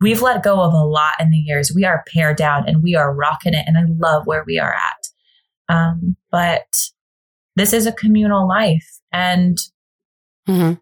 we've 0.00 0.22
let 0.22 0.42
go 0.42 0.60
of 0.60 0.72
a 0.72 0.84
lot 0.84 1.14
in 1.20 1.30
the 1.30 1.38
years. 1.38 1.72
We 1.74 1.84
are 1.84 2.04
pared 2.12 2.36
down 2.36 2.68
and 2.68 2.82
we 2.82 2.94
are 2.94 3.14
rocking 3.14 3.54
it, 3.54 3.64
and 3.66 3.76
I 3.76 3.82
love 3.98 4.26
where 4.26 4.44
we 4.46 4.58
are 4.58 4.74
at. 4.74 5.74
Um, 5.74 6.16
but 6.30 6.66
this 7.56 7.72
is 7.72 7.86
a 7.86 7.92
communal 7.92 8.46
life, 8.46 9.00
and 9.12 9.58
Mhm. 10.48 10.80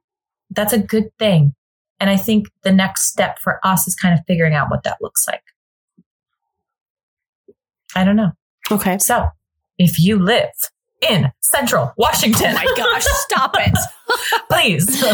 that's 0.51 0.73
a 0.73 0.79
good 0.79 1.17
thing. 1.19 1.55
And 1.99 2.11
I 2.11 2.17
think 2.17 2.49
the 2.63 2.73
next 2.73 3.07
step 3.11 3.39
for 3.39 3.59
us 3.67 3.89
is 3.89 3.95
kind 3.95 4.13
of 4.13 4.25
figuring 4.27 4.55
out 4.55 4.71
what 4.71 4.83
that 4.83 4.99
looks 5.01 5.27
like. 5.27 5.43
I 7.95 8.05
don't 8.05 8.17
know. 8.17 8.33
Okay. 8.71 8.99
So 8.99 9.29
if 9.79 9.99
you 9.99 10.19
live 10.19 10.53
in 11.09 11.31
central 11.43 11.93
Washington, 11.97 12.51
Oh 12.51 12.55
my 12.55 12.75
gosh, 12.77 13.05
stop 13.05 13.55
it. 13.59 13.77
please, 14.51 15.05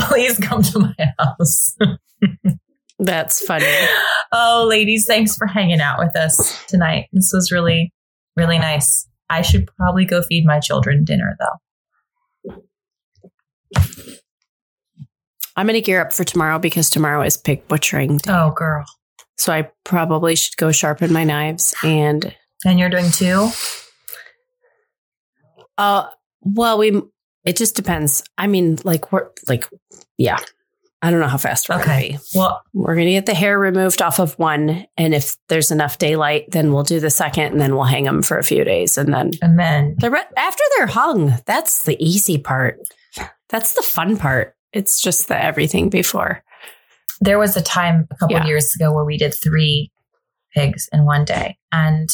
please 0.00 0.38
come 0.38 0.62
to 0.62 0.78
my 0.78 0.94
house. 1.18 1.76
That's 2.98 3.44
funny. 3.44 3.66
Oh, 4.32 4.66
ladies, 4.68 5.06
thanks 5.06 5.36
for 5.36 5.46
hanging 5.46 5.80
out 5.80 5.98
with 5.98 6.16
us 6.16 6.64
tonight. 6.66 7.08
This 7.12 7.30
was 7.32 7.52
really, 7.52 7.92
really 8.36 8.58
nice. 8.58 9.06
I 9.28 9.42
should 9.42 9.66
probably 9.76 10.04
go 10.04 10.22
feed 10.22 10.46
my 10.46 10.60
children 10.60 11.04
dinner 11.04 11.36
though. 11.38 12.62
I'm 15.56 15.66
going 15.66 15.74
to 15.74 15.80
gear 15.80 16.02
up 16.02 16.12
for 16.12 16.22
tomorrow 16.22 16.58
because 16.58 16.90
tomorrow 16.90 17.22
is 17.22 17.36
pig 17.36 17.66
butchering 17.66 18.18
day. 18.18 18.30
Oh, 18.30 18.50
girl. 18.50 18.84
So 19.38 19.52
I 19.52 19.70
probably 19.84 20.36
should 20.36 20.56
go 20.56 20.70
sharpen 20.70 21.12
my 21.12 21.24
knives 21.24 21.74
and 21.82 22.34
And 22.64 22.78
you're 22.78 22.90
doing 22.90 23.10
two? 23.10 23.50
Uh 25.78 26.06
well 26.42 26.78
we 26.78 27.02
it 27.44 27.56
just 27.56 27.76
depends. 27.76 28.24
I 28.38 28.46
mean 28.46 28.78
like 28.84 29.12
we're 29.12 29.28
like 29.48 29.68
yeah. 30.18 30.38
I 31.02 31.10
don't 31.10 31.20
know 31.20 31.28
how 31.28 31.36
fast 31.36 31.68
we're 31.68 31.76
Okay. 31.80 32.12
to 32.12 32.18
be. 32.18 32.24
Well, 32.34 32.62
We're 32.72 32.94
going 32.94 33.06
to 33.06 33.12
get 33.12 33.26
the 33.26 33.34
hair 33.34 33.58
removed 33.58 34.00
off 34.00 34.18
of 34.18 34.32
one 34.38 34.86
and 34.96 35.14
if 35.14 35.36
there's 35.48 35.70
enough 35.70 35.98
daylight 35.98 36.46
then 36.50 36.72
we'll 36.72 36.82
do 36.84 36.98
the 37.00 37.10
second 37.10 37.52
and 37.52 37.60
then 37.60 37.74
we'll 37.76 37.84
hang 37.84 38.04
them 38.04 38.22
for 38.22 38.38
a 38.38 38.42
few 38.42 38.64
days 38.64 38.96
and 38.98 39.12
then 39.12 39.30
and 39.42 39.58
then 39.58 39.94
the 39.98 40.10
re- 40.10 40.24
after 40.36 40.62
they're 40.76 40.86
hung, 40.88 41.34
that's 41.46 41.84
the 41.84 41.96
easy 42.04 42.38
part. 42.38 42.78
That's 43.50 43.74
the 43.74 43.82
fun 43.82 44.16
part. 44.16 44.54
It's 44.72 45.00
just 45.00 45.28
the 45.28 45.40
everything 45.40 45.90
before. 45.90 46.42
there 47.20 47.38
was 47.38 47.56
a 47.56 47.62
time 47.62 48.08
a 48.10 48.16
couple 48.16 48.34
Yeah. 48.36 48.42
of 48.42 48.48
years 48.48 48.74
ago 48.74 48.92
where 48.92 49.04
we 49.04 49.16
did 49.18 49.34
three 49.34 49.92
pigs 50.54 50.88
in 50.92 51.04
one 51.04 51.24
day. 51.24 51.56
And 51.70 52.08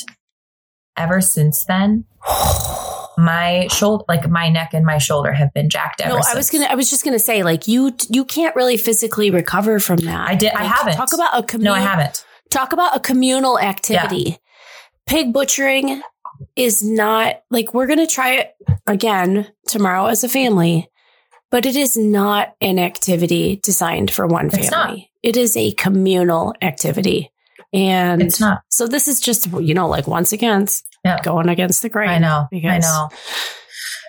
ever 0.96 1.20
since 1.20 1.64
then, 1.64 2.05
my 3.18 3.68
shoulder, 3.70 4.05
like 4.09 4.28
my 4.28 4.48
neck 4.48 4.70
and 4.74 4.84
my 4.86 4.98
shoulder 4.98 5.32
have 5.32 5.52
been 5.52 5.68
jacked 5.68 6.01
ever 6.01 6.10
No, 6.14 6.20
since. 6.20 6.34
I 6.34 6.36
was 6.36 6.51
gonna. 6.51 6.66
I 6.66 6.74
was 6.74 6.89
just 6.90 7.05
gonna 7.05 7.18
say, 7.18 7.43
like 7.43 7.68
you, 7.68 7.94
you 8.09 8.24
can't 8.24 8.55
really 8.56 8.76
physically 8.76 9.30
recover 9.30 9.78
from 9.80 9.98
that. 9.98 10.28
I 10.28 10.34
did- 10.34 10.52
I 10.52 10.64
haven't. 10.64 10.94
Talk 10.94 11.12
about 11.12 11.52
a 11.55 11.59
No. 11.59 11.72
I 11.74 11.80
haven't. 11.80 12.24
Talk 12.51 12.72
about 12.72 12.97
a 12.97 13.01
communal 13.01 13.59
activity. 13.59 14.39
Pig 15.06 15.32
butchering 15.32 16.02
is 16.56 16.82
not 16.82 17.36
like 17.51 17.74
we're 17.74 17.86
gonna 17.86 18.06
try 18.06 18.34
it 18.34 18.52
again 18.86 19.48
tomorrow 19.66 20.06
as 20.06 20.22
a 20.22 20.28
family, 20.28 20.89
but 21.51 21.66
it 21.66 21.76
is 21.76 21.97
not 21.97 22.55
an 22.60 22.78
activity 22.78 23.60
designed 23.62 24.10
for 24.10 24.26
one 24.26 24.51
family. 24.51 25.10
It 25.22 25.36
is 25.36 25.56
a 25.56 25.72
communal 25.72 26.55
activity, 26.62 27.31
and 27.73 28.23
It's 28.23 28.39
not. 28.40 28.62
so 28.69 28.86
this 28.86 29.09
is 29.09 29.20
just 29.20 29.47
you 29.61 29.74
know 29.74 29.89
like 29.89 30.07
once 30.07 30.32
again 30.32 30.66
Yeah. 31.05 31.20
going 31.23 31.49
against 31.49 31.82
the 31.82 31.89
grain. 31.89 32.11
I 32.11 32.19
know. 32.19 32.49
I 32.53 32.78
know. 32.78 33.09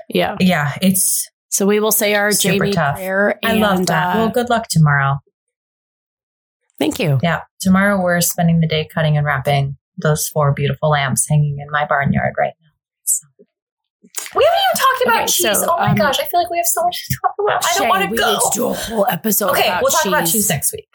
Yeah. 0.09 0.35
Yeah, 0.39 0.73
it's. 0.81 1.29
So 1.49 1.65
we 1.65 1.79
will 1.79 1.91
say 1.91 2.15
our 2.15 2.31
Super 2.31 2.65
Jamie 2.65 2.73
tough. 2.73 2.95
prayer. 2.95 3.39
I 3.43 3.53
love 3.53 3.85
that. 3.87 4.15
uh, 4.15 4.19
well, 4.19 4.29
good 4.29 4.49
luck 4.49 4.67
tomorrow. 4.69 5.19
thank 6.79 6.99
you. 6.99 7.19
Yeah, 7.21 7.41
tomorrow 7.61 8.01
we're 8.01 8.21
spending 8.21 8.59
the 8.59 8.67
day 8.67 8.87
cutting 8.93 9.17
and 9.17 9.25
wrapping 9.25 9.77
those 9.97 10.27
four 10.27 10.51
beautiful 10.53 10.89
lamps 10.89 11.27
hanging 11.29 11.59
in 11.59 11.67
my 11.71 11.85
barnyard 11.85 12.33
right 12.37 12.53
now. 12.61 12.69
So. 13.03 13.27
We 14.35 14.43
haven't 14.43 14.59
even 14.59 14.75
talked 14.75 15.03
about 15.03 15.15
Okay, 15.15 15.25
cheese. 15.27 15.59
so, 15.61 15.67
oh 15.73 15.77
my 15.77 15.89
um, 15.91 15.95
gosh, 15.95 16.19
I 16.19 16.25
feel 16.25 16.39
like 16.41 16.49
we 16.49 16.57
have 16.57 16.65
so 16.65 16.83
much 16.83 17.07
to 17.07 17.17
talk 17.21 17.35
about. 17.39 17.65
I 17.65 17.77
don't 17.79 17.89
want 17.89 18.09
to 18.09 18.15
go. 18.15 18.31
need 18.33 18.39
to 18.39 18.49
do 18.53 18.67
a 18.67 18.73
whole 18.73 19.05
episode. 19.09 19.51
Okay, 19.51 19.67
about 19.67 19.83
we'll 19.83 19.91
talk 19.91 20.05
about 20.05 20.21
cheese. 20.21 20.31
cheese 20.33 20.49
next 20.49 20.73
week. 20.73 20.87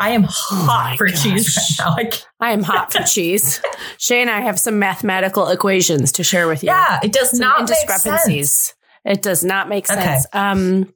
I 0.00 0.10
am 0.10 0.24
hot 0.28 0.66
my 0.66 0.96
for 0.96 1.08
cheese 1.08 1.54
gosh. 1.78 1.78
right 1.80 2.24
now. 2.40 2.44
I 2.44 2.48
I 2.48 2.52
am 2.52 2.62
hot 2.62 2.92
for 2.92 3.02
cheese. 3.02 3.60
Shaye 3.98 4.20
and 4.22 4.30
I 4.30 4.40
have 4.40 4.58
some 4.60 4.78
mathematical 4.78 5.48
equations 5.48 6.12
to 6.12 6.22
share 6.24 6.46
with 6.48 6.62
you. 6.62 6.68
yeah, 6.68 7.00
it 7.02 7.12
does 7.12 7.30
Some 7.30 7.40
not 7.40 7.68
sense. 7.68 8.74
It 9.04 9.22
does 9.22 9.44
not 9.44 9.68
make 9.68 9.90
Okay. 9.90 10.00
sense. 10.02 10.26
Um, 10.32 10.92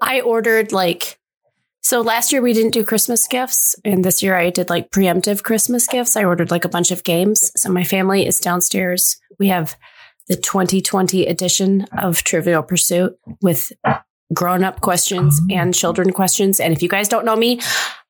I 0.00 0.20
ordered 0.20 0.72
like 0.72 1.18
so 1.82 2.00
last 2.00 2.32
year 2.32 2.42
we 2.42 2.52
didn't 2.52 2.72
do 2.74 2.84
Christmas 2.84 3.26
gifts, 3.26 3.74
and 3.84 4.04
this 4.04 4.22
year 4.22 4.36
I 4.36 4.50
did 4.50 4.68
like 4.70 4.90
preemptive 4.90 5.42
Christmas 5.42 5.86
gifts. 5.86 6.16
I 6.16 6.24
ordered 6.24 6.50
like 6.50 6.64
a 6.64 6.68
bunch 6.68 6.90
of 6.90 7.02
games. 7.04 7.50
So 7.56 7.70
my 7.70 7.82
family 7.84 8.26
is 8.26 8.38
downstairs. 8.40 9.16
We 9.38 9.48
have 9.48 9.76
the 10.28 10.36
2020 10.36 11.26
edition 11.26 11.86
of 11.96 12.22
Trivial 12.22 12.62
Pursuit 12.62 13.14
with 13.40 13.72
grown 14.34 14.62
up 14.64 14.80
questions 14.80 15.40
and 15.50 15.74
children 15.74 16.12
questions. 16.12 16.60
And 16.60 16.72
if 16.72 16.82
you 16.82 16.88
guys 16.88 17.08
don't 17.08 17.24
know 17.24 17.36
me, 17.36 17.60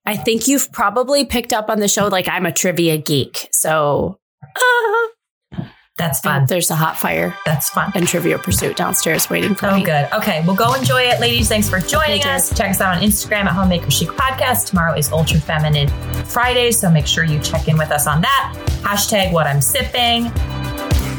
I 0.06 0.16
think 0.16 0.48
you've 0.48 0.70
probably 0.72 1.24
picked 1.24 1.52
up 1.52 1.68
on 1.70 1.80
the 1.80 1.88
show 1.88 2.08
like 2.08 2.28
I'm 2.28 2.46
a 2.46 2.52
trivia 2.52 2.96
geek. 2.98 3.48
So 3.52 4.18
uh, 4.56 5.64
That's 5.98 6.20
fun. 6.20 6.46
there's 6.48 6.70
a 6.70 6.76
hot 6.76 6.96
fire 6.96 7.36
That's 7.44 7.68
fun. 7.70 7.90
and 7.94 8.06
Trivia 8.06 8.38
Pursuit 8.38 8.76
downstairs 8.76 9.28
waiting 9.28 9.54
for 9.54 9.66
Oh, 9.66 9.76
me. 9.76 9.82
Oh, 9.82 9.84
good. 9.84 10.08
Okay, 10.14 10.42
well, 10.46 10.54
go 10.56 10.72
enjoy 10.74 11.02
it, 11.02 11.20
ladies. 11.20 11.48
Thanks 11.48 11.68
for 11.68 11.78
joining 11.80 12.22
Thank 12.22 12.24
you. 12.24 12.30
us. 12.30 12.56
Check 12.56 12.70
us 12.70 12.80
out 12.80 12.96
on 12.96 13.02
Instagram 13.02 13.44
at 13.46 13.52
Homemaker 13.52 13.90
Chic 13.90 14.08
Podcast. 14.08 14.66
Tomorrow 14.66 14.94
is 14.96 15.10
Ultra 15.12 15.40
Feminine 15.40 15.88
Friday, 16.24 16.70
so 16.70 16.88
make 16.90 17.06
sure 17.06 17.24
you 17.24 17.38
check 17.40 17.66
in 17.68 17.76
with 17.76 17.90
us 17.90 18.06
on 18.06 18.20
that. 18.22 18.54
Hashtag 18.82 19.32
what 19.32 19.46
I'm 19.46 19.60
sipping. 19.60 20.26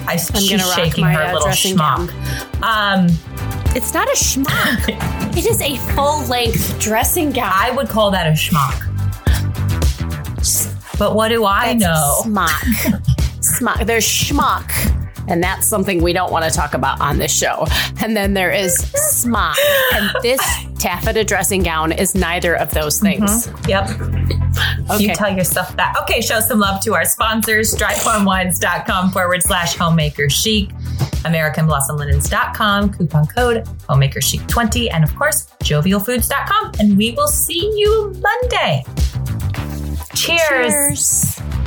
I, 0.07 0.13
I'm 0.13 0.41
she's 0.41 0.73
shaking 0.73 1.03
my 1.03 1.13
her 1.13 1.21
uh, 1.23 1.33
little 1.33 1.49
schmuck. 1.49 2.09
Um, 2.63 3.07
It's 3.75 3.93
not 3.93 4.07
a 4.07 4.15
schmuck. 4.15 4.89
it 5.37 5.45
is 5.45 5.61
a 5.61 5.77
full 5.93 6.23
length 6.25 6.79
dressing 6.79 7.31
gown. 7.31 7.51
I 7.53 7.71
would 7.71 7.87
call 7.87 8.09
that 8.11 8.25
a 8.27 8.31
schmuck. 8.31 8.85
But 10.97 11.15
what 11.15 11.29
do 11.29 11.45
I 11.45 11.77
That's 11.77 11.83
know? 11.83 12.19
Smock. 12.23 13.03
Smock. 13.41 13.79
There's 13.85 14.05
schmuck. 14.05 14.95
And 15.29 15.43
that's 15.43 15.67
something 15.67 16.01
we 16.01 16.11
don't 16.11 16.31
want 16.31 16.45
to 16.45 16.51
talk 16.51 16.73
about 16.73 16.99
on 16.99 17.19
this 17.19 17.35
show. 17.35 17.65
And 18.01 18.17
then 18.17 18.33
there 18.33 18.51
is 18.51 18.75
smock. 18.75 19.57
And 19.93 20.11
this 20.21 20.41
taffeta 20.79 21.23
dressing 21.23 21.63
gown 21.63 21.91
is 21.91 22.15
neither 22.15 22.55
of 22.55 22.71
those 22.71 22.99
mm-hmm. 22.99 23.25
things. 23.25 23.67
Yep. 23.67 23.89
Okay. 24.89 25.03
You 25.03 25.13
tell 25.13 25.35
yourself 25.35 25.75
that. 25.75 25.95
Okay, 26.01 26.21
show 26.21 26.39
some 26.39 26.59
love 26.59 26.81
to 26.81 26.95
our 26.95 27.05
sponsors, 27.05 27.75
dryfarmwines.com 27.75 29.11
forward 29.11 29.43
slash 29.43 29.75
homemaker 29.75 30.29
chic, 30.29 30.69
AmericanBlossomLinens.com, 31.23 32.93
coupon 32.93 33.27
code 33.27 33.67
homemaker 33.87 34.21
chic 34.21 34.45
20, 34.47 34.89
and 34.89 35.03
of 35.03 35.15
course, 35.15 35.47
jovialfoods.com. 35.59 36.71
And 36.79 36.97
we 36.97 37.11
will 37.11 37.27
see 37.27 37.71
you 37.75 38.13
Monday. 38.19 38.83
Cheers. 40.15 41.37
Cheers. 41.37 41.58